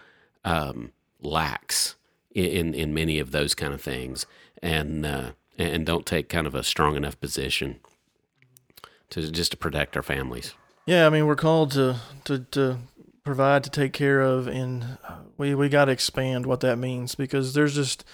um, 0.45 0.91
lax 1.21 1.95
in, 2.35 2.45
in 2.45 2.75
in 2.75 2.95
many 2.95 3.21
of 3.21 3.31
those 3.31 3.55
kind 3.55 3.73
of 3.73 3.81
things, 3.81 4.27
and 4.61 5.07
uh, 5.07 5.31
and 5.59 5.87
don't 5.87 6.07
take 6.07 6.29
kind 6.29 6.47
of 6.47 6.57
a 6.57 6.65
strong 6.65 6.97
enough 6.97 7.21
position 7.21 7.79
to 9.11 9.31
just 9.31 9.53
to 9.53 9.57
protect 9.57 9.97
our 9.97 10.03
families. 10.03 10.55
Yeah, 10.87 11.07
I 11.07 11.11
mean, 11.11 11.27
we're 11.27 11.37
called 11.37 11.71
to 11.73 12.01
to 12.25 12.41
to 12.51 12.79
provide, 13.23 13.65
to 13.65 13.71
take 13.71 13.93
care 13.93 14.21
of, 14.21 14.47
and 14.49 14.99
we 15.39 15.55
we 15.55 15.69
got 15.69 15.87
to 15.87 15.93
expand 15.93 16.47
what 16.47 16.61
that 16.61 16.79
means 16.79 17.15
because 17.15 17.55
there's 17.55 17.75
just 17.75 18.05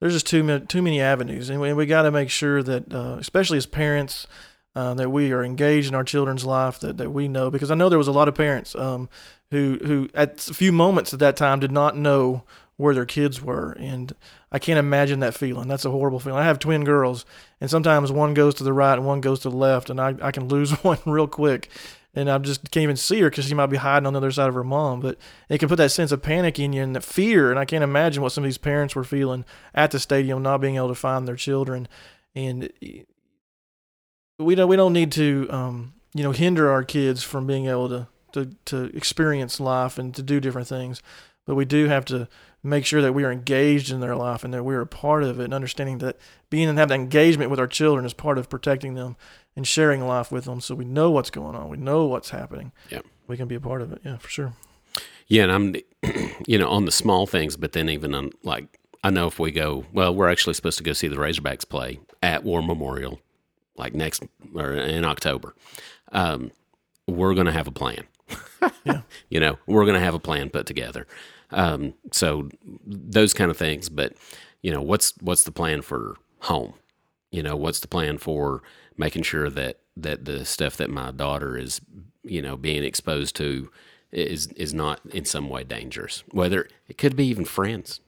there's 0.00 0.12
just 0.12 0.26
too 0.26 0.42
many 0.42 0.64
too 0.66 0.82
many 0.82 1.00
avenues, 1.00 1.50
and 1.50 1.60
we, 1.60 1.72
we 1.72 1.86
got 1.86 2.02
to 2.02 2.10
make 2.10 2.30
sure 2.30 2.62
that, 2.62 2.92
uh, 2.92 3.16
especially 3.18 3.58
as 3.58 3.66
parents, 3.66 4.26
uh, 4.74 4.94
that 4.94 5.10
we 5.10 5.32
are 5.32 5.42
engaged 5.42 5.88
in 5.88 5.94
our 5.94 6.04
children's 6.04 6.44
life, 6.44 6.78
that, 6.80 6.98
that 6.98 7.10
we 7.10 7.28
know 7.28 7.50
because 7.50 7.70
I 7.70 7.74
know 7.74 7.88
there 7.88 7.98
was 7.98 8.08
a 8.08 8.12
lot 8.12 8.28
of 8.28 8.34
parents 8.34 8.74
um, 8.74 9.08
who 9.50 9.78
who 9.84 10.08
at 10.14 10.48
a 10.48 10.54
few 10.54 10.72
moments 10.72 11.12
at 11.12 11.20
that 11.20 11.36
time 11.36 11.60
did 11.60 11.72
not 11.72 11.96
know 11.96 12.44
where 12.76 12.94
their 12.94 13.06
kids 13.06 13.40
were, 13.40 13.72
and 13.78 14.14
I 14.52 14.58
can't 14.58 14.78
imagine 14.78 15.20
that 15.20 15.34
feeling. 15.34 15.66
That's 15.66 15.86
a 15.86 15.90
horrible 15.90 16.20
feeling. 16.20 16.40
I 16.40 16.44
have 16.44 16.58
twin 16.58 16.84
girls, 16.84 17.24
and 17.60 17.70
sometimes 17.70 18.12
one 18.12 18.34
goes 18.34 18.54
to 18.56 18.64
the 18.64 18.74
right 18.74 18.98
and 18.98 19.06
one 19.06 19.22
goes 19.22 19.40
to 19.40 19.50
the 19.50 19.56
left, 19.56 19.88
and 19.88 19.98
I, 19.98 20.14
I 20.20 20.30
can 20.30 20.48
lose 20.48 20.72
one 20.84 20.98
real 21.06 21.26
quick 21.26 21.70
and 22.16 22.30
I 22.30 22.38
just 22.38 22.70
can't 22.70 22.82
even 22.82 22.96
see 22.96 23.20
her 23.20 23.28
because 23.28 23.44
she 23.44 23.54
might 23.54 23.66
be 23.66 23.76
hiding 23.76 24.06
on 24.06 24.14
the 24.14 24.16
other 24.16 24.30
side 24.30 24.48
of 24.48 24.54
her 24.54 24.64
mom. 24.64 25.00
But 25.00 25.18
it 25.50 25.58
can 25.58 25.68
put 25.68 25.76
that 25.76 25.90
sense 25.90 26.12
of 26.12 26.22
panic 26.22 26.58
in 26.58 26.72
you 26.72 26.82
and 26.82 27.04
fear. 27.04 27.50
And 27.50 27.58
I 27.58 27.66
can't 27.66 27.84
imagine 27.84 28.22
what 28.22 28.32
some 28.32 28.42
of 28.42 28.48
these 28.48 28.56
parents 28.56 28.96
were 28.96 29.04
feeling 29.04 29.44
at 29.74 29.90
the 29.90 30.00
stadium, 30.00 30.42
not 30.42 30.62
being 30.62 30.76
able 30.76 30.88
to 30.88 30.94
find 30.94 31.28
their 31.28 31.36
children. 31.36 31.86
And 32.34 32.72
we 34.38 34.54
don't 34.54 34.68
we 34.68 34.76
don't 34.76 34.94
need 34.94 35.12
to 35.12 35.46
um, 35.50 35.92
you 36.14 36.22
know 36.22 36.32
hinder 36.32 36.70
our 36.70 36.82
kids 36.82 37.22
from 37.22 37.46
being 37.46 37.66
able 37.66 37.90
to, 37.90 38.08
to 38.32 38.46
to 38.64 38.84
experience 38.96 39.60
life 39.60 39.98
and 39.98 40.14
to 40.14 40.22
do 40.22 40.40
different 40.40 40.68
things. 40.68 41.02
But 41.44 41.54
we 41.54 41.66
do 41.66 41.86
have 41.86 42.06
to 42.06 42.28
make 42.62 42.86
sure 42.86 43.02
that 43.02 43.12
we 43.12 43.24
are 43.24 43.30
engaged 43.30 43.92
in 43.92 44.00
their 44.00 44.16
life 44.16 44.42
and 44.42 44.52
that 44.54 44.64
we 44.64 44.74
are 44.74 44.80
a 44.80 44.86
part 44.86 45.22
of 45.22 45.38
it 45.38 45.44
and 45.44 45.54
understanding 45.54 45.98
that 45.98 46.16
being 46.50 46.68
and 46.68 46.78
having 46.78 46.98
that 46.98 47.04
engagement 47.04 47.50
with 47.50 47.60
our 47.60 47.68
children 47.68 48.04
is 48.04 48.14
part 48.14 48.38
of 48.38 48.48
protecting 48.48 48.94
them 48.94 49.16
and 49.56 49.66
sharing 49.66 50.06
life 50.06 50.30
with 50.30 50.44
them 50.44 50.60
so 50.60 50.74
we 50.74 50.84
know 50.84 51.10
what's 51.10 51.30
going 51.30 51.56
on. 51.56 51.68
We 51.68 51.78
know 51.78 52.04
what's 52.04 52.30
happening. 52.30 52.72
Yeah. 52.90 53.00
We 53.26 53.36
can 53.36 53.48
be 53.48 53.54
a 53.54 53.60
part 53.60 53.82
of 53.82 53.92
it. 53.92 54.02
Yeah, 54.04 54.18
for 54.18 54.28
sure. 54.28 54.52
Yeah, 55.26 55.44
and 55.44 55.52
I'm, 55.52 55.74
you 56.46 56.58
know, 56.58 56.68
on 56.68 56.84
the 56.84 56.92
small 56.92 57.26
things, 57.26 57.56
but 57.56 57.72
then 57.72 57.88
even 57.88 58.14
on 58.14 58.30
like, 58.42 58.78
I 59.02 59.10
know 59.10 59.26
if 59.26 59.38
we 59.38 59.50
go, 59.50 59.84
well, 59.92 60.14
we're 60.14 60.28
actually 60.28 60.54
supposed 60.54 60.78
to 60.78 60.84
go 60.84 60.92
see 60.92 61.08
the 61.08 61.16
Razorbacks 61.16 61.68
play 61.68 62.00
at 62.22 62.44
War 62.44 62.62
Memorial, 62.62 63.20
like 63.76 63.94
next 63.94 64.22
or 64.54 64.72
in 64.72 65.04
October. 65.04 65.54
Um, 66.12 66.52
we're 67.06 67.34
going 67.34 67.46
to 67.46 67.52
have 67.52 67.66
a 67.66 67.72
plan. 67.72 68.04
Yeah. 68.84 69.00
You 69.28 69.40
know, 69.40 69.58
we're 69.66 69.84
going 69.84 69.98
to 69.98 70.04
have 70.04 70.14
a 70.14 70.20
plan 70.20 70.50
put 70.50 70.66
together. 70.66 71.06
Um, 71.50 71.94
so 72.12 72.48
those 72.86 73.34
kind 73.34 73.50
of 73.50 73.56
things, 73.56 73.88
but 73.88 74.14
you 74.62 74.70
know, 74.72 74.80
what's 74.80 75.14
what's 75.20 75.42
the 75.44 75.50
plan 75.52 75.82
for 75.82 76.16
home? 76.40 76.74
You 77.32 77.42
know, 77.42 77.56
what's 77.56 77.80
the 77.80 77.88
plan 77.88 78.18
for 78.18 78.62
making 78.96 79.22
sure 79.22 79.50
that 79.50 79.78
that 79.96 80.24
the 80.24 80.44
stuff 80.44 80.76
that 80.76 80.90
my 80.90 81.10
daughter 81.10 81.56
is, 81.56 81.80
you 82.22 82.42
know, 82.42 82.56
being 82.56 82.84
exposed 82.84 83.36
to 83.36 83.70
is 84.12 84.46
is 84.48 84.72
not 84.74 85.00
in 85.12 85.24
some 85.24 85.48
way 85.48 85.64
dangerous. 85.64 86.22
Whether 86.30 86.68
it 86.88 86.98
could 86.98 87.16
be 87.16 87.26
even 87.26 87.44
friends. 87.44 88.00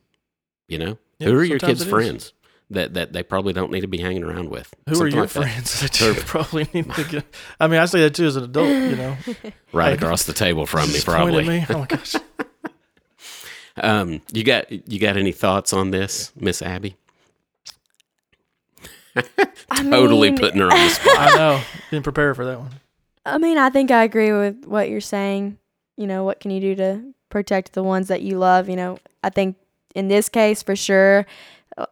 You 0.69 0.79
know, 0.79 0.99
Yeah, 1.19 1.29
who 1.29 1.39
are 1.39 1.45
your 1.45 1.59
kids' 1.59 1.81
it 1.83 1.87
is. 1.87 1.91
friends? 1.91 2.33
that 2.71 2.93
that 2.93 3.15
they 3.15 3.23
probably 3.23 3.55
don't 3.55 3.73
need 3.73 3.81
to 3.81 3.89
be 3.89 3.97
hanging 3.97 4.23
around 4.23 4.51
with. 4.51 4.75
Who 4.87 4.95
Something 4.97 5.07
are 5.15 5.17
your 5.17 5.21
like 5.23 5.31
friends 5.31 5.81
that 5.81 5.99
you 6.01 6.13
probably 6.27 6.69
need 6.75 6.93
to 6.93 7.05
get? 7.05 7.25
I 7.59 7.67
mean, 7.67 7.81
I 7.81 7.87
say 7.87 8.01
that 8.03 8.15
too 8.15 8.27
as 8.27 8.37
an 8.37 8.45
adult. 8.45 8.69
You 8.69 8.97
know, 8.97 9.17
Right 9.73 9.93
Like, 9.93 10.03
across 10.03 10.25
the 10.25 10.35
table 10.35 10.67
from 10.67 10.89
me, 10.89 10.95
Just 10.97 11.07
point 11.07 11.19
at 11.19 11.23
probably. 11.33 11.49
me. 11.49 11.67
Oh 11.71 11.79
my 11.79 11.87
gosh. 11.87 12.15
Um, 13.81 14.21
you 14.33 14.43
got 14.43 14.71
you 14.91 14.99
got 14.99 15.17
any 15.17 15.31
thoughts 15.33 15.73
on 15.73 15.93
this, 15.93 16.33
Miss 16.37 16.63
Abby? 16.63 16.97
I 19.71 19.83
Totally 19.83 20.31
mean, 20.31 20.39
putting 20.39 20.61
her 20.61 20.71
on 20.71 20.79
the 20.79 20.89
spot. 20.89 21.17
I 21.19 21.37
know. 21.37 21.63
Didn't 21.91 22.05
prepare 22.05 22.35
for 22.35 22.45
that 22.45 22.59
one. 22.59 22.71
I 23.27 23.39
mean, 23.39 23.59
I 23.59 23.71
think 23.71 23.91
I 23.91 24.05
agree 24.05 24.33
with 24.33 24.65
what 24.65 24.89
you're 24.89 25.01
saying. 25.01 25.59
You 25.97 26.07
know, 26.07 26.25
what 26.25 26.41
can 26.41 26.51
you 26.51 26.61
do 26.61 26.75
to 26.77 27.15
protect 27.29 27.73
the 27.73 27.83
ones 27.83 28.09
that 28.09 28.23
you 28.23 28.39
love? 28.39 28.69
You 28.69 28.77
know, 28.77 28.99
I 29.23 29.31
think 29.31 29.57
in 29.95 30.09
this 30.09 30.29
case, 30.29 30.63
for 30.63 30.77
sure, 30.77 31.27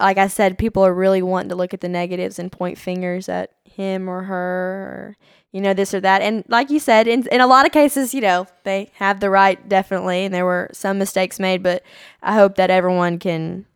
like 0.00 0.18
I 0.18 0.28
said, 0.28 0.58
people 0.58 0.84
are 0.84 0.94
really 0.94 1.22
wanting 1.22 1.50
to 1.50 1.54
look 1.54 1.74
at 1.74 1.80
the 1.80 1.88
negatives 1.88 2.38
and 2.38 2.50
point 2.50 2.78
fingers 2.78 3.28
at 3.28 3.50
him 3.64 4.08
or 4.08 4.22
her 4.22 4.36
or, 4.36 5.16
you 5.52 5.60
know, 5.60 5.74
this 5.74 5.94
or 5.94 6.00
that. 6.00 6.22
And 6.22 6.44
like 6.48 6.70
you 6.70 6.80
said, 6.80 7.06
in, 7.06 7.26
in 7.30 7.40
a 7.40 7.46
lot 7.46 7.66
of 7.66 7.72
cases, 7.72 8.14
you 8.14 8.20
know, 8.20 8.46
they 8.64 8.90
have 8.94 9.20
the 9.20 9.30
right, 9.30 9.68
definitely, 9.68 10.24
and 10.24 10.34
there 10.34 10.44
were 10.44 10.70
some 10.72 10.98
mistakes 10.98 11.38
made, 11.38 11.62
but 11.62 11.82
I 12.22 12.34
hope 12.34 12.56
that 12.56 12.70
everyone 12.70 13.18
can 13.18 13.66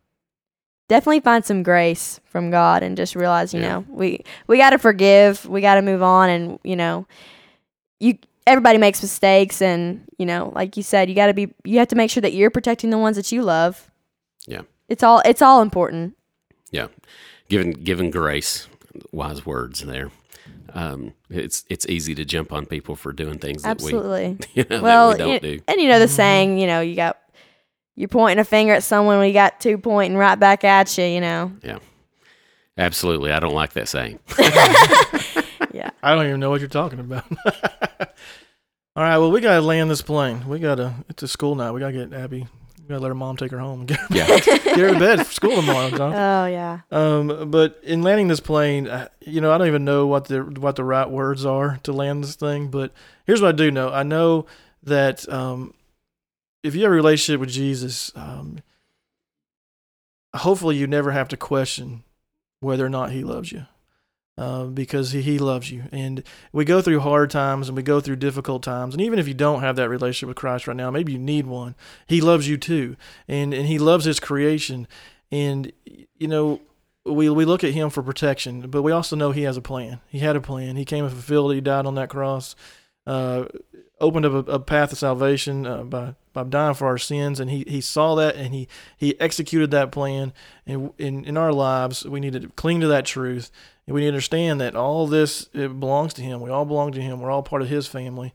definitely 0.91 1.21
find 1.21 1.45
some 1.45 1.63
grace 1.63 2.19
from 2.25 2.51
God 2.51 2.83
and 2.83 2.97
just 2.97 3.15
realize, 3.15 3.53
you 3.53 3.61
Yeah. 3.61 3.69
know, 3.69 3.85
we 3.87 4.25
we 4.47 4.57
got 4.57 4.71
to 4.71 4.77
forgive, 4.77 5.45
we 5.45 5.61
got 5.61 5.75
to 5.75 5.81
move 5.81 6.03
on 6.03 6.29
and, 6.29 6.59
you 6.65 6.75
know, 6.75 7.05
you 8.01 8.17
everybody 8.45 8.77
makes 8.77 9.01
mistakes 9.01 9.61
and, 9.61 10.01
you 10.17 10.25
know, 10.25 10.51
like 10.53 10.75
you 10.75 10.83
said, 10.83 11.07
you 11.07 11.15
got 11.15 11.27
to 11.27 11.33
be 11.33 11.53
you 11.63 11.79
have 11.79 11.87
to 11.87 11.95
make 11.95 12.11
sure 12.11 12.19
that 12.19 12.33
you're 12.33 12.49
protecting 12.49 12.89
the 12.89 12.97
ones 12.97 13.15
that 13.15 13.31
you 13.31 13.41
love. 13.41 13.89
Yeah. 14.45 14.63
It's 14.89 15.01
all 15.01 15.21
it's 15.23 15.41
all 15.41 15.61
important. 15.61 16.17
Yeah, 16.71 16.87
given 17.47 17.71
given 17.71 18.11
grace, 18.11 18.67
wise 19.13 19.45
words 19.45 19.79
there. 19.79 20.11
Um, 20.73 21.13
it's 21.29 21.63
it's 21.69 21.85
easy 21.87 22.15
to 22.15 22.25
jump 22.25 22.51
on 22.51 22.65
people 22.65 22.95
for 22.97 23.13
doing 23.13 23.39
things 23.39 23.63
that 23.63 23.69
Absolutely. 23.69 24.37
we 24.55 24.61
you 24.61 24.65
know, 24.69 24.81
well, 24.81 25.11
we 25.13 25.17
don't 25.17 25.41
do. 25.41 25.59
and 25.69 25.79
you 25.79 25.87
know 25.87 25.99
the 25.99 26.07
saying, 26.09 26.57
you 26.59 26.67
know, 26.67 26.81
you 26.81 26.95
got 26.95 27.17
you're 27.95 28.07
pointing 28.07 28.39
a 28.39 28.45
finger 28.45 28.73
at 28.73 28.83
someone 28.83 29.19
when 29.19 29.27
you 29.27 29.33
got 29.33 29.59
two 29.59 29.77
pointing 29.77 30.17
right 30.17 30.35
back 30.35 30.63
at 30.63 30.97
you, 30.97 31.05
you 31.05 31.21
know. 31.21 31.51
Yeah. 31.63 31.79
Absolutely, 32.77 33.31
I 33.31 33.39
don't 33.39 33.53
like 33.53 33.73
that 33.73 33.87
saying. 33.87 34.19
Yeah. 35.73 35.91
I 36.03 36.15
don't 36.15 36.27
even 36.27 36.39
know 36.39 36.49
what 36.49 36.59
you're 36.59 36.69
talking 36.69 36.99
about. 36.99 37.23
All 38.95 39.03
right. 39.03 39.17
Well, 39.17 39.31
we 39.31 39.39
gotta 39.41 39.61
land 39.61 39.89
this 39.89 40.01
plane. 40.01 40.47
We 40.47 40.59
gotta. 40.59 40.93
It's 41.09 41.23
a 41.23 41.27
school 41.27 41.55
night. 41.55 41.71
We 41.71 41.79
gotta 41.79 41.93
get 41.93 42.13
Abby. 42.13 42.47
We 42.79 42.87
gotta 42.89 42.99
let 42.99 43.07
her 43.07 43.15
mom 43.15 43.37
take 43.37 43.51
her 43.51 43.59
home 43.59 43.81
and 43.81 43.87
get 43.87 43.99
her, 43.99 44.07
Yeah, 44.11 44.39
get 44.39 44.77
her 44.77 44.93
to 44.93 44.99
bed 44.99 45.25
for 45.25 45.33
school 45.33 45.55
tomorrow, 45.55 45.89
John. 45.91 46.13
Oh 46.13 46.45
yeah. 46.47 46.79
Um, 46.91 47.49
but 47.51 47.79
in 47.83 48.01
landing 48.01 48.27
this 48.27 48.41
plane, 48.41 48.87
uh, 48.87 49.07
you 49.21 49.39
know, 49.39 49.51
I 49.53 49.57
don't 49.57 49.67
even 49.67 49.85
know 49.85 50.07
what 50.07 50.25
the 50.25 50.41
what 50.43 50.75
the 50.75 50.83
right 50.83 51.09
words 51.09 51.45
are 51.45 51.79
to 51.83 51.93
land 51.93 52.23
this 52.23 52.35
thing. 52.35 52.67
But 52.67 52.91
here's 53.25 53.41
what 53.41 53.49
I 53.49 53.53
do 53.53 53.71
know: 53.71 53.91
I 53.91 54.03
know 54.03 54.45
that 54.83 55.31
um, 55.31 55.73
if 56.63 56.75
you 56.75 56.83
have 56.83 56.91
a 56.91 56.95
relationship 56.95 57.39
with 57.39 57.49
Jesus, 57.49 58.11
um, 58.15 58.59
hopefully 60.35 60.77
you 60.77 60.87
never 60.87 61.11
have 61.11 61.27
to 61.29 61.37
question 61.37 62.03
whether 62.59 62.85
or 62.85 62.89
not 62.89 63.11
He 63.11 63.23
loves 63.23 63.51
you, 63.51 63.65
uh, 64.37 64.65
because 64.65 65.11
he, 65.11 65.21
he 65.21 65.39
loves 65.39 65.71
you. 65.71 65.83
And 65.91 66.23
we 66.51 66.63
go 66.63 66.81
through 66.81 66.99
hard 66.99 67.31
times 67.31 67.67
and 67.67 67.75
we 67.75 67.83
go 67.83 67.99
through 67.99 68.17
difficult 68.17 68.63
times. 68.63 68.93
And 68.93 69.01
even 69.01 69.17
if 69.17 69.27
you 69.27 69.33
don't 69.33 69.61
have 69.61 69.75
that 69.77 69.89
relationship 69.89 70.27
with 70.27 70.37
Christ 70.37 70.67
right 70.67 70.77
now, 70.77 70.91
maybe 70.91 71.13
you 71.13 71.19
need 71.19 71.47
one. 71.47 71.75
He 72.07 72.21
loves 72.21 72.47
you 72.47 72.57
too, 72.57 72.95
and 73.27 73.53
and 73.53 73.67
He 73.67 73.79
loves 73.79 74.05
His 74.05 74.19
creation. 74.19 74.87
And 75.31 75.71
you 75.85 76.27
know, 76.27 76.61
we 77.05 77.29
we 77.29 77.45
look 77.45 77.63
at 77.63 77.73
him 77.73 77.89
for 77.89 78.03
protection, 78.03 78.69
but 78.69 78.81
we 78.81 78.91
also 78.91 79.15
know 79.15 79.31
he 79.31 79.43
has 79.43 79.57
a 79.57 79.61
plan. 79.61 79.99
He 80.07 80.19
had 80.19 80.35
a 80.35 80.41
plan. 80.41 80.75
He 80.75 80.85
came 80.85 81.05
and 81.05 81.13
fulfilled 81.13 81.51
it. 81.51 81.55
He 81.55 81.61
died 81.61 81.85
on 81.85 81.95
that 81.95 82.09
cross, 82.09 82.55
uh, 83.07 83.45
opened 83.99 84.25
up 84.25 84.47
a, 84.47 84.51
a 84.51 84.59
path 84.59 84.91
of 84.91 84.97
salvation 84.97 85.65
uh, 85.65 85.83
by 85.83 86.15
by 86.33 86.43
dying 86.43 86.73
for 86.73 86.87
our 86.87 86.97
sins, 86.97 87.39
and 87.39 87.49
he, 87.49 87.63
he 87.67 87.81
saw 87.81 88.15
that 88.15 88.35
and 88.35 88.53
he 88.53 88.67
he 88.97 89.19
executed 89.19 89.71
that 89.71 89.91
plan. 89.91 90.33
And 90.65 90.91
in 90.97 91.25
in 91.25 91.37
our 91.37 91.53
lives, 91.53 92.05
we 92.05 92.19
need 92.19 92.33
to 92.33 92.47
cling 92.49 92.81
to 92.81 92.87
that 92.87 93.05
truth, 93.05 93.51
and 93.85 93.93
we 93.93 94.01
need 94.01 94.07
to 94.07 94.13
understand 94.13 94.61
that 94.61 94.75
all 94.75 95.07
this 95.07 95.49
it 95.53 95.79
belongs 95.79 96.13
to 96.15 96.21
him. 96.21 96.41
We 96.41 96.49
all 96.49 96.65
belong 96.65 96.91
to 96.93 97.01
him. 97.01 97.19
We're 97.19 97.31
all 97.31 97.43
part 97.43 97.61
of 97.61 97.69
his 97.69 97.87
family. 97.87 98.33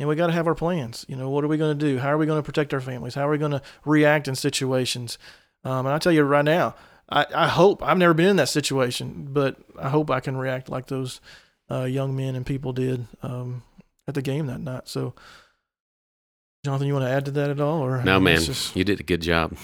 And 0.00 0.08
we 0.08 0.14
got 0.14 0.28
to 0.28 0.32
have 0.32 0.46
our 0.46 0.54
plans. 0.54 1.04
You 1.08 1.16
know, 1.16 1.28
what 1.28 1.42
are 1.42 1.48
we 1.48 1.56
going 1.56 1.76
to 1.76 1.86
do? 1.86 1.98
How 1.98 2.10
are 2.10 2.18
we 2.18 2.26
going 2.26 2.38
to 2.38 2.46
protect 2.46 2.72
our 2.72 2.80
families? 2.80 3.14
How 3.14 3.26
are 3.26 3.32
we 3.32 3.38
going 3.38 3.50
to 3.50 3.62
react 3.84 4.28
in 4.28 4.36
situations? 4.36 5.18
Um, 5.64 5.86
and 5.86 5.94
I 5.94 5.98
tell 5.98 6.12
you 6.12 6.22
right 6.22 6.44
now, 6.44 6.76
I, 7.08 7.26
I 7.34 7.48
hope 7.48 7.82
I've 7.82 7.98
never 7.98 8.14
been 8.14 8.28
in 8.28 8.36
that 8.36 8.48
situation, 8.48 9.28
but 9.30 9.56
I 9.76 9.88
hope 9.88 10.10
I 10.10 10.20
can 10.20 10.36
react 10.36 10.68
like 10.68 10.86
those 10.86 11.20
uh, 11.70 11.84
young 11.84 12.14
men 12.14 12.36
and 12.36 12.46
people 12.46 12.72
did 12.72 13.06
um, 13.22 13.62
at 14.06 14.14
the 14.14 14.22
game 14.22 14.46
that 14.46 14.60
night. 14.60 14.88
So, 14.88 15.14
Jonathan, 16.64 16.86
you 16.88 16.92
want 16.94 17.04
to 17.06 17.10
add 17.10 17.24
to 17.26 17.30
that 17.32 17.50
at 17.50 17.60
all, 17.60 17.80
or 17.80 18.02
no, 18.02 18.18
man, 18.18 18.40
just 18.40 18.74
you 18.74 18.84
did 18.84 18.98
a 19.00 19.02
good 19.04 19.22
job. 19.22 19.56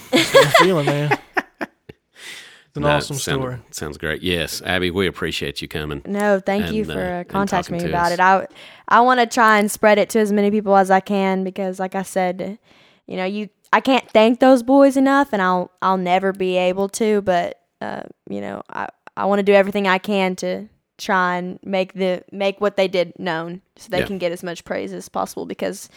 feeling, 0.59 0.87
man. 0.87 1.19
It's 1.61 2.77
an 2.77 2.83
No, 2.83 2.89
awesome 2.89 3.17
sound- 3.17 3.41
story. 3.43 3.57
Sounds 3.71 3.99
great. 3.99 4.23
Yes, 4.23 4.63
Abby, 4.63 4.91
we 4.91 5.07
appreciate 5.07 5.61
you 5.63 5.69
coming. 5.69 6.03
No, 6.07 6.41
thank 6.41 6.73
you 6.73 6.85
for 6.85 6.93
uh, 7.01 7.21
uh, 7.21 7.25
contacting 7.25 7.77
me 7.79 7.85
about 7.85 8.07
us. 8.07 8.13
it. 8.15 8.21
I 8.21 8.47
I 8.89 9.01
want 9.01 9.21
to 9.21 9.27
try 9.27 9.59
and 9.59 9.71
spread 9.71 9.99
it 9.99 10.09
to 10.11 10.19
as 10.21 10.33
many 10.33 10.51
people 10.51 10.77
as 10.77 10.91
I 10.91 11.01
can 11.01 11.43
because, 11.45 11.79
like 11.81 11.95
I 11.95 12.03
said, 12.03 12.59
you 13.07 13.17
know, 13.17 13.25
you 13.25 13.49
I 13.73 13.81
can't 13.81 14.09
thank 14.11 14.39
those 14.41 14.63
boys 14.63 14.97
enough, 14.97 15.33
and 15.33 15.43
I'll 15.43 15.71
I'll 15.83 15.97
never 15.97 16.33
be 16.33 16.57
able 16.57 16.89
to. 16.91 17.23
But 17.23 17.61
uh, 17.81 18.03
you 18.31 18.41
know, 18.41 18.63
I 18.71 18.89
I 19.17 19.25
want 19.27 19.41
to 19.41 19.45
do 19.45 19.53
everything 19.53 19.87
I 19.89 19.99
can 19.99 20.35
to 20.37 20.69
try 20.99 21.37
and 21.37 21.59
make 21.65 21.93
the 21.95 22.23
make 22.33 22.61
what 22.61 22.77
they 22.77 22.89
did 22.89 23.13
known, 23.19 23.63
so 23.77 23.89
they 23.91 23.99
Yeah. 24.01 24.07
can 24.07 24.19
get 24.19 24.31
as 24.33 24.43
much 24.45 24.65
praise 24.65 24.93
as 24.93 25.09
possible. 25.09 25.47
Because 25.47 25.89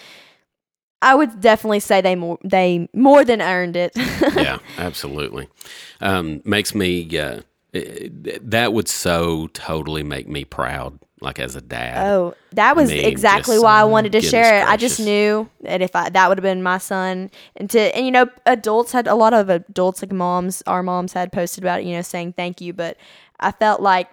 I 1.02 1.16
would 1.16 1.39
definitely 1.41 1.80
say 1.80 2.02
they 2.02 2.16
more 2.16 2.39
they 2.43 2.89
more 2.93 3.24
than 3.24 3.41
earned 3.41 3.76
it. 3.76 3.91
yeah, 4.36 4.58
absolutely. 4.78 5.48
Um, 6.02 6.41
makes 6.43 6.74
me 6.74 7.18
uh, 7.18 7.41
that 7.74 8.74
would 8.74 8.88
so 8.88 9.48
totally 9.48 10.04
make 10.04 10.28
me 10.28 10.45
proud, 10.45 11.00
like 11.22 11.39
as 11.39 11.56
a 11.56 11.62
dad. 11.62 12.08
Oh, 12.08 12.34
that 12.54 12.76
was 12.76 12.89
mean, 12.89 13.06
exactly 13.06 13.60
why 13.60 13.82
I 13.82 13.84
wanted 13.84 14.12
to 14.14 14.22
share 14.22 14.60
it. 14.60 14.68
I 14.68 14.78
just 14.78 15.00
knew 15.00 15.50
that 15.62 15.82
if 15.82 15.95
I 15.95 16.10
that 16.10 16.30
would 16.30 16.38
have 16.38 16.43
been 16.43 16.64
my 16.64 16.78
son, 16.78 17.30
and 17.56 17.70
to 17.70 17.95
and 17.95 18.06
you 18.06 18.12
know, 18.12 18.30
adults 18.45 18.91
had 18.91 19.08
a 19.08 19.16
lot 19.16 19.34
of 19.34 19.50
adults 19.50 20.02
like 20.02 20.12
moms, 20.12 20.64
our 20.66 20.82
moms 20.82 21.14
had 21.14 21.32
posted 21.32 21.64
about 21.64 21.82
it, 21.82 21.86
you 21.86 21.93
know, 21.93 22.02
saying 22.02 22.34
thank 22.34 22.62
you, 22.62 22.74
but 22.74 22.98
I 23.39 23.52
felt 23.52 23.82
like 23.82 24.10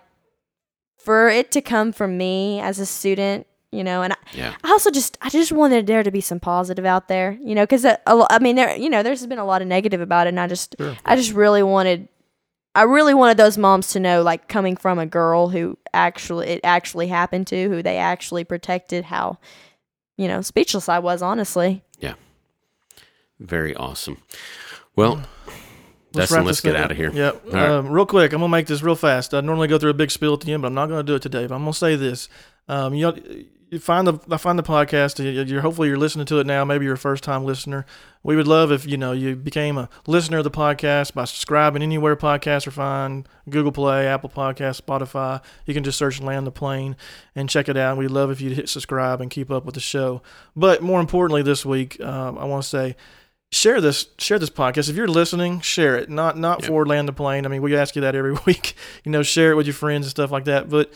for 0.98 1.28
it 1.28 1.50
to 1.52 1.60
come 1.60 1.92
from 1.92 2.18
me 2.18 2.60
as 2.60 2.78
a 2.78 2.86
student, 2.86 3.46
you 3.74 3.84
know, 3.84 4.02
and 4.02 4.12
I, 4.12 4.16
Yeah, 4.32 4.54
I 4.62 4.70
also 4.70 4.90
just 4.90 5.18
I 5.20 5.28
just 5.28 5.52
wanted 5.52 5.86
there 5.86 6.02
to 6.02 6.10
be 6.10 6.20
some 6.20 6.40
positive 6.40 6.84
out 6.84 7.08
there, 7.08 7.38
you 7.42 7.54
know, 7.54 7.64
because 7.64 7.84
I 7.84 8.38
mean 8.40 8.56
there 8.56 8.76
you 8.76 8.88
know 8.88 9.02
there's 9.02 9.26
been 9.26 9.38
a 9.38 9.44
lot 9.44 9.62
of 9.62 9.68
negative 9.68 10.00
about 10.00 10.26
it, 10.26 10.30
and 10.30 10.40
I 10.40 10.46
just 10.46 10.76
Sure. 10.78 10.96
I 11.04 11.16
just 11.16 11.32
really 11.32 11.62
wanted 11.62 12.08
I 12.74 12.82
really 12.82 13.14
wanted 13.14 13.36
those 13.36 13.56
moms 13.56 13.88
to 13.92 14.00
know, 14.00 14.22
like 14.22 14.48
coming 14.48 14.76
from 14.76 14.98
a 14.98 15.06
girl 15.06 15.48
who 15.48 15.78
actually 15.92 16.48
it 16.48 16.60
actually 16.64 17.08
happened 17.08 17.46
to, 17.48 17.68
who 17.68 17.82
they 17.82 17.98
actually 17.98 18.44
protected, 18.44 19.04
how 19.04 19.38
you 20.16 20.28
know 20.28 20.40
speechless 20.40 20.88
I 20.88 20.98
was 20.98 21.22
honestly. 21.22 21.82
Yeah 21.98 22.14
very 23.38 23.74
awesome. 23.74 24.18
Well, 24.96 25.22
Let's 26.14 26.30
Dustin, 26.30 26.46
let's 26.46 26.60
get 26.60 26.76
out 26.76 26.92
of 26.92 26.96
here. 26.96 27.10
Yep. 27.12 27.42
All 27.46 27.52
right. 27.52 27.70
Um, 27.70 27.88
real 27.88 28.06
quick, 28.06 28.32
I'm 28.32 28.38
gonna 28.40 28.48
make 28.48 28.68
this 28.68 28.82
real 28.82 28.94
fast. 28.94 29.34
I 29.34 29.40
normally 29.40 29.66
go 29.66 29.78
through 29.78 29.90
a 29.90 29.94
big 29.94 30.12
spiel 30.12 30.34
at 30.34 30.40
the 30.40 30.52
end, 30.52 30.62
but 30.62 30.68
I'm 30.68 30.74
not 30.74 30.88
gonna 30.88 31.02
do 31.02 31.16
it 31.16 31.22
today. 31.22 31.46
But 31.46 31.56
I'm 31.56 31.62
gonna 31.62 31.72
say 31.72 31.96
this. 31.96 32.28
Um, 32.68 32.94
you 32.94 33.06
know, 33.06 33.18
you 33.74 33.80
find 33.80 34.06
the 34.06 34.18
I 34.30 34.36
find 34.38 34.58
the 34.58 34.62
podcast. 34.62 35.18
you- 35.22 35.42
You're 35.42 35.60
hopefully 35.60 35.88
you're 35.88 35.98
listening 35.98 36.26
to 36.26 36.38
it 36.38 36.46
now. 36.46 36.64
Maybe 36.64 36.84
you're 36.84 36.94
a 36.94 36.98
first 36.98 37.22
time 37.24 37.44
listener. 37.44 37.84
We 38.22 38.36
would 38.36 38.46
love 38.46 38.72
if 38.72 38.86
you 38.86 38.96
know 38.96 39.12
you 39.12 39.36
became 39.36 39.76
a 39.76 39.88
listener 40.06 40.38
of 40.38 40.44
the 40.44 40.50
podcast 40.50 41.12
by 41.12 41.24
subscribing 41.26 41.82
anywhere 41.82 42.16
podcasts 42.16 42.66
are 42.66 42.70
found: 42.70 43.28
Google 43.50 43.72
Play, 43.72 44.06
Apple 44.06 44.30
Podcasts, 44.30 44.80
Spotify. 44.80 45.42
You 45.66 45.74
can 45.74 45.84
just 45.84 45.98
search 45.98 46.20
"Land 46.20 46.46
the 46.46 46.50
Plane" 46.52 46.96
and 47.34 47.50
check 47.50 47.68
it 47.68 47.76
out. 47.76 47.98
We'd 47.98 48.10
love 48.10 48.30
if 48.30 48.40
you'd 48.40 48.56
hit 48.56 48.68
subscribe 48.68 49.20
and 49.20 49.30
keep 49.30 49.50
up 49.50 49.64
with 49.64 49.74
the 49.74 49.80
show. 49.80 50.22
But 50.56 50.80
more 50.82 51.00
importantly, 51.00 51.42
this 51.42 51.66
week, 51.66 52.00
um, 52.00 52.38
I 52.38 52.44
want 52.44 52.62
to 52.62 52.68
say 52.68 52.96
share 53.52 53.80
this 53.80 54.08
share 54.18 54.38
this 54.38 54.50
podcast 54.50 54.90
if 54.90 54.96
you're 54.96 55.06
listening 55.06 55.60
share 55.60 55.96
it 55.96 56.10
not 56.10 56.36
not 56.36 56.60
Yep. 56.62 56.68
for 56.68 56.84
land 56.84 57.06
the 57.06 57.12
plane 57.12 57.46
i 57.46 57.48
mean 57.48 57.62
we 57.62 57.76
ask 57.76 57.94
you 57.94 58.02
that 58.02 58.16
every 58.16 58.32
week 58.46 58.74
you 59.04 59.12
know 59.12 59.22
share 59.22 59.52
it 59.52 59.54
with 59.54 59.64
your 59.64 59.74
friends 59.74 60.06
and 60.06 60.10
stuff 60.10 60.32
like 60.32 60.44
that 60.46 60.68
but 60.68 60.92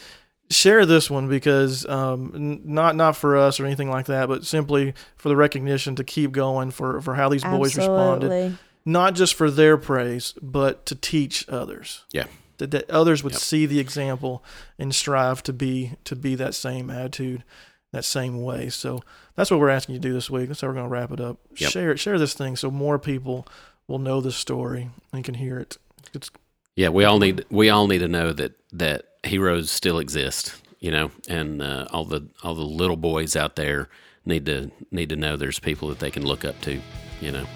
share 0.50 0.86
this 0.86 1.10
one 1.10 1.28
because 1.28 1.84
um, 1.86 2.32
n- 2.34 2.60
not 2.64 2.96
not 2.96 3.16
for 3.16 3.36
us 3.36 3.60
or 3.60 3.66
anything 3.66 3.90
like 3.90 4.06
that 4.06 4.28
but 4.28 4.44
simply 4.44 4.94
for 5.16 5.28
the 5.28 5.36
recognition 5.36 5.94
to 5.96 6.04
keep 6.04 6.32
going 6.32 6.70
for 6.70 7.00
for 7.00 7.14
how 7.14 7.28
these 7.28 7.44
boys 7.44 7.76
responded. 7.76 8.58
Not 8.84 9.14
just 9.14 9.34
for 9.34 9.50
their 9.50 9.76
praise 9.76 10.34
but 10.40 10.86
to 10.86 10.94
teach 10.94 11.46
others. 11.48 12.04
Yeah. 12.12 12.24
that, 12.56 12.70
that 12.70 12.90
others 12.90 13.22
would 13.22 13.34
Yep. 13.34 13.40
see 13.42 13.66
the 13.66 13.78
example 13.78 14.42
and 14.78 14.94
strive 14.94 15.42
to 15.44 15.52
be 15.52 15.92
to 16.04 16.16
be 16.16 16.34
that 16.36 16.54
same 16.54 16.88
attitude 16.90 17.44
that 17.92 18.04
same 18.04 18.42
way. 18.42 18.68
So 18.68 19.02
that's 19.34 19.50
what 19.50 19.60
we're 19.60 19.70
asking 19.70 19.94
you 19.94 20.00
to 20.00 20.08
do 20.08 20.12
this 20.14 20.28
week. 20.28 20.48
That's 20.48 20.60
how 20.60 20.68
we're 20.68 20.74
going 20.74 20.84
to 20.86 20.90
wrap 20.90 21.10
it 21.10 21.20
up. 21.20 21.38
Yep. 21.56 21.70
share 21.70 21.90
it 21.92 21.98
share 21.98 22.18
this 22.18 22.34
thing 22.34 22.56
so 22.56 22.70
more 22.70 22.98
people 22.98 23.46
will 23.86 23.98
know 23.98 24.20
this 24.20 24.36
story 24.36 24.90
and 25.12 25.24
can 25.24 25.34
hear 25.34 25.58
it. 25.58 25.76
It's 26.14 26.30
Yeah, 26.76 26.88
we 26.88 27.04
all 27.04 27.18
need 27.18 27.44
we 27.50 27.68
all 27.70 27.86
need 27.86 27.98
to 27.98 28.08
know 28.08 28.32
that 28.32 28.52
that 28.72 29.04
heroes 29.24 29.70
still 29.70 29.98
exist, 29.98 30.54
you 30.80 30.90
know, 30.90 31.10
and 31.28 31.60
uh, 31.62 31.86
all 31.90 32.04
the 32.04 32.26
all 32.42 32.54
the 32.54 32.62
little 32.64 32.96
boys 32.96 33.36
out 33.36 33.56
there 33.56 33.88
need 34.24 34.46
to 34.46 34.70
need 34.90 35.08
to 35.08 35.16
know 35.16 35.36
there's 35.36 35.58
people 35.58 35.88
that 35.88 35.98
they 35.98 36.10
can 36.10 36.24
look 36.24 36.44
up 36.44 36.60
to, 36.62 36.80
you 37.20 37.32
know. 37.32 37.46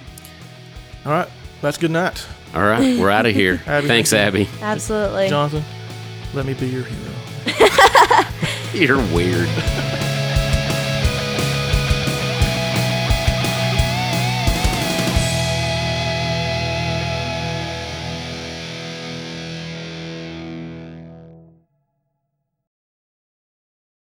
All 1.04 1.12
right. 1.12 1.28
That's 1.62 1.78
good 1.78 1.92
night. 1.92 2.26
All 2.54 2.62
right, 2.62 2.98
we're 2.98 3.08
out 3.10 3.24
of 3.24 3.34
here. 3.36 3.62
Abby, 3.66 3.86
Thanks, 3.86 4.10
thank 4.10 4.34
Abby. 4.34 4.48
Absolutely. 4.60 5.28
Jonathan, 5.28 5.62
let 6.34 6.44
me 6.44 6.54
be 6.54 6.66
your 6.66 6.82
hero. 6.82 7.12
You're 8.74 9.14
weird. 9.14 9.48